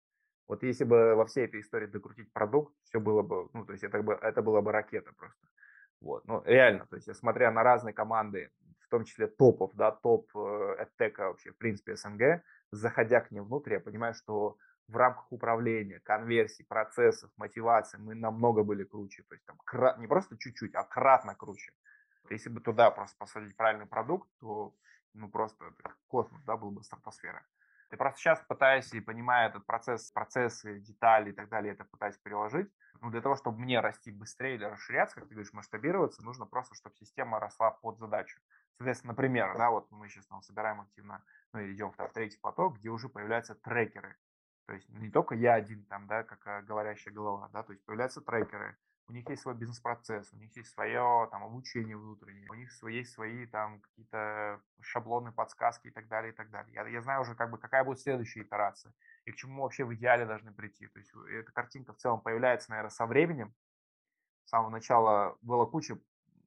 [0.48, 3.84] Вот если бы во всей этой истории докрутить продукт, все было бы, ну, то есть
[3.84, 5.46] это, бы, это была бы ракета просто.
[6.02, 8.50] Вот, ну, реально, то есть, смотря на разные команды,
[8.80, 12.42] в том числе топов, да, топ э, эдтека вообще, в принципе, СНГ,
[12.72, 14.58] заходя к ним внутрь, я понимаю, что
[14.88, 19.22] в рамках управления, конверсий, процессов, мотивации мы намного были круче.
[19.28, 21.72] То есть там крат, не просто чуть-чуть, а кратно круче.
[22.30, 24.74] Если бы туда просто посадить правильный продукт, то
[25.14, 25.72] ну просто
[26.08, 27.42] космос, да, был бы стратосфера.
[27.90, 32.16] Я просто сейчас пытаюсь и понимая этот процесс, процессы, детали и так далее, это пытаюсь
[32.18, 32.68] переложить.
[33.02, 36.76] Ну, для того, чтобы мне расти быстрее или расширяться, как ты говоришь, масштабироваться, нужно просто,
[36.76, 38.38] чтобы система росла под задачу.
[38.78, 42.90] Соответственно, например, да, вот мы сейчас там собираем активно, ну, идем в третий поток, где
[42.90, 44.16] уже появляются трекеры.
[44.66, 47.84] То есть не только я один там, да, как э, говорящая голова, да, то есть
[47.84, 48.76] появляются трекеры,
[49.08, 53.12] у них есть свой бизнес-процесс, у них есть свое там обучение внутреннее, у них есть
[53.12, 56.72] свои там какие-то шаблоны, подсказки и так далее, и так далее.
[56.72, 59.94] Я, я знаю уже как бы какая будет следующая итерация и к чему вообще в
[59.94, 60.86] идеале должны прийти.
[60.88, 63.54] То есть эта картинка в целом появляется, наверное, со временем.
[64.44, 65.98] С самого начала была куча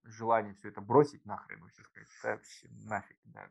[0.03, 2.39] желаний все это бросить нахрен, вообще сказать, да,
[2.95, 3.49] нафиг, да,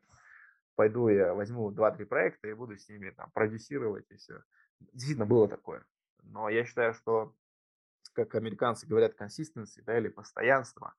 [0.76, 4.42] пойду я возьму 2-3 проекта и буду с ними там продюсировать и все.
[4.92, 5.84] Действительно было такое.
[6.22, 7.34] Но я считаю, что,
[8.12, 10.94] как американцы говорят, консистенции, да, или постоянство,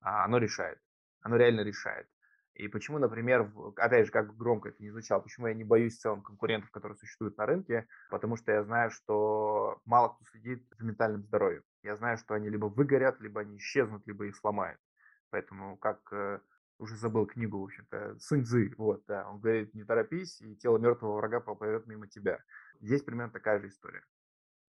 [0.00, 0.80] а, оно решает.
[1.20, 2.08] Оно реально решает.
[2.56, 6.00] И почему, например, опять же, как громко это не звучало, почему я не боюсь в
[6.00, 10.84] целом конкурентов, которые существуют на рынке, потому что я знаю, что мало кто следит за
[10.84, 11.62] ментальным здоровьем.
[11.82, 14.80] Я знаю, что они либо выгорят, либо они исчезнут, либо их сломают.
[15.28, 16.40] Поэтому как э,
[16.78, 21.16] уже забыл книгу, в общем-то, Суньцзы, вот, да, он говорит, не торопись, и тело мертвого
[21.16, 22.38] врага поплывет мимо тебя.
[22.80, 24.04] Здесь примерно такая же история.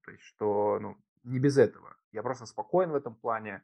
[0.04, 1.96] То есть, что, ну, не без этого.
[2.12, 3.64] Я просто спокоен в этом плане,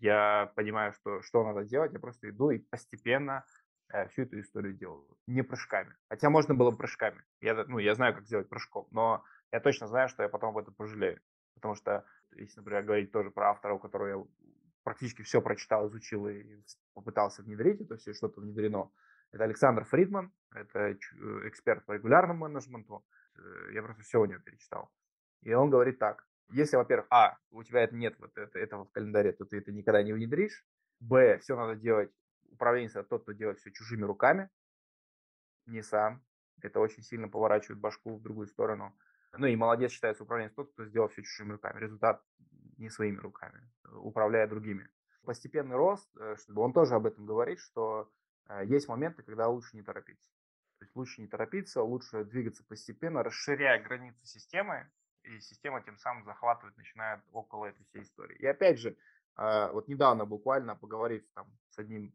[0.00, 3.44] я понимаю, что, что надо делать, я просто иду и постепенно
[3.92, 5.06] э, всю эту историю делаю.
[5.26, 5.94] Не прыжками.
[6.08, 7.22] Хотя можно было прыжками.
[7.40, 10.58] Я, ну, я знаю, как сделать прыжком, но я точно знаю, что я потом об
[10.58, 11.20] этом пожалею.
[11.54, 12.04] Потому что,
[12.34, 14.24] если, например, говорить тоже про автора, у которого я
[14.82, 16.62] практически все прочитал, изучил и
[16.94, 18.90] попытался внедрить, это все что-то внедрено,
[19.32, 20.96] это Александр Фридман, это э,
[21.48, 23.04] эксперт по регулярному менеджменту.
[23.36, 24.90] Э, я просто все у него перечитал.
[25.42, 26.26] И он говорит так.
[26.50, 30.02] Если, во-первых, а, у тебя это нет вот этого в календаре, то ты это никогда
[30.02, 30.64] не внедришь.
[31.00, 32.10] Б, все надо делать,
[32.50, 34.48] управленец это тот, кто делает все чужими руками,
[35.66, 36.24] не сам.
[36.62, 38.96] Это очень сильно поворачивает башку в другую сторону.
[39.36, 41.78] Ну и молодец считается управленец тот, кто сделал все чужими руками.
[41.80, 42.22] Результат
[42.78, 44.88] не своими руками, управляя другими.
[45.24, 48.10] Постепенный рост, э, чтобы он тоже об этом говорит, что
[48.48, 50.30] э, есть моменты, когда лучше не торопиться.
[50.78, 54.90] То есть лучше не торопиться, лучше двигаться постепенно, расширяя границы системы,
[55.26, 58.36] и система тем самым захватывает, начинает около этой всей истории.
[58.38, 58.96] И опять же,
[59.36, 62.14] э, вот недавно буквально поговорив там с одним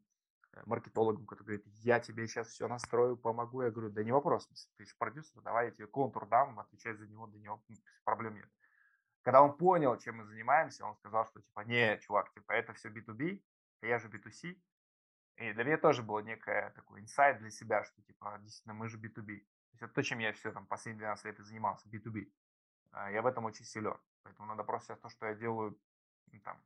[0.65, 3.61] маркетологом, который говорит, я тебе сейчас все настрою, помогу.
[3.61, 4.47] Я говорю, да не вопрос,
[4.77, 7.63] ты же продюсер, давай я тебе контур дам, отвечай за него, для него
[8.03, 8.49] проблем нет.
[9.23, 12.89] Когда он понял, чем мы занимаемся, он сказал, что типа, не, чувак, типа, это все
[12.89, 13.41] B2B,
[13.81, 14.57] а я же B2C.
[15.38, 18.97] И для меня тоже было некое такой инсайт для себя, что типа, действительно, мы же
[18.97, 19.38] B2B.
[19.38, 22.31] То есть это то, чем я все там последние 12 лет и занимался, B2B.
[22.91, 23.97] А, я в этом очень силен.
[24.23, 25.77] Поэтому надо просто сейчас то, что я делаю,
[26.43, 26.61] там,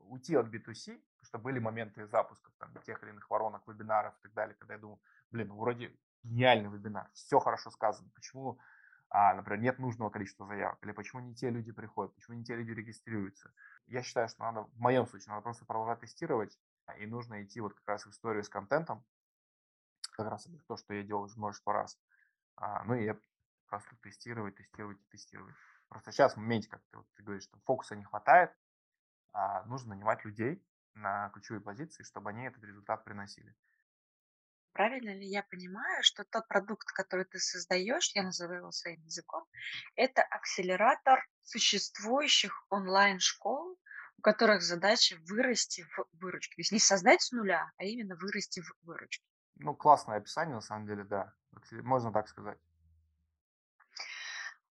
[0.00, 4.22] уйти от B2C, потому что были моменты запусков там, тех или иных воронок, вебинаров и
[4.22, 5.00] так далее, когда я думал,
[5.30, 8.58] блин, ну, вроде гениальный вебинар, все хорошо сказано, почему
[9.08, 12.56] а, например, нет нужного количества заявок, или почему не те люди приходят, почему не те
[12.56, 13.52] люди регистрируются.
[13.86, 16.58] Я считаю, что надо, в моем случае, надо просто продолжать тестировать,
[16.98, 19.04] и нужно идти вот как раз в историю с контентом,
[20.12, 21.98] как раз то, что я делал уже множество раз.
[22.56, 23.16] А, ну и я
[23.66, 25.54] просто тестировать, тестировать и тестировать.
[25.88, 28.52] Просто сейчас в моменте, как ты, вот, ты говоришь, что фокуса не хватает,
[29.32, 30.64] а нужно нанимать людей
[30.94, 33.54] на ключевые позиции, чтобы они этот результат приносили.
[34.72, 39.46] Правильно ли я понимаю, что тот продукт, который ты создаешь, я называю его своим языком,
[39.94, 43.78] это акселератор существующих онлайн-школ,
[44.18, 46.56] у которых задача вырасти в выручке.
[46.56, 49.24] То есть не создать с нуля, а именно вырасти в выручке.
[49.54, 51.32] Ну, классное описание, на самом деле, да.
[51.70, 52.58] Можно так сказать.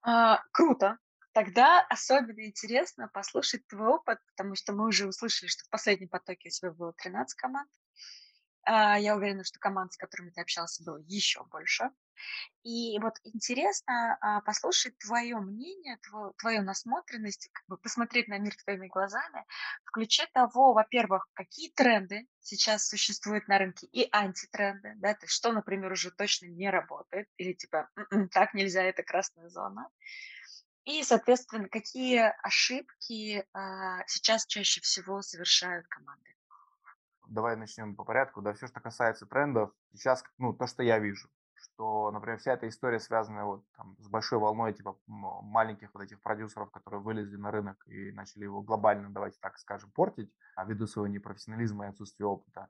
[0.06, 0.99] А, круто.
[1.34, 6.48] Тогда особенно интересно послушать твой опыт, потому что мы уже услышали, что в последнем потоке
[6.48, 7.69] у тебя было 13 команд.
[8.64, 11.90] А, я уверена, что команд, с которыми ты общался, было еще больше.
[12.64, 16.00] И вот интересно а, послушать твое мнение,
[16.40, 19.46] твою, насмотренность, как бы посмотреть на мир твоими глазами,
[19.86, 25.34] в ключе того, во-первых, какие тренды сейчас существуют на рынке и антитренды, да, то есть
[25.34, 29.90] что, например, уже точно не работает, или типа «М-м, так нельзя, это красная зона.
[30.86, 36.36] И, соответственно, какие ошибки а, сейчас чаще всего совершают команды
[37.28, 38.42] давай начнем по порядку.
[38.42, 41.30] Да, все, что касается трендов, сейчас, ну, то, что я вижу,
[41.66, 46.22] что, например, вся эта история связана вот там с большой волной типа маленьких вот этих
[46.22, 50.88] продюсеров, которые вылезли на рынок и начали его глобально, давайте так скажем, портить, а ввиду
[50.88, 52.70] своего непрофессионализма и отсутствия опыта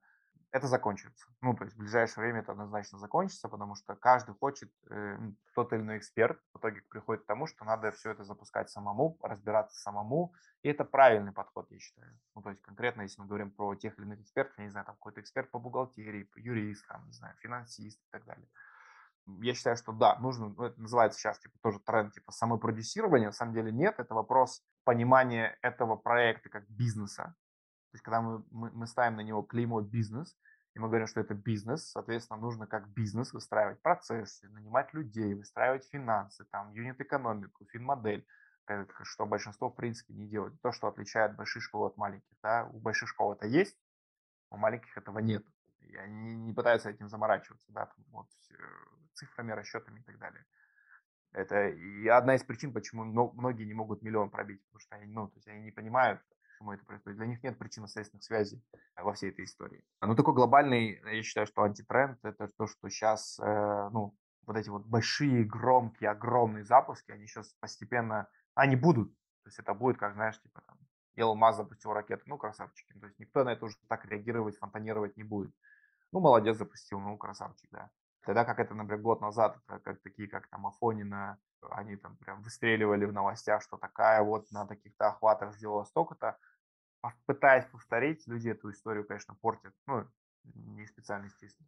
[0.56, 1.26] это закончится.
[1.42, 5.18] Ну, то есть в ближайшее время это однозначно закончится, потому что каждый хочет, э,
[5.54, 9.18] тот или иной эксперт в итоге приходит к тому, что надо все это запускать самому,
[9.22, 12.18] разбираться самому, и это правильный подход, я считаю.
[12.36, 14.86] Ну, то есть конкретно, если мы говорим про тех или иных экспертов, я не знаю,
[14.86, 18.48] там какой-то эксперт по бухгалтерии, юрист, там, не знаю, финансист и так далее.
[19.28, 23.34] Я считаю, что да, нужно, ну, это называется сейчас типа тоже тренд типа самопродюсирования, на
[23.34, 27.36] самом деле нет, это вопрос понимания этого проекта как бизнеса,
[27.96, 30.38] то есть, когда мы, мы, мы ставим на него клеймо бизнес,
[30.74, 35.88] и мы говорим, что это бизнес, соответственно, нужно как бизнес выстраивать процессы, нанимать людей, выстраивать
[35.90, 38.28] финансы, там, юнит-экономику, фин-модель,
[39.04, 40.60] что большинство, в принципе, не делает.
[40.62, 42.36] То, что отличает большие школы от маленьких.
[42.44, 42.66] Да?
[42.74, 43.78] У больших школ это есть,
[44.50, 45.46] у маленьких этого нет.
[45.88, 48.28] И они не пытаются этим заморачиваться, да, там, вот,
[49.14, 50.45] цифрами, расчетами и так далее.
[51.32, 55.28] Это и одна из причин, почему многие не могут миллион пробить, потому что они, ну,
[55.28, 56.22] то есть они не понимают,
[56.56, 57.18] почему это происходит.
[57.18, 58.64] Для них нет причинно-следственных связей
[58.95, 59.84] э, во всей этой истории.
[60.02, 64.70] Ну, такой глобальный, я считаю, что антитренд– это то, что сейчас, э, ну, вот эти
[64.70, 69.12] вот большие, громкие, огромные запуски, они сейчас постепенно, они будут.
[69.44, 70.78] То есть это будет, как, знаешь, типа там,
[71.16, 72.94] Илон запустил ракету, ну, красавчики.
[72.94, 75.53] То есть никто на это уже так реагировать, фонтанировать не будет.
[76.16, 77.92] Ну, молодец, запустил, ну, красавчик, да.
[78.22, 81.38] Тогда как это, например, год назад, как такие, как там Афонина,
[81.72, 86.38] они там прям выстреливали в новостях, что такая вот на таких-то охватах сделала столько-то.
[87.26, 89.74] Пытаясь повторить, люди эту историю, конечно, портят.
[89.88, 90.08] Ну,
[90.54, 91.68] не специально, естественно.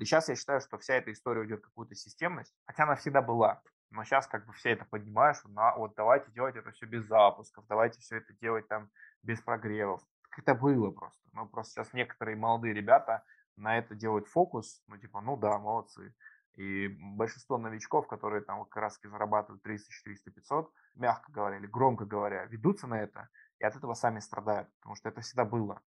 [0.00, 3.22] И сейчас я считаю, что вся эта история уйдет в какую-то системность, хотя она всегда
[3.22, 3.62] была.
[3.90, 7.64] Но сейчас как бы все это поднимаешь, на, вот давайте делать это все без запусков,
[7.68, 8.90] давайте все это делать там
[9.22, 10.02] без прогревов.
[10.30, 11.22] Как это было просто.
[11.32, 13.22] Ну, просто сейчас некоторые молодые ребята
[13.58, 16.14] на это делают фокус, ну, типа, ну да, молодцы.
[16.54, 22.04] И большинство новичков, которые там как раз зарабатывают 300, 400, 500, мягко говоря или громко
[22.04, 23.28] говоря, ведутся на это
[23.58, 25.82] и от этого сами страдают, потому что это всегда было.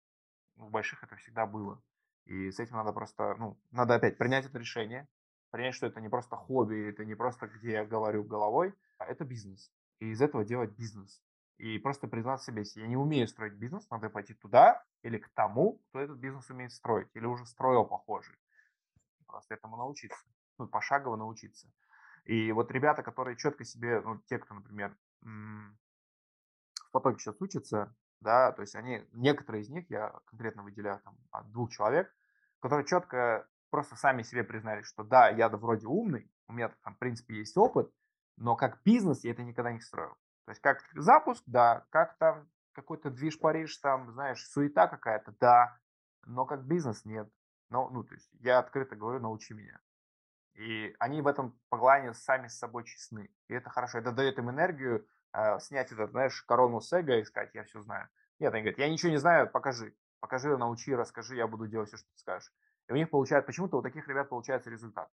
[0.57, 1.83] В больших это всегда было.
[2.25, 5.09] И с этим надо просто, ну, надо опять принять это решение,
[5.51, 9.25] понять, что это не просто хобби, это не просто где я говорю головой, а это
[9.25, 9.73] бизнес.
[10.01, 11.23] И из этого делать бизнес.
[11.57, 15.29] И просто признать себе, если я не умею строить бизнес, надо пойти туда или к
[15.31, 18.37] тому, кто этот бизнес умеет строить, или уже строил похожий.
[19.27, 20.19] Просто этому научиться,
[20.59, 21.71] ну, пошагово научиться.
[22.25, 28.53] И вот ребята, которые четко себе, ну, те, кто, например, в потоке сейчас учатся, да,
[28.53, 32.15] то есть они, некоторые из них, я конкретно выделяю там от двух человек,
[32.61, 36.99] которые четко просто сами себе признали, что да, я вроде умный, у меня там, в
[36.99, 37.93] принципе, есть опыт,
[38.37, 40.17] но как бизнес я это никогда не строил.
[40.45, 45.77] То есть как запуск, да, как там какой-то движ Париж, там, знаешь, суета какая-то, да,
[46.27, 47.29] но как бизнес нет.
[47.71, 49.81] Но, ну, то есть я открыто говорю, научи меня.
[50.55, 53.31] И они в этом плане сами с собой честны.
[53.49, 53.99] И это хорошо.
[53.99, 57.83] Это дает им энергию э, снять этот, знаешь, корону с эго и сказать, я все
[57.83, 58.09] знаю.
[58.39, 59.95] Нет, они говорят, я ничего не знаю, покажи.
[60.21, 62.53] Покажи, научи, расскажи, я буду делать все, что ты скажешь.
[62.89, 65.09] И у них получается, почему-то у таких ребят получается результат.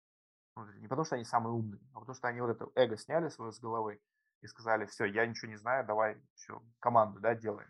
[0.56, 3.30] Ну, не потому, что они самые умные, а потому, что они вот это эго сняли
[3.30, 4.00] свое с головы
[4.46, 7.68] и сказали, все, я ничего не знаю, давай все, команду, да, делаем.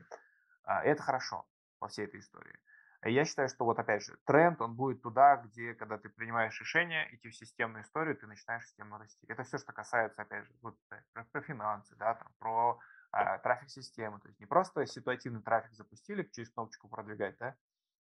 [0.64, 1.45] А, это хорошо
[1.80, 2.56] во всей этой истории.
[3.03, 7.07] Я считаю, что вот опять же, тренд, он будет туда, где, когда ты принимаешь решение,
[7.15, 9.26] идти в системную историю, ты начинаешь системно расти.
[9.27, 12.80] Это все, что касается, опять же, вот, э, про, про финансы, да, там, про
[13.11, 14.19] а, трафик системы.
[14.19, 17.56] То есть не просто ситуативный трафик запустили, через кнопочку продвигать, да,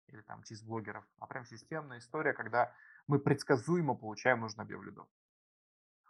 [0.07, 2.73] или там через блогеров, а прям системная история, когда
[3.09, 5.09] мы предсказуемо получаем нужный объем лидов.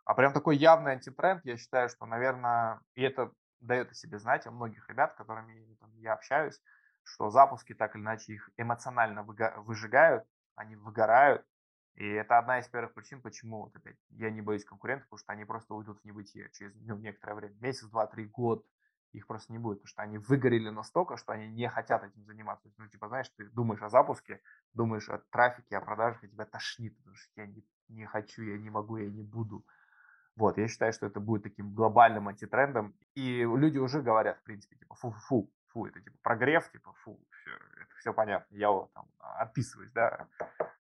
[0.05, 4.47] А прям такой явный антитренд, я считаю, что, наверное, и это дает о себе знать
[4.47, 6.61] о многих ребят, с которыми там, я общаюсь,
[7.05, 10.25] что запуски так или иначе их эмоционально выжигают,
[10.57, 11.47] они выгорают.
[11.95, 15.33] И это одна из первых причин, почему вот опять я не боюсь конкурентов, потому что
[15.33, 18.65] они просто уйдут в небытие через ну, некоторое время, месяц, два, три, год,
[19.13, 22.71] их просто не будет, потому что они выгорели настолько, что они не хотят этим заниматься.
[22.79, 24.41] Ну, типа, знаешь, ты думаешь о запуске,
[24.73, 28.57] думаешь о трафике, о продажах, и тебя тошнит, потому что я не, не хочу, я
[28.57, 29.67] не могу, я не буду.
[30.37, 32.95] Вот, я считаю, что это будет таким глобальным антитрендом.
[33.15, 37.51] И люди уже говорят, в принципе, типа, фу-фу-фу, фу, это типа прогрев, типа, фу, все,
[37.51, 40.29] это все понятно, я вот там отписываюсь, да,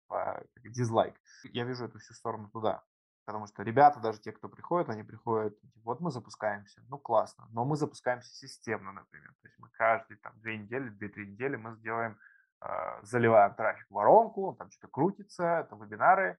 [0.08, 1.14] по, дизлайк.
[1.44, 2.82] Я вижу эту всю сторону туда.
[3.24, 7.46] Потому что ребята, даже те, кто приходят, они приходят, типа, вот мы запускаемся, ну классно,
[7.52, 9.28] но мы запускаемся системно, например.
[9.42, 12.18] То есть мы каждые там две недели, две-три недели мы сделаем,
[12.60, 16.36] э, заливаем трафик в воронку, он там что-то крутится, это вебинары,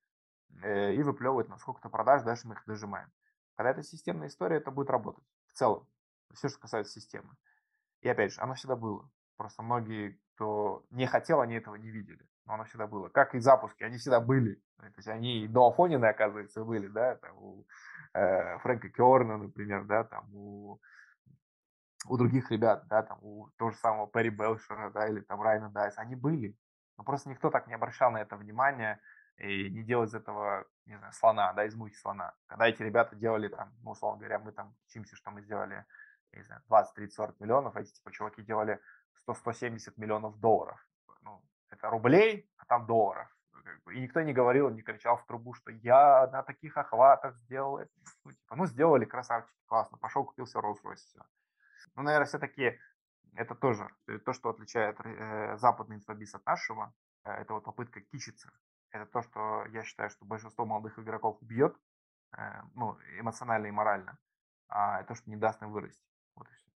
[0.61, 3.11] и выплевывает на сколько-то продаж, дальше мы их дожимаем.
[3.55, 5.87] Когда это системная история, это будет работать в целом.
[6.33, 7.35] Все, что касается системы.
[8.01, 9.09] И опять же, оно всегда было.
[9.37, 12.27] Просто многие, кто не хотел, они этого не видели.
[12.45, 13.09] Но оно всегда было.
[13.09, 14.61] Как и запуски, они всегда были.
[14.77, 17.65] То есть они и до Афонина, оказывается, были, да, там у
[18.13, 20.81] э, Фрэнка Керна, например, да, там у,
[22.07, 25.69] у других ребят, да, там у того же самого Перри Белшера, да, или там Райна
[25.69, 26.57] Дайс, они были.
[26.97, 28.99] Но просто никто так не обращал на это внимание
[29.37, 32.33] и не делал из этого, не знаю, слона, да, из мухи слона.
[32.47, 35.85] Когда эти ребята делали там, ну, условно говоря, мы там учимся, что мы сделали,
[36.33, 38.79] не знаю, 20, 30, 40 миллионов, эти типа чуваки делали
[39.27, 40.85] 100-170 миллионов долларов.
[41.21, 43.27] Ну, это рублей, а там долларов.
[43.85, 43.95] Бы.
[43.95, 47.91] И никто не говорил, не кричал в трубу, что я на таких охватах сделал это.
[48.23, 49.97] Ну, типа, ну сделали, красавчики, классно.
[49.97, 51.21] Пошел, купил себе Rolls-Royce, все.
[51.95, 52.79] Ну, наверное, все-таки
[53.35, 56.93] это тоже э, то, что отличает э, западный инфобиз от нашего.
[57.23, 58.51] Э, это вот попытка кичиться.
[58.93, 61.75] Это то, что я считаю, что большинство молодых игроков бьет,
[62.37, 64.19] э, ну, эмоционально и морально.
[64.69, 66.07] А то, что не даст им вырасти.
[66.35, 66.71] Вот и все.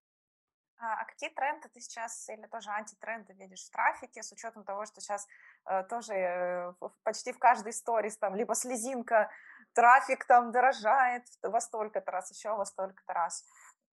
[0.78, 4.86] А, а какие тренды ты сейчас или тоже антитренды видишь в трафике, с учетом того,
[4.86, 5.28] что сейчас
[5.66, 6.74] э, тоже э,
[7.04, 9.30] почти в каждой сторис там либо слезинка,
[9.74, 13.46] трафик там дорожает во столько-то раз, еще во столько-то раз.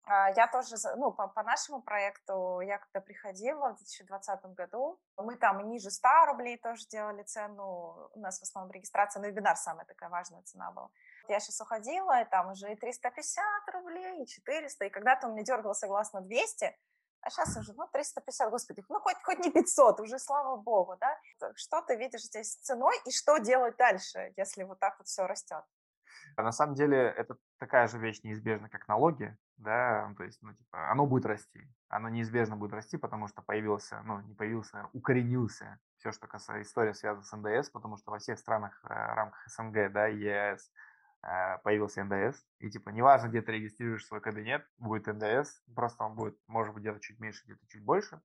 [0.03, 5.35] А, я тоже, ну, по, по нашему проекту, я когда приходила в 2020 году, мы
[5.35, 9.85] там ниже 100 рублей тоже делали цену, у нас в основном регистрация на вебинар самая
[9.85, 10.89] такая важная цена была.
[11.27, 15.43] Я сейчас уходила, и там уже и 350 рублей, и 400, и когда-то у меня
[15.43, 16.75] дергало согласно 200,
[17.21, 21.19] а сейчас уже, ну, 350, господи, ну, хоть, хоть не 500, уже, слава богу, да.
[21.55, 25.63] Что ты видишь здесь ценой, и что делать дальше, если вот так вот все растет?
[26.35, 30.41] А на самом деле это такая же вещь неизбежна, как налоги, да, ну, то есть,
[30.41, 34.75] ну, типа, оно будет расти, оно неизбежно будет расти, потому что появился, ну, не появился,
[34.75, 35.79] наверное, укоренился.
[35.97, 37.31] Все, что касается истории, связанной с
[37.61, 40.71] НДС, потому что во всех странах э, рамках СНГ, да, ЕС,
[41.23, 46.15] э, появился НДС, и, типа, неважно, где ты регистрируешь свой кабинет, будет НДС, просто он
[46.15, 48.21] будет, может быть, где-то чуть меньше, где-то чуть больше,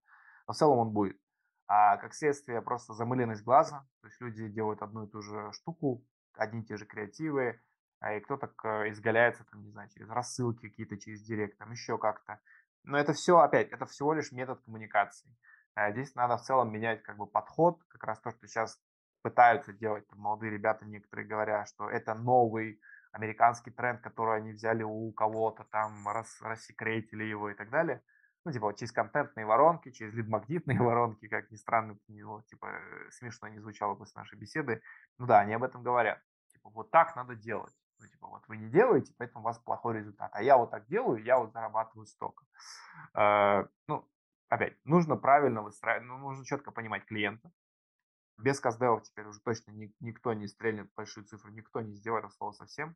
[0.46, 1.20] но в целом он будет.
[1.68, 6.04] А как следствие просто замыленность глаза, то есть люди делают одну и ту же штуку,
[6.34, 7.60] одни и те же креативы,
[8.06, 8.46] а, и кто-то
[8.90, 12.40] изгаляется, там, не знаю, через рассылки какие-то, через директ, там еще как-то.
[12.84, 15.28] Но это все, опять, это всего лишь метод коммуникации.
[15.74, 18.80] А здесь надо в целом менять как бы подход, как раз то, что сейчас
[19.22, 22.80] пытаются делать там, молодые ребята, некоторые говорят, что это новый
[23.10, 28.02] американский тренд, который они взяли у кого-то, там рас, рассекретили его и так далее.
[28.44, 32.68] Ну, типа, через контентные воронки, через лид-магнитные воронки, как ни странно, ну, типа,
[33.10, 34.80] смешно не звучало после нашей беседы.
[35.18, 36.22] Ну да, они об этом говорят.
[36.52, 37.74] Типа, вот так надо делать.
[37.98, 40.30] Ну, типа, вот вы не делаете, поэтому у вас плохой результат.
[40.32, 42.44] А я вот так делаю, я вот зарабатываю столько.
[43.14, 44.08] Э, ну,
[44.48, 47.50] опять, нужно правильно выстраивать, ну, нужно четко понимать клиента.
[48.38, 52.34] Без каздевов теперь уже точно ни, никто не стрельнет большую цифру, никто не сделает это
[52.34, 52.94] слово совсем.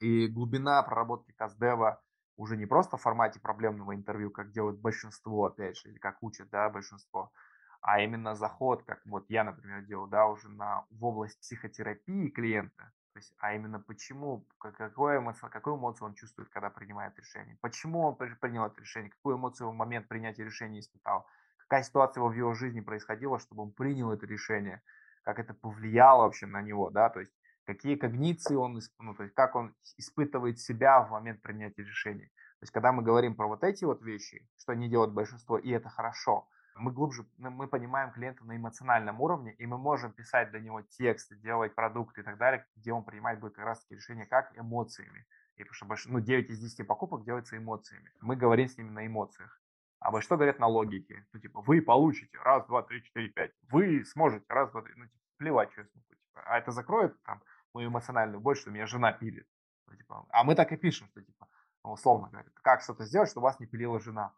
[0.00, 2.02] И глубина проработки каздева
[2.36, 6.50] уже не просто в формате проблемного интервью, как делают большинство, опять же, или как учат,
[6.50, 7.32] да, большинство,
[7.80, 12.92] а именно заход, как вот я, например, делал, да, уже на, в область психотерапии клиента,
[13.18, 18.16] есть, а именно почему, какое эмоцию, какую эмоцию он чувствует, когда принимает решение, почему он
[18.16, 21.26] принял это решение, какую эмоцию в момент принятия решения испытал,
[21.58, 24.82] какая ситуация в его жизни происходила, чтобы он принял это решение,
[25.22, 27.32] как это повлияло вообще на него, да, то есть
[27.64, 32.26] какие когниции он, ну, то есть как он испытывает себя в момент принятия решений.
[32.60, 35.70] То есть когда мы говорим про вот эти вот вещи, что не делает большинство, и
[35.70, 36.48] это хорошо,
[36.78, 40.82] мы глубже, ну, мы понимаем клиента на эмоциональном уровне, и мы можем писать для него
[40.82, 44.56] тексты, делать продукты и так далее, где он принимает будет как раз таки решение как
[44.58, 45.26] эмоциями.
[45.56, 48.12] И потому что ну, 9 из 10 покупок делается эмоциями.
[48.20, 49.60] Мы говорим с ними на эмоциях.
[50.00, 51.26] А что говорят на логике?
[51.32, 53.52] Ну, типа, вы получите раз, два, три, четыре, пять.
[53.68, 54.94] Вы сможете раз, два, три.
[54.96, 56.06] Ну, типа, плевать, что я смогу.
[56.08, 57.42] Типа, а это закроет там
[57.74, 59.46] мою эмоциональную боль, что меня жена пилит.
[59.88, 61.48] Ну, типа, а мы так и пишем, что типа,
[61.82, 64.32] условно говоря, как что-то сделать, чтобы вас не пилила жена.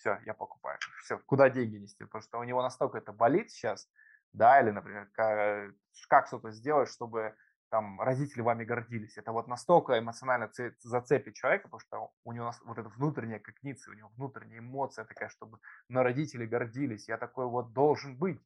[0.00, 0.78] Все, я покупаю.
[1.02, 2.04] Все, куда деньги нести?
[2.04, 3.86] Потому что у него настолько это болит сейчас,
[4.32, 5.74] да, или, например, как,
[6.08, 7.36] как что-то сделать, чтобы
[7.68, 9.18] там родители вами гордились.
[9.18, 13.94] Это вот настолько эмоционально зацепит человека, потому что у него вот эта внутренняя когниция, у
[13.94, 15.58] него внутренняя эмоция такая, чтобы
[15.90, 17.06] на родители гордились.
[17.06, 18.40] Я такой вот должен быть.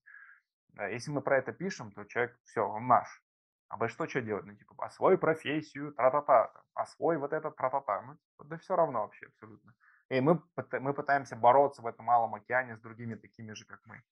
[0.77, 3.23] Э, если мы про это пишем, то человек, все, он наш.
[3.69, 4.45] А большинство что делать?
[4.45, 8.03] Ну, типа, освой профессию, тра-та-та, освой вот это, тра-та-та.
[8.03, 9.73] Ну, типа, да все равно вообще абсолютно.
[10.11, 10.43] И мы,
[10.81, 14.03] мы пытаемся бороться в этом малом океане с другими такими же, как мы.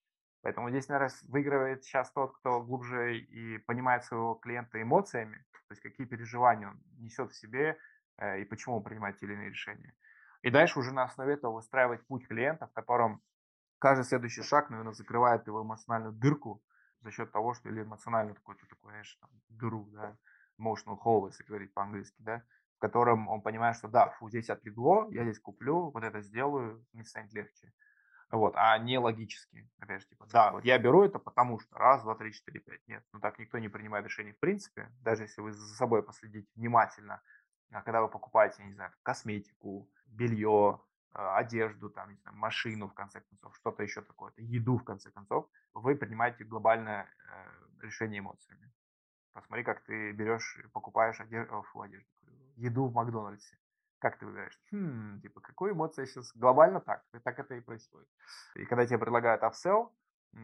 [0.43, 5.83] Поэтому здесь, наверное, выигрывает сейчас тот, кто глубже и понимает своего клиента эмоциями, то есть
[5.83, 7.79] какие переживания он несет в себе
[8.19, 9.95] э, и почему он принимает или иные решения.
[10.43, 13.23] И дальше уже на основе этого выстраивать путь клиента, в котором
[13.79, 16.61] каждый следующий шаг, наверное, закрывает его эмоциональную дырку,
[17.03, 20.17] за счет того, что или эмоционально какой-то такой, знаешь, там, дыру, да,
[20.59, 22.43] emotional hole, если говорить по-английски, да,
[22.83, 27.05] котором он понимает, что да, фу, здесь отлегло, я здесь куплю, вот это сделаю, мне
[27.05, 27.73] станет легче.
[28.33, 29.71] Вот, а не логически.
[29.79, 32.81] Опять же, типа, да, вот я беру это потому что раз, два, три, четыре, пять.
[32.89, 36.49] Нет, ну так никто не принимает решений в принципе, даже если вы за собой последите
[36.57, 37.23] внимательно,
[37.71, 40.81] а когда вы покупаете, не знаю, косметику, белье,
[41.13, 45.13] а, одежду, там, не знаю, машину, в конце концов, что-то еще такое, еду, в конце
[45.13, 48.73] концов, вы принимаете глобальное э, решение эмоциями.
[49.35, 52.09] Посмотри, как ты берешь, покупаешь одежду, фу, одежду,
[52.57, 53.59] еду в Макдональдсе.
[53.99, 54.59] Как ты выбираешь?
[54.73, 56.33] Хм, типа, какую эмоцию сейчас?
[56.35, 57.05] Глобально так.
[57.25, 58.09] Так это и происходит.
[58.57, 59.91] И когда тебе предлагают upsell,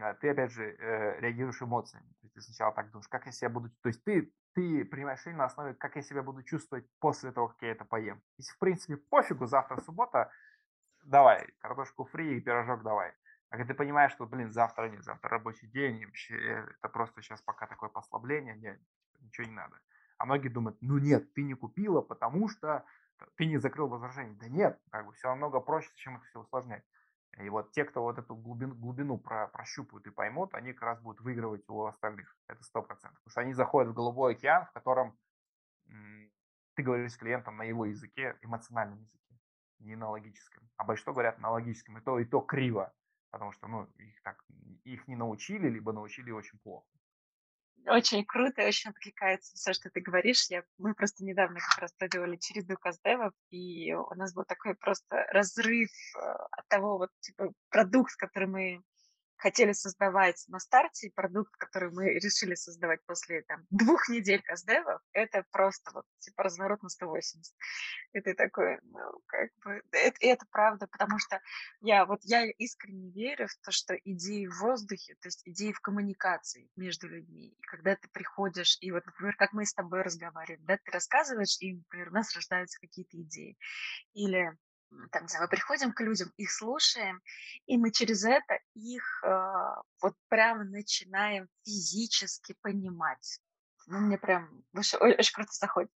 [0.01, 2.07] а, ты, опять же, э, реагируешь эмоциями.
[2.07, 3.69] То есть ты сначала так думаешь, как я себя буду...
[3.81, 7.49] То есть ты, ты принимаешь решение на основе, как я себя буду чувствовать после того,
[7.49, 8.21] как я это поем.
[8.37, 10.31] Если, в принципе, пофигу, завтра суббота,
[11.03, 13.13] давай, картошку фри и пирожок давай.
[13.49, 17.41] А когда ты понимаешь, что, блин, завтра нет, завтра рабочий день, вообще это просто сейчас
[17.41, 18.79] пока такое послабление, нет,
[19.21, 19.79] ничего не надо.
[20.19, 22.85] А многие думают, ну нет, ты не купила, потому что
[23.37, 24.35] ты не закрыл возражение.
[24.37, 26.85] Да нет, как бы все намного проще, чем это все усложнять.
[27.39, 31.01] И вот те, кто вот эту глубину, глубину про, прощупают и поймут, они как раз
[31.01, 32.37] будут выигрывать у остальных.
[32.47, 33.19] Это сто процентов.
[33.23, 35.17] Потому что они заходят в голубой океан, в котором
[35.87, 36.31] м-
[36.75, 39.39] ты говоришь с клиентом на его языке, эмоциональном языке
[39.79, 40.69] не на логическом.
[40.77, 42.93] А большинство говорят на логическом, и то, и то криво,
[43.31, 44.43] потому что ну, их, так,
[44.83, 46.98] их не научили, либо научили очень плохо.
[47.89, 50.45] Очень круто, очень откликается все, что ты говоришь.
[50.49, 55.25] Я, мы просто недавно как раз проделали череду каздевов, и у нас был такой просто
[55.31, 58.81] разрыв э, от того вот типа продукт, который мы
[59.39, 65.43] хотели создавать на старте, продукт, который мы решили создавать после там, двух недель каздевов, это
[65.51, 67.55] просто вот типа разворот на 180.
[68.13, 71.39] И ты такой, ну, как бы, это, это правда, потому что
[71.81, 75.79] я вот я искренне верю в то, что идеи в воздухе, то есть идеи в
[75.79, 77.55] коммуникации между людьми.
[77.57, 81.57] И когда ты приходишь, и вот, например, как мы с тобой разговариваем, да, ты рассказываешь,
[81.61, 83.57] и, например, у нас рождаются какие-то идеи.
[84.13, 84.51] Или
[85.11, 87.21] там, не мы приходим к людям, их слушаем,
[87.65, 93.39] и мы через это их э, вот прямо начинаем физически понимать.
[93.87, 95.91] Ну, мне прям очень, очень круто заходит.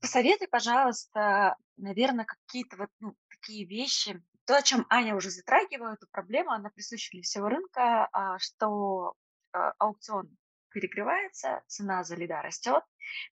[0.00, 4.22] Посоветуй, пожалуйста, наверное, какие-то вот ну, такие вещи.
[4.44, 9.14] То, о чем Аня уже затрагивает, эту проблему, она присуща для всего рынка, а, что
[9.52, 10.36] а, аукцион
[10.72, 12.82] перегревается, цена за лида растет,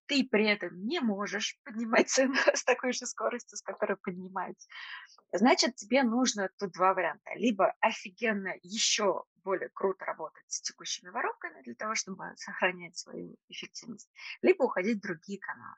[0.07, 4.69] ты при этом не можешь поднимать цену с такой же скоростью, с которой поднимается.
[5.33, 7.31] Значит, тебе нужно тут два варианта.
[7.35, 14.11] Либо офигенно еще более круто работать с текущими воронками для того, чтобы сохранять свою эффективность,
[14.43, 15.77] либо уходить в другие каналы.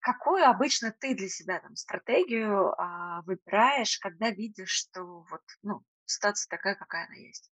[0.00, 6.48] Какую обычно ты для себя там стратегию а, выбираешь, когда видишь, что вот, ну, ситуация
[6.48, 7.50] такая, какая она есть?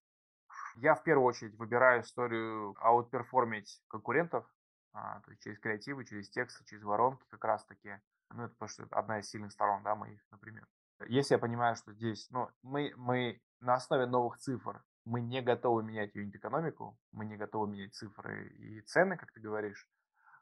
[0.76, 4.46] Я в первую очередь выбираю историю аутперформить конкурентов,
[4.94, 8.00] а, то есть через креативы, через тексты, через воронки как раз-таки.
[8.30, 10.68] Ну, это потому что это одна из сильных сторон, да, моих, например.
[11.08, 15.84] Если я понимаю, что здесь, ну, мы, мы на основе новых цифр, мы не готовы
[15.84, 19.88] менять юнит-экономику, мы не готовы менять цифры и цены, как ты говоришь,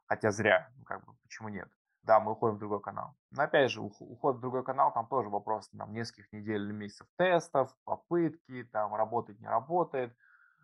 [0.07, 1.69] хотя зря, ну, как бы, почему нет?
[2.03, 3.15] Да, мы уходим в другой канал.
[3.31, 7.07] Но опять же, уход в другой канал, там тоже вопрос там, нескольких недель или месяцев
[7.17, 10.15] тестов, попытки, там работает, не работает.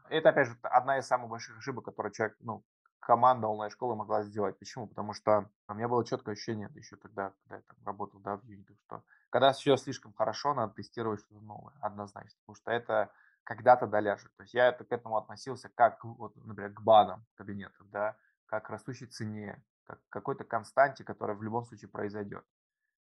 [0.10, 2.64] Это, опять же, одна из самых больших ошибок, которую человек, ну,
[3.00, 4.58] команда онлайн-школы могла сделать.
[4.60, 4.88] Почему?
[4.88, 8.44] Потому что у меня было четкое ощущение еще тогда, когда я там работал, да, в
[8.44, 13.12] юнитах, что когда все слишком хорошо, надо тестировать что-то новое, однозначно, потому что это
[13.44, 14.30] когда-то доляжет.
[14.36, 18.66] То есть я это, к этому относился как, вот, например, к банам кабинетов, да, как
[18.66, 22.46] к растущей цене, как какой-то константе, которая в любом случае произойдет,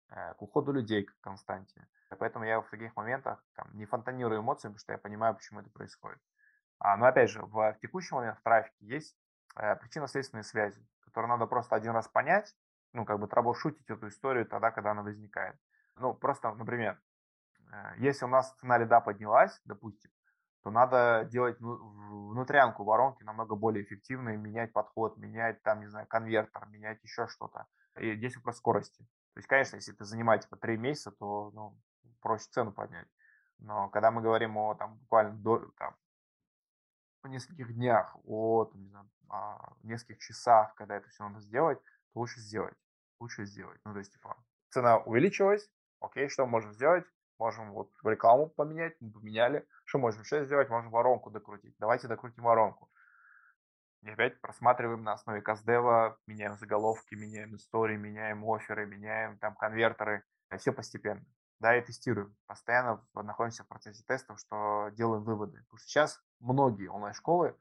[0.10, 1.88] э, к уходу людей к константе.
[2.18, 5.70] Поэтому я в таких моментах там, не фонтанирую эмоциями, потому что я понимаю, почему это
[5.70, 6.20] происходит.
[6.80, 9.16] А, но опять же, в, в текущий момент в трафике есть
[9.56, 12.56] э, причинно-следственные связи, которые надо просто один раз понять,
[12.94, 15.56] ну, как бы траблшутить эту историю тогда, когда она возникает.
[15.98, 17.00] Ну, просто, например,
[17.72, 20.10] э, если у нас цена лида поднялась, допустим,
[20.64, 26.68] то надо делать внутрянку воронки намного более эффективной, менять подход, менять там, не знаю, конвертер,
[26.68, 27.68] менять еще что-то.
[27.98, 29.03] И здесь вопрос скорости.
[29.34, 31.80] То есть, конечно, если это занимает типа 3 месяца, то ну,
[32.22, 33.07] проще цену поднять.
[33.60, 35.95] Но когда мы говорим о там, буквально до, там,
[37.22, 41.80] о нескольких днях, о, там, не знаю, о нескольких часах, когда это все надо сделать,
[42.14, 42.76] то лучше сделать.
[43.19, 43.80] Лучше сделать.
[43.86, 44.38] Ну, то есть, типа,
[44.69, 45.69] цена увеличилась,
[45.99, 47.06] окей, что мы можем сделать?
[47.40, 49.66] Можем вот рекламу поменять, мы поменяли.
[49.86, 50.70] Что можем еще сделать?
[50.70, 51.74] Можем воронку докрутить.
[51.80, 52.91] Давайте докрутим воронку.
[54.02, 60.24] И опять просматриваем на основе каздева, меняем заголовки, меняем истории, меняем оферы, меняем там конвертеры.
[60.57, 61.26] Все постепенно.
[61.60, 62.36] Да, и тестируем.
[62.45, 65.60] Постоянно находимся в процессе тестов, что делаем выводы.
[65.64, 67.57] Потому что сейчас многие онлайн-школы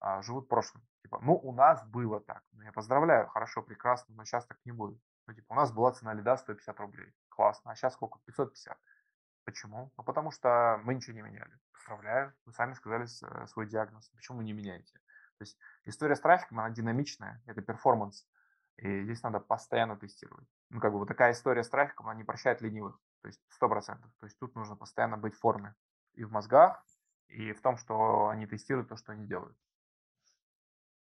[0.00, 0.84] а, живут прошлым.
[1.02, 2.42] Типа, ну, у нас было так.
[2.52, 5.00] Ну, я поздравляю, хорошо, прекрасно, но сейчас так не будет.
[5.26, 7.12] Ну, типа, у нас была цена лида 150 рублей.
[7.28, 7.72] Классно.
[7.72, 8.20] А сейчас сколько?
[8.26, 8.78] 550.
[9.44, 9.92] Почему?
[9.96, 11.58] Ну, потому что мы ничего не меняли.
[11.72, 14.08] Поздравляю, вы сами сказали э, свой диагноз.
[14.14, 14.92] Почему вы не меняете?
[15.38, 18.26] То есть история с трафиком, она динамичная, это перформанс.
[18.76, 20.46] И здесь надо постоянно тестировать.
[20.70, 22.98] Ну, как бы вот такая история с трафиком, она не прощает ленивых.
[23.22, 24.10] То есть сто процентов.
[24.20, 25.74] То есть тут нужно постоянно быть в форме.
[26.14, 26.84] И в мозгах,
[27.28, 29.56] и в том, что они тестируют то, что они делают.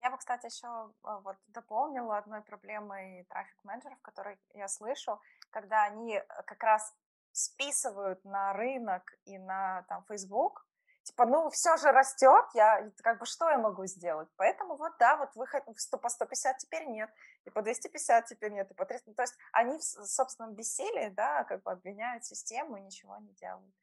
[0.03, 5.19] Я бы, кстати, еще э, вот дополнила одной проблемой трафик-менеджеров, которые я слышу,
[5.49, 6.93] когда они э, как раз
[7.34, 10.65] списывают на рынок и на там Facebook,
[11.03, 14.30] типа, ну, все же растет, я, как бы, что я могу сделать?
[14.38, 15.64] Поэтому вот, да, вот выход
[16.01, 17.10] по 150 теперь нет,
[17.45, 19.10] и по 250 теперь нет, и по 300.
[19.10, 23.34] Ну, то есть они в собственном бессилии, да, как бы обвиняют систему и ничего не
[23.34, 23.73] делают.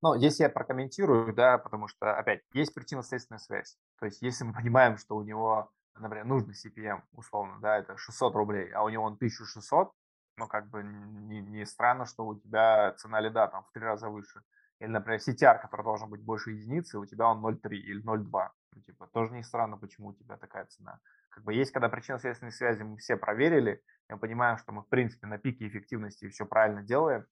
[0.00, 3.76] Ну, здесь я прокомментирую, да, потому что, опять, есть причинно-следственная связь.
[3.98, 8.34] То есть, если мы понимаем, что у него, например, нужный CPM, условно, да, это 600
[8.36, 9.92] рублей, а у него он 1600,
[10.38, 14.08] ну, как бы не, не странно, что у тебя цена лида там в три раза
[14.08, 14.42] выше.
[14.80, 18.48] Или, например, CTR, который должен быть больше единицы, у тебя он 0,3 или 0,2.
[18.74, 21.00] Ну, типа, тоже не странно, почему у тебя такая цена.
[21.30, 25.26] Как бы есть, когда причинно-следственные связи мы все проверили, мы понимаем, что мы, в принципе,
[25.26, 27.26] на пике эффективности все правильно делаем,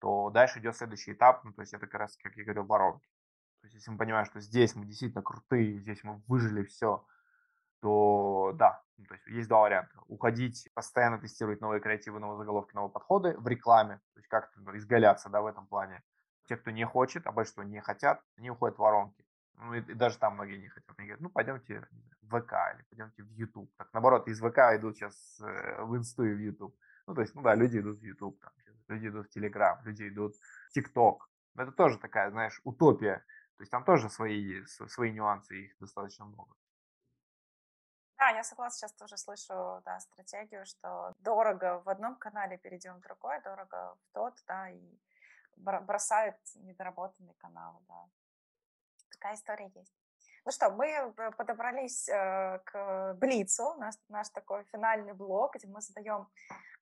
[0.00, 3.06] то дальше идет следующий этап, ну, то есть это как раз, как я говорил, воронки.
[3.60, 7.06] То есть если мы понимаем, что здесь мы действительно крутые, здесь мы выжили все,
[7.80, 9.98] то да, ну, то есть есть два варианта.
[10.06, 15.28] Уходить, постоянно тестировать новые креативы, новые заголовки, новые подходы в рекламе, то есть как-то изгаляться
[15.28, 16.02] да, в этом плане.
[16.48, 19.26] Те, кто не хочет, а большинство не хотят, они уходят в воронки.
[19.58, 20.94] Ну, и, и даже там многие не хотят.
[20.98, 21.86] Они говорят, ну, пойдемте
[22.22, 23.70] в ВК или пойдемте в YouTube.
[23.76, 26.76] Так, наоборот, из ВК идут сейчас э, в Инсту и в YouTube.
[27.06, 28.52] Ну, то есть, ну да, люди идут в YouTube, там,
[28.88, 31.18] люди идут в Telegram, люди идут в TikTok.
[31.56, 33.24] Это тоже такая, знаешь, утопия.
[33.56, 36.54] То есть там тоже свои, свои нюансы, их достаточно много.
[38.18, 43.00] Да, я согласна, сейчас тоже слышу да, стратегию, что дорого в одном канале, перейдем в
[43.00, 44.98] другой, дорого в тот, да, и
[45.56, 48.08] бросают недоработанный канал, да.
[49.10, 49.92] Такая история есть.
[50.44, 56.28] Ну что, мы подобрались э, к Блицу, наш, наш такой финальный блок, где мы задаем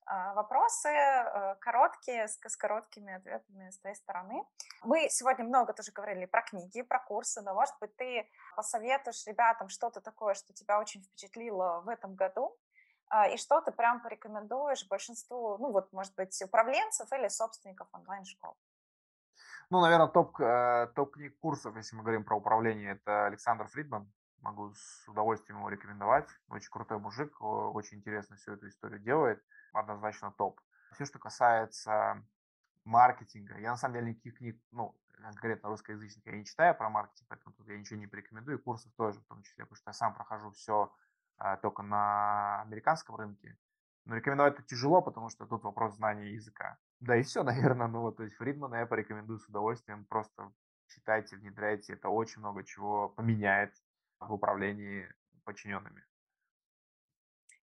[0.07, 4.45] вопросы э, короткие, с, с короткими ответами с твоей стороны.
[4.83, 9.69] Мы сегодня много тоже говорили про книги, про курсы, но, может быть, ты посоветуешь ребятам
[9.69, 12.57] что-то такое, что тебя очень впечатлило в этом году,
[13.09, 18.57] а, и что ты прям порекомендуешь большинству, ну вот, может быть, управленцев или собственников онлайн-школ?
[19.71, 24.13] Ну, наверное, топ, э, топ книг курсов, если мы говорим про управление, это Александр Фридман.
[24.45, 26.29] Могу с удовольствием его рекомендовать.
[26.49, 29.43] Очень крутой мужик, очень интересно всю эту историю делает
[29.73, 30.61] однозначно топ.
[30.93, 32.23] Все, что касается
[32.85, 37.27] маркетинга, я на самом деле никаких книг, ну, конкретно русскоязычных я не читаю про маркетинг,
[37.31, 40.15] поэтому тут я ничего не порекомендую, курсов тоже в том числе, потому что я сам
[40.15, 40.93] прохожу все
[41.39, 43.57] а, только на американском рынке.
[44.05, 46.77] Но рекомендовать это тяжело, потому что тут вопрос знания языка.
[47.01, 50.53] Да и все, наверное, ну вот, то есть Фридмана я порекомендую с удовольствием, просто
[50.89, 53.75] читайте, внедряйте, это очень много чего поменяет
[54.29, 55.09] в управлении
[55.45, 56.05] подчиненными.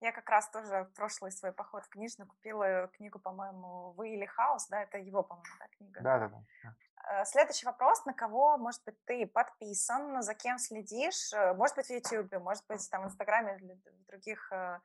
[0.00, 4.26] Я как раз тоже в прошлый свой поход в книжную купила книгу, по-моему, «Вы или
[4.26, 6.00] хаос», да, это его, по-моему, да, книга?
[6.00, 6.28] Да, да,
[6.62, 7.24] да.
[7.24, 11.90] Следующий вопрос, на кого, может быть, ты подписан, за кем следишь, э, может быть, в
[11.90, 14.78] YouTube, может быть, там, в Инстаграме или в других э,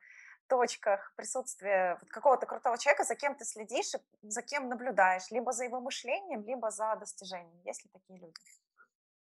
[0.48, 3.92] точках присутствия вот какого-то крутого человека, за кем ты следишь
[4.22, 7.60] за кем наблюдаешь, либо за его мышлением, либо за достижением.
[7.64, 8.34] Есть ли такие люди?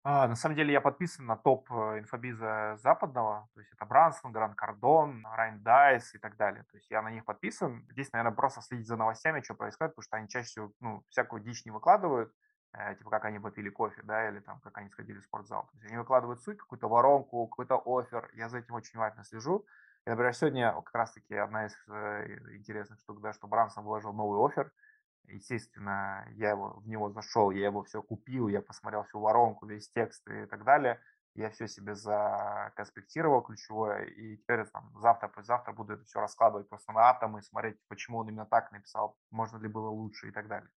[0.04, 4.32] А, на самом деле я подписан на топ э, инфобиза западного, то есть это Брансон,
[4.32, 6.64] Гранд Кардон, Райн Дайс и так далее.
[6.72, 7.86] То есть я на них подписан.
[7.92, 11.44] Здесь, наверное, просто следить за новостями, что происходит, потому что они чаще всего ну, всякую
[11.44, 12.32] дичь не выкладывают,
[12.74, 15.64] э, типа как они попили кофе, да, или там как они сходили в спортзал.
[15.64, 18.32] То есть они выкладывают суть, какую-то воронку, какой-то офер.
[18.34, 19.66] Я за этим очень внимательно слежу.
[20.06, 24.40] И, например, сегодня как раз-таки одна из э, интересных штук, да, что Брансон выложил новый
[24.46, 24.72] офер–
[25.28, 29.90] Естественно, я его, в него зашел, я его все купил, я посмотрел всю воронку, весь
[29.90, 31.02] текст и так далее.
[31.36, 36.94] Я все себе законспектировал ключевое, и теперь там, завтра, послезавтра буду это все раскладывать просто
[36.94, 40.70] на атомы, смотреть, почему он именно так написал, можно ли было лучше и так далее.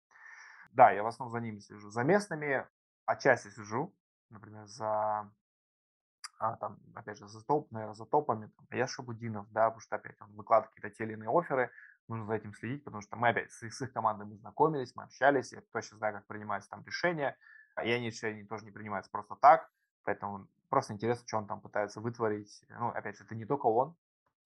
[0.73, 1.91] Да, я в основном за ними слежу.
[1.91, 2.67] За местными
[3.07, 3.95] отчасти слежу,
[4.29, 5.31] например, за
[6.41, 9.97] а, там, опять же, за топ, наверное, за топами, там, я Шабудинов, да, потому что
[9.97, 11.71] опять он выкладывает какие-то те или иные оферы,
[12.11, 15.05] нужно за этим следить, потому что мы опять с, с их командой мы знакомились, мы
[15.05, 17.37] общались, я точно знаю, как принимаются там решения,
[17.75, 19.71] а и они решения тоже не принимаются просто так,
[20.05, 22.65] поэтому просто интересно, что он там пытается вытворить.
[22.69, 23.97] Ну, опять же, это не только он,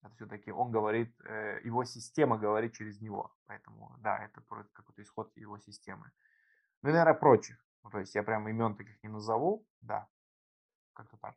[0.01, 5.35] это все-таки он говорит, э, его система говорит через него, поэтому, да, это какой-то исход
[5.35, 6.11] его системы.
[6.81, 7.57] Ну и, наверное, прочих.
[7.83, 10.07] Ну, то есть я прям имен таких не назову, да,
[10.93, 11.35] как-то так.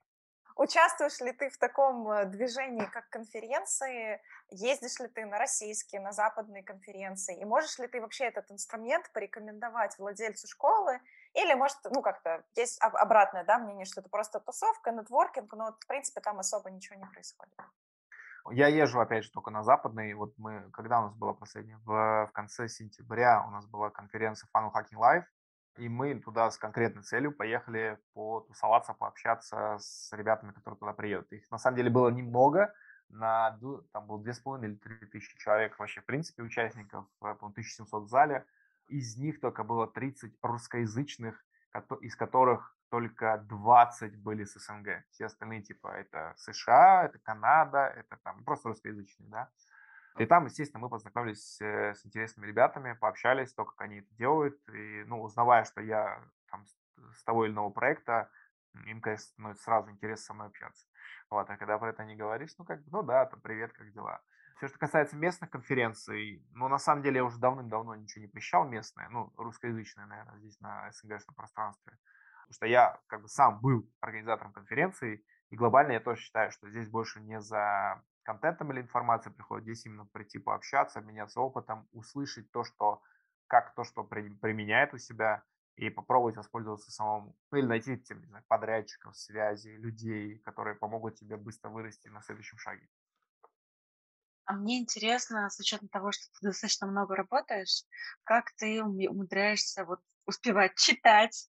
[0.58, 4.20] Участвуешь ли ты в таком э, движении, как конференции?
[4.50, 7.38] Ездишь ли ты на российские, на западные конференции?
[7.40, 11.00] И можешь ли ты вообще этот инструмент порекомендовать владельцу школы?
[11.34, 15.86] Или, может, ну, как-то есть обратное да, мнение, что это просто тусовка, нетворкинг, но, в
[15.86, 17.54] принципе, там особо ничего не происходит?
[18.50, 20.12] Я езжу, опять же, только на западный.
[20.14, 21.78] Вот мы, когда у нас была последняя?
[21.84, 25.24] В, в конце сентября у нас была конференция Funnel Hacking Live
[25.78, 31.32] и мы туда с конкретной целью поехали потусоваться, пообщаться с ребятами, которые туда приедут.
[31.32, 32.72] Их на самом деле было немного,
[33.08, 33.58] на,
[33.92, 38.08] там было 2,5 или 3 тысячи человек вообще, в принципе, участников, э, по 1700 в
[38.08, 38.44] зале.
[38.88, 41.44] Из них только было 30 русскоязычных,
[42.00, 45.04] из которых только 20 были с СНГ.
[45.10, 49.50] Все остальные, типа, это США, это Канада, это там просто русскоязычные, да.
[50.18, 54.58] И там, естественно, мы познакомились э, с интересными ребятами, пообщались, то, как они это делают.
[54.68, 56.20] И, ну, узнавая, что я
[56.50, 56.64] там
[57.12, 58.28] с того или иного проекта,
[58.86, 60.86] им, конечно, становится сразу интересно со мной общаться.
[61.30, 63.92] Вот, а когда про это не говоришь, ну, как бы, ну да, там, привет, как
[63.92, 64.20] дела?
[64.56, 68.66] Все, что касается местных конференций, ну, на самом деле, я уже давным-давно ничего не посещал
[68.66, 71.96] местное, ну, русскоязычное, наверное, здесь на СНГшном пространстве.
[72.42, 76.68] Потому что я, как бы, сам был организатором конференции, и глобально я тоже считаю, что
[76.68, 82.50] здесь больше не за контентом или информацией приходит, здесь именно прийти пообщаться, обменяться опытом, услышать
[82.50, 83.00] то, что,
[83.46, 85.42] как то, что применяет у себя,
[85.76, 87.36] и попробовать воспользоваться самому.
[87.50, 92.20] Ну или найти тем, не знаю, подрядчиков, связи, людей, которые помогут тебе быстро вырасти на
[92.20, 92.86] следующем шаге.
[94.44, 97.84] А мне интересно, с учетом того, что ты достаточно много работаешь,
[98.24, 101.48] как ты умудряешься вот успевать читать,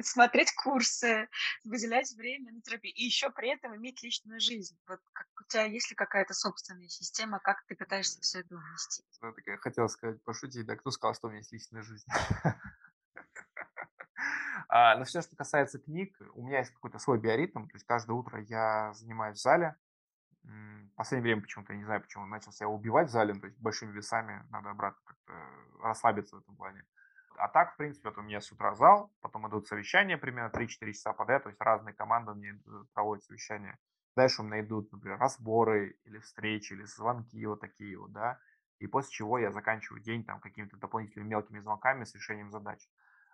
[0.00, 1.28] смотреть курсы,
[1.64, 4.78] выделять время на терапию и еще при этом иметь личную жизнь.
[4.86, 9.04] Вот как, у тебя есть ли какая-то собственная система, как ты пытаешься все это вместить?
[9.22, 12.06] Ну, так я хотел сказать, пошутить, да кто сказал, что у меня есть личная жизнь?
[14.68, 18.12] А, но все, что касается книг, у меня есть какой-то свой биоритм, то есть каждое
[18.12, 19.76] утро я занимаюсь в зале.
[20.42, 23.58] В последнее время почему-то, я не знаю, почему начал себя убивать в зале, то есть
[23.58, 25.32] большими весами, надо обратно как-то
[25.82, 26.84] расслабиться в этом плане.
[27.38, 30.92] А так, в принципе, вот у меня с утра зал, потом идут совещания примерно 3-4
[30.92, 32.54] часа подряд, то есть разные команды у меня
[32.92, 33.78] проводят совещания.
[34.16, 38.40] Дальше у меня идут, например, разборы или встречи, или звонки вот такие вот, да.
[38.80, 42.88] И после чего я заканчиваю день там какими-то дополнительными мелкими звонками с решением задач.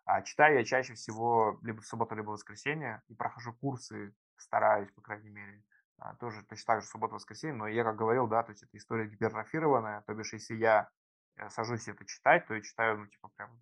[0.05, 4.91] А читаю я чаще всего либо в субботу, либо в воскресенье и прохожу курсы, стараюсь,
[4.93, 5.65] по крайней мере,
[5.99, 9.07] а, тоже точно так же суббота-воскресенье, но я, как говорил, да, то есть это история
[9.07, 10.91] гипертрофированная, то бишь если я
[11.37, 13.59] э, сажусь это читать, то я читаю, ну, типа, прям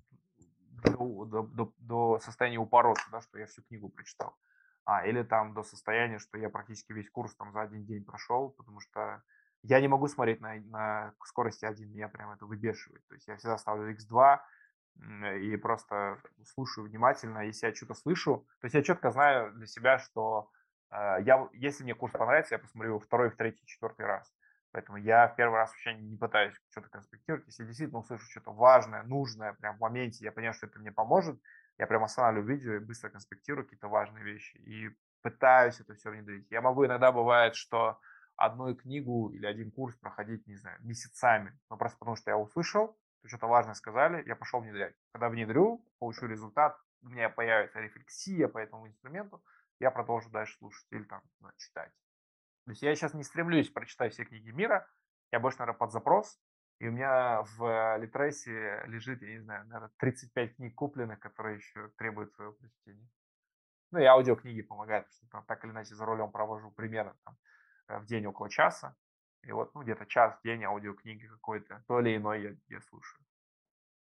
[0.82, 4.36] до, до, до, до состояния упороться, да, что я всю книгу прочитал.
[4.84, 8.50] А, или там до состояния, что я практически весь курс там за один день прошел,
[8.50, 9.22] потому что
[9.62, 13.06] я не могу смотреть на, на скорости 1, меня прям это выбешивает.
[13.06, 14.40] То есть я всегда ставлю x2
[15.40, 17.46] и просто слушаю внимательно.
[17.46, 20.50] Если я что-то слышу, то есть я четко знаю для себя, что
[20.90, 24.32] э, я, если мне курс понравится, я посмотрю второй, в третий, четвертый раз.
[24.72, 27.46] Поэтому я в первый раз вообще не пытаюсь что-то конспектировать.
[27.46, 31.38] Если действительно услышу что-то важное, нужное, прям в моменте, я понимаю, что это мне поможет,
[31.78, 34.56] я прям останавливаю видео и быстро конспектирую какие-то важные вещи.
[34.56, 34.90] И
[35.22, 36.50] пытаюсь это все внедрить.
[36.50, 38.00] Я могу иногда бывает, что
[38.36, 41.58] одну книгу или один курс проходить, не знаю, месяцами.
[41.70, 44.94] Но просто потому что я услышал, что-то важное сказали, я пошел внедрять.
[45.12, 49.42] Когда внедрю, получу результат, у меня появится рефлексия по этому инструменту,
[49.80, 51.22] я продолжу дальше слушать или там
[51.56, 51.92] читать.
[52.64, 54.86] То есть я сейчас не стремлюсь прочитать все книги мира,
[55.32, 56.38] я больше, наверное, под запрос,
[56.78, 61.88] и у меня в Литресе лежит, я не знаю, наверное, 35 книг купленных, которые еще
[61.96, 63.08] требуют своего прочтения.
[63.92, 67.36] Ну и аудиокниги помогают, потому что там, так или иначе за рулем провожу примерно там,
[67.88, 68.96] э, в день около часа.
[69.42, 73.22] И вот ну, где-то час в день аудиокниги какой-то, то или иной я, я слушаю.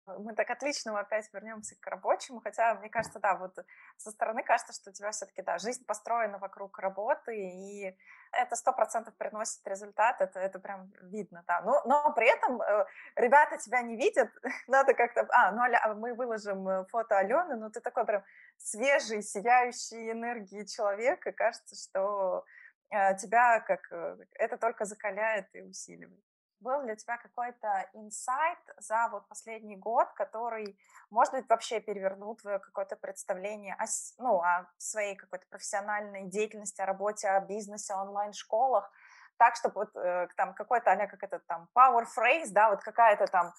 [0.07, 3.57] Мы так отлично опять вернемся к рабочему, хотя, мне кажется, да, вот
[3.97, 7.97] со стороны кажется, что у тебя все-таки, да, жизнь построена вокруг работы, и
[8.31, 11.61] это сто процентов приносит результат, это, это прям видно, да.
[11.61, 14.29] Но, но при этом э, ребята тебя не видят,
[14.67, 15.27] надо как-то...
[15.31, 18.23] А, ну, Аля, мы выложим э, фото Алены, но ты такой прям
[18.57, 22.45] свежий, сияющий энергией человек, и кажется, что
[22.91, 23.91] э, тебя как
[24.33, 26.23] это только закаляет и усиливает
[26.59, 30.77] был для тебя какой-то инсайт за вот последний год, который,
[31.09, 33.85] может быть, вообще перевернул твое какое-то представление о,
[34.17, 38.91] ну, о своей какой-то профессиональной деятельности, о работе, о бизнесе, онлайн-школах,
[39.37, 43.27] так, чтобы вот э, там какой-то, а как это там, power phrase, да, вот какая-то
[43.27, 43.53] там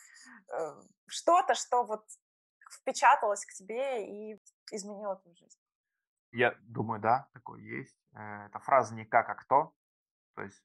[0.48, 2.04] э, что-то, что вот
[2.70, 4.42] впечаталось к тебе и
[4.72, 5.58] изменило твою жизнь.
[6.32, 7.96] Я думаю, да, такое есть.
[8.14, 9.72] Э, это фраза не как, а кто.
[10.34, 10.62] То есть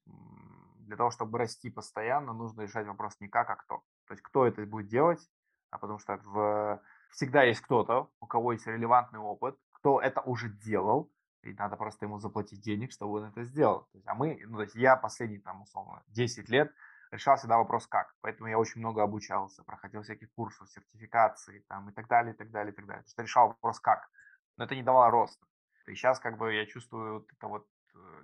[0.91, 3.77] для того, чтобы расти постоянно, нужно решать вопрос не как, а кто.
[4.07, 5.25] То есть кто это будет делать,
[5.69, 6.81] а потому что в,
[7.11, 11.09] всегда есть кто-то, у кого есть релевантный опыт, кто это уже делал,
[11.43, 13.87] и надо просто ему заплатить денег, чтобы он это сделал.
[13.93, 16.73] То есть, а мы, ну, то есть я последние, там, условно, 10 лет
[17.09, 18.13] решал всегда вопрос как.
[18.19, 22.51] Поэтому я очень много обучался, проходил всяких курсов, сертификации там, и так далее, и так
[22.51, 23.03] далее, и так далее.
[23.03, 24.09] Потому что решал вопрос как.
[24.57, 25.45] Но это не давало роста.
[25.87, 27.65] И сейчас как бы я чувствую вот это вот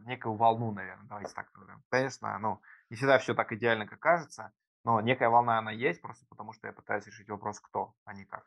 [0.02, 1.84] некую волну, наверное, давайте так назовем.
[1.90, 4.52] Конечно, ну, не всегда все так идеально, как кажется,
[4.84, 8.26] но некая волна она есть, просто потому что я пытаюсь решить вопрос кто, а не
[8.26, 8.46] как.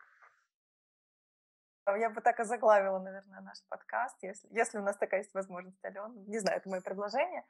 [1.86, 5.84] Я бы так и заглавила, наверное, наш подкаст, если, если у нас такая есть возможность,
[5.84, 6.08] Алена.
[6.26, 7.44] Не знаю, это мое предложение.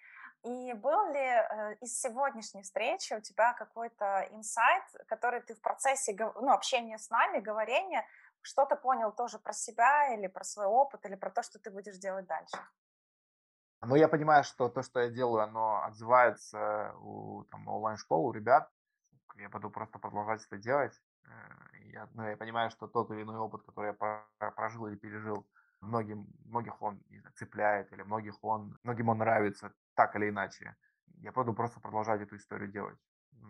[0.44, 6.16] И был ли э, из сегодняшней встречи у тебя какой-то инсайт, который ты в процессе
[6.18, 8.06] ну, общения с нами, говорения,
[8.40, 11.98] что-то понял тоже про себя или про свой опыт, или про то, что ты будешь
[11.98, 12.56] делать дальше?
[13.82, 18.70] Но я понимаю, что то, что я делаю, оно отзывается у онлайн-школ, у ребят.
[19.36, 20.93] Я буду просто продолжать это делать.
[21.24, 21.31] Э,
[21.93, 23.94] я, ну, я понимаю, что тот или иной опыт, который
[24.40, 25.47] я прожил или пережил,
[25.81, 30.77] многим, многих он знаю, цепляет, или многих он, многим он нравится так или иначе.
[31.16, 32.98] Я буду просто продолжать эту историю делать.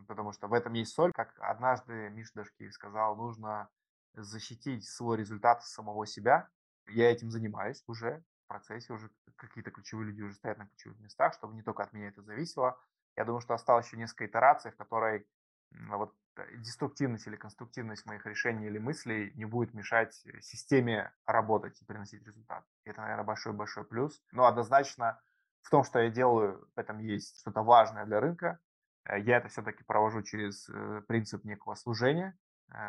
[0.07, 1.12] Потому что в этом есть соль.
[1.12, 3.69] Как однажды Миша Дашкиев сказал, нужно
[4.15, 6.48] защитить свой результат самого себя.
[6.86, 11.55] Я этим занимаюсь уже процессе уже какие-то ключевые люди уже стоят на ключевых местах, чтобы
[11.55, 12.77] не только от меня это зависело.
[13.16, 15.24] Я думаю, что осталось еще несколько итераций, в которой
[15.70, 21.81] вот э, деструктивность или конструктивность моих решений или мыслей не будет мешать э, системе работать
[21.81, 22.64] и приносить результат.
[22.85, 24.20] Это, наверное, большой-большой плюс.
[24.32, 25.20] Но однозначно
[25.62, 28.59] в том, что я делаю, в этом есть что-то важное для рынка.
[29.05, 30.68] Э, я это все-таки провожу через
[31.06, 32.36] принцип некого служения.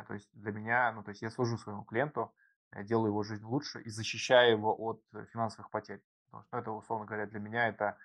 [0.08, 2.32] То есть для меня, ну, то есть я служу своему клиенту,
[2.84, 6.02] делаю его жизнь лучше и защищаю его от э, финансовых потерь.
[6.26, 7.98] Потому что ну, это, условно говоря, для меня это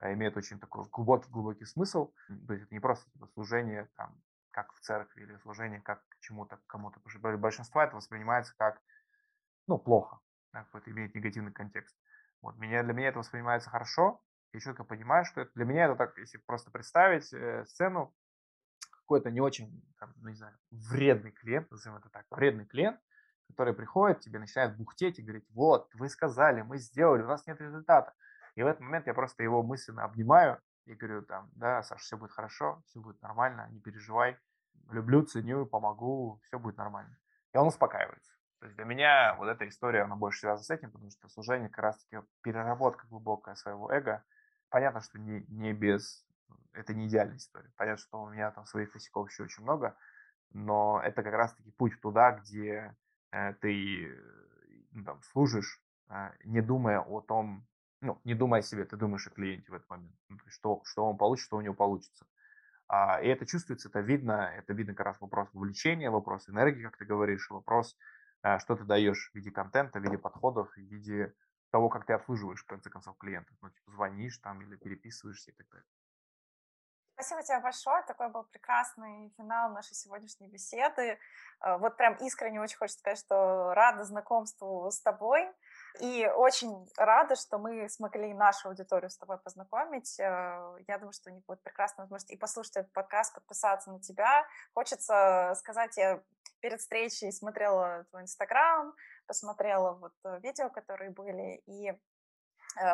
[0.00, 2.12] э, имеет очень такой глубокий-глубокий смысл.
[2.46, 4.20] То есть это не просто типа, служение, там,
[4.52, 7.00] как в церкви, или служение как к чему-то, кому-то.
[7.38, 8.80] Большинство это воспринимается как,
[9.66, 10.20] ну, плохо,
[10.52, 11.96] да, какой-то имеет негативный контекст.
[12.40, 14.20] Вот, меня, для меня это воспринимается хорошо,
[14.52, 18.14] я четко понимаю, что это, для меня это так, если просто представить э, сцену,
[18.90, 23.00] какой-то не очень, там, ну, не знаю, вредный клиент, назовем это так, вредный клиент,
[23.48, 27.60] который приходит, тебе начинает бухтеть и говорить, вот, вы сказали, мы сделали, у нас нет
[27.60, 28.12] результата.
[28.54, 32.16] И в этот момент я просто его мысленно обнимаю и говорю там, да, Саша, все
[32.16, 34.38] будет хорошо, все будет нормально, не переживай,
[34.90, 37.16] люблю, ценю, помогу, все будет нормально.
[37.52, 38.32] И он успокаивается.
[38.60, 41.68] То есть для меня вот эта история, она больше связана с этим, потому что служение
[41.68, 44.22] как раз-таки переработка глубокая своего эго.
[44.68, 46.24] Понятно, что не, не без...
[46.72, 47.72] Это не идеальная история.
[47.76, 49.96] Понятно, что у меня там своих косяков еще очень много,
[50.52, 52.94] но это как раз-таки путь туда, где
[53.60, 54.14] ты
[54.92, 57.66] ну, там, служишь, э, не думая о том,
[58.00, 61.04] ну, не думая о себе, ты думаешь о клиенте в этот момент, ну, что, что
[61.04, 62.26] он получит, что у него получится.
[62.88, 66.98] А, и это чувствуется, это видно, это видно как раз вопрос вовлечения, вопрос энергии, как
[66.98, 67.96] ты говоришь, вопрос,
[68.42, 71.32] а, что ты даешь в виде контента, в виде подходов, в виде
[71.70, 73.56] того, как ты обслуживаешь, в конце концов, клиентов.
[73.62, 75.86] Ну, типа, звонишь там или переписываешься и так далее.
[77.14, 78.02] Спасибо тебе большое.
[78.04, 81.18] Такой был прекрасный финал нашей сегодняшней беседы.
[81.60, 85.46] Э, вот прям искренне очень хочется сказать, что рада знакомству с тобой.
[86.00, 90.18] И очень рада, что мы смогли нашу аудиторию с тобой познакомить.
[90.18, 94.00] Э, я думаю, что у них будет прекрасная возможность и послушать этот подкаст, подписаться на
[94.00, 94.46] тебя.
[94.74, 96.22] Хочется сказать, я
[96.60, 98.94] перед встречей смотрела твой инстаграм,
[99.26, 101.92] посмотрела вот э, видео, которые были, и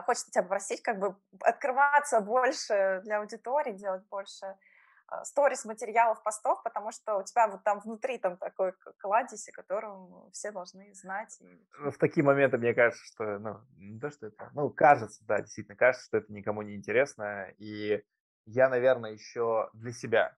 [0.04, 6.62] хочется тебя попросить как бы открываться больше для аудитории, делать больше э, сторис, материалов, постов,
[6.62, 11.38] потому что у тебя вот там внутри там такой кладезь, о котором все должны знать.
[11.78, 15.40] Ну, в такие моменты мне кажется, что, ну, не то, что это, ну, кажется, да,
[15.40, 18.02] действительно, кажется, что это никому не интересно, и
[18.46, 20.36] я, наверное, еще для себя,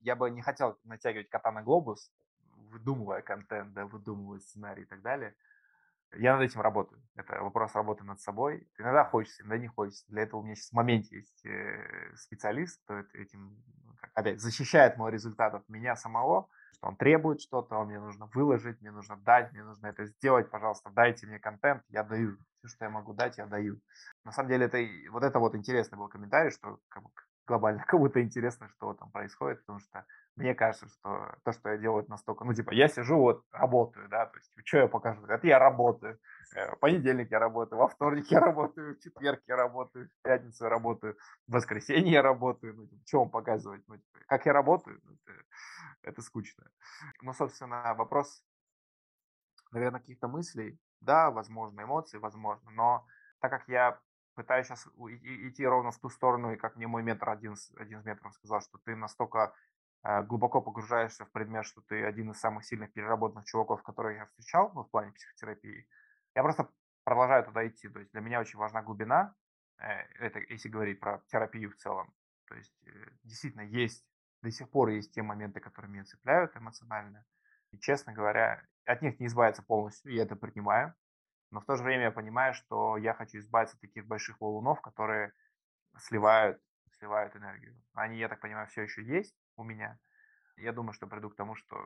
[0.00, 2.12] я бы не хотел натягивать кота на глобус,
[2.70, 5.34] выдумывая контент, да, выдумывая сценарий и так далее,
[6.16, 7.02] я над этим работаю.
[7.16, 8.68] Это вопрос работы над собой.
[8.78, 10.04] Иногда хочется, иногда не хочется.
[10.08, 14.96] Для этого у меня сейчас в моменте есть э, специалист, кто этим, ну, опять, защищает
[14.96, 19.52] мой результат от меня самого, что он требует что-то, мне нужно выложить, мне нужно дать,
[19.52, 22.38] мне нужно это сделать, пожалуйста, дайте мне контент, я даю.
[22.58, 23.80] Все, что я могу дать, я даю.
[24.24, 24.78] На самом деле, это,
[25.10, 27.04] вот это вот интересный был комментарий, что как
[27.50, 30.06] глобально кому-то интересно, что там происходит, потому что
[30.36, 34.26] мне кажется, что то, что я делаю, настолько, ну, типа, я сижу, вот, работаю, да,
[34.26, 35.26] то есть, что я покажу?
[35.26, 36.18] Это я работаю.
[36.54, 40.64] Э, в понедельник я работаю, во вторник я работаю, в четверг я работаю, в пятницу
[40.64, 41.16] я работаю,
[41.48, 42.74] в воскресенье я работаю.
[42.76, 43.82] Ну, типа, что вам показывать?
[43.88, 45.00] Ну, типа, как я работаю?
[45.02, 45.38] Ну, это,
[46.02, 46.64] это скучно.
[47.22, 48.44] Ну, собственно, вопрос,
[49.72, 50.78] наверное, каких-то мыслей.
[51.00, 53.06] Да, возможно, эмоции, возможно, но
[53.40, 53.98] так как я
[54.40, 54.88] пытаюсь сейчас
[55.46, 58.62] идти ровно в ту сторону, и как мне мой ментор один, один из менторов сказал,
[58.62, 59.52] что ты настолько
[60.02, 64.24] э, глубоко погружаешься в предмет, что ты один из самых сильных переработанных чуваков, которых я
[64.24, 65.86] встречал ну, в плане психотерапии.
[66.34, 66.70] Я просто
[67.04, 67.86] продолжаю туда идти.
[67.90, 69.34] То есть для меня очень важна глубина,
[69.78, 69.88] э,
[70.20, 72.14] это если говорить про терапию в целом.
[72.46, 72.90] То есть э,
[73.24, 74.06] действительно есть,
[74.40, 77.26] до сих пор есть те моменты, которые меня цепляют эмоционально.
[77.72, 80.94] И, честно говоря, от них не избавиться полностью, я это принимаю.
[81.50, 84.80] Но в то же время я понимаю, что я хочу избавиться от таких больших валунов,
[84.80, 85.32] которые
[85.98, 86.62] сливают,
[86.98, 87.80] сливают энергию.
[87.94, 89.98] Они, я так понимаю, все еще есть у меня.
[90.56, 91.76] Я думаю, что приду к тому, что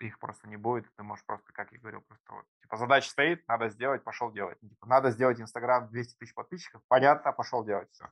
[0.00, 0.92] их просто не будет.
[0.96, 4.58] Ты можешь просто, как я говорил, просто вот, типа, задача стоит, надо сделать, пошел делать.
[4.60, 8.10] Ну, типа, надо сделать Инстаграм 200 тысяч подписчиков, понятно, пошел делать, все.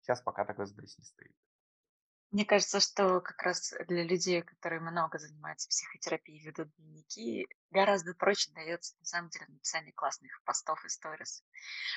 [0.00, 1.34] Сейчас пока такой задачи не стоит.
[2.30, 8.52] Мне кажется, что как раз для людей, которые много занимаются психотерапией, ведут дневники, гораздо проще
[8.52, 11.42] дается на самом деле написание классных постов и сторис.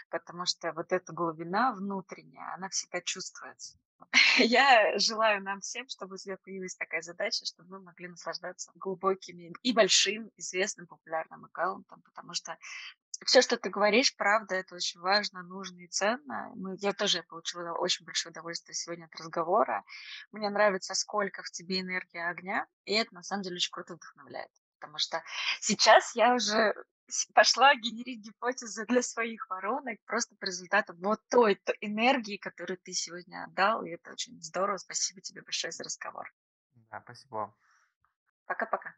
[0.10, 3.78] Потому что вот эта глубина внутренняя, она всегда чувствуется.
[4.40, 9.54] Я желаю нам всем, чтобы у тебя появилась такая задача, чтобы мы могли наслаждаться глубокими
[9.62, 12.58] и большим, известным, популярным аккаунтом, потому что
[13.26, 16.52] все, что ты говоришь, правда, это очень важно, нужно и ценно.
[16.56, 19.84] Мы, я тоже получила очень большое удовольствие сегодня от разговора.
[20.32, 24.52] Мне нравится, сколько в тебе энергии огня, и это на самом деле очень круто вдохновляет.
[24.80, 25.24] Потому что
[25.60, 26.74] сейчас я уже
[27.34, 32.94] пошла генерить гипотезы для своих воронок просто по результатам вот той, той энергии, которую ты
[32.94, 34.78] сегодня отдал, и это очень здорово.
[34.78, 36.34] Спасибо тебе большое за разговор.
[36.90, 37.56] Да, спасибо.
[38.46, 38.96] Пока-пока.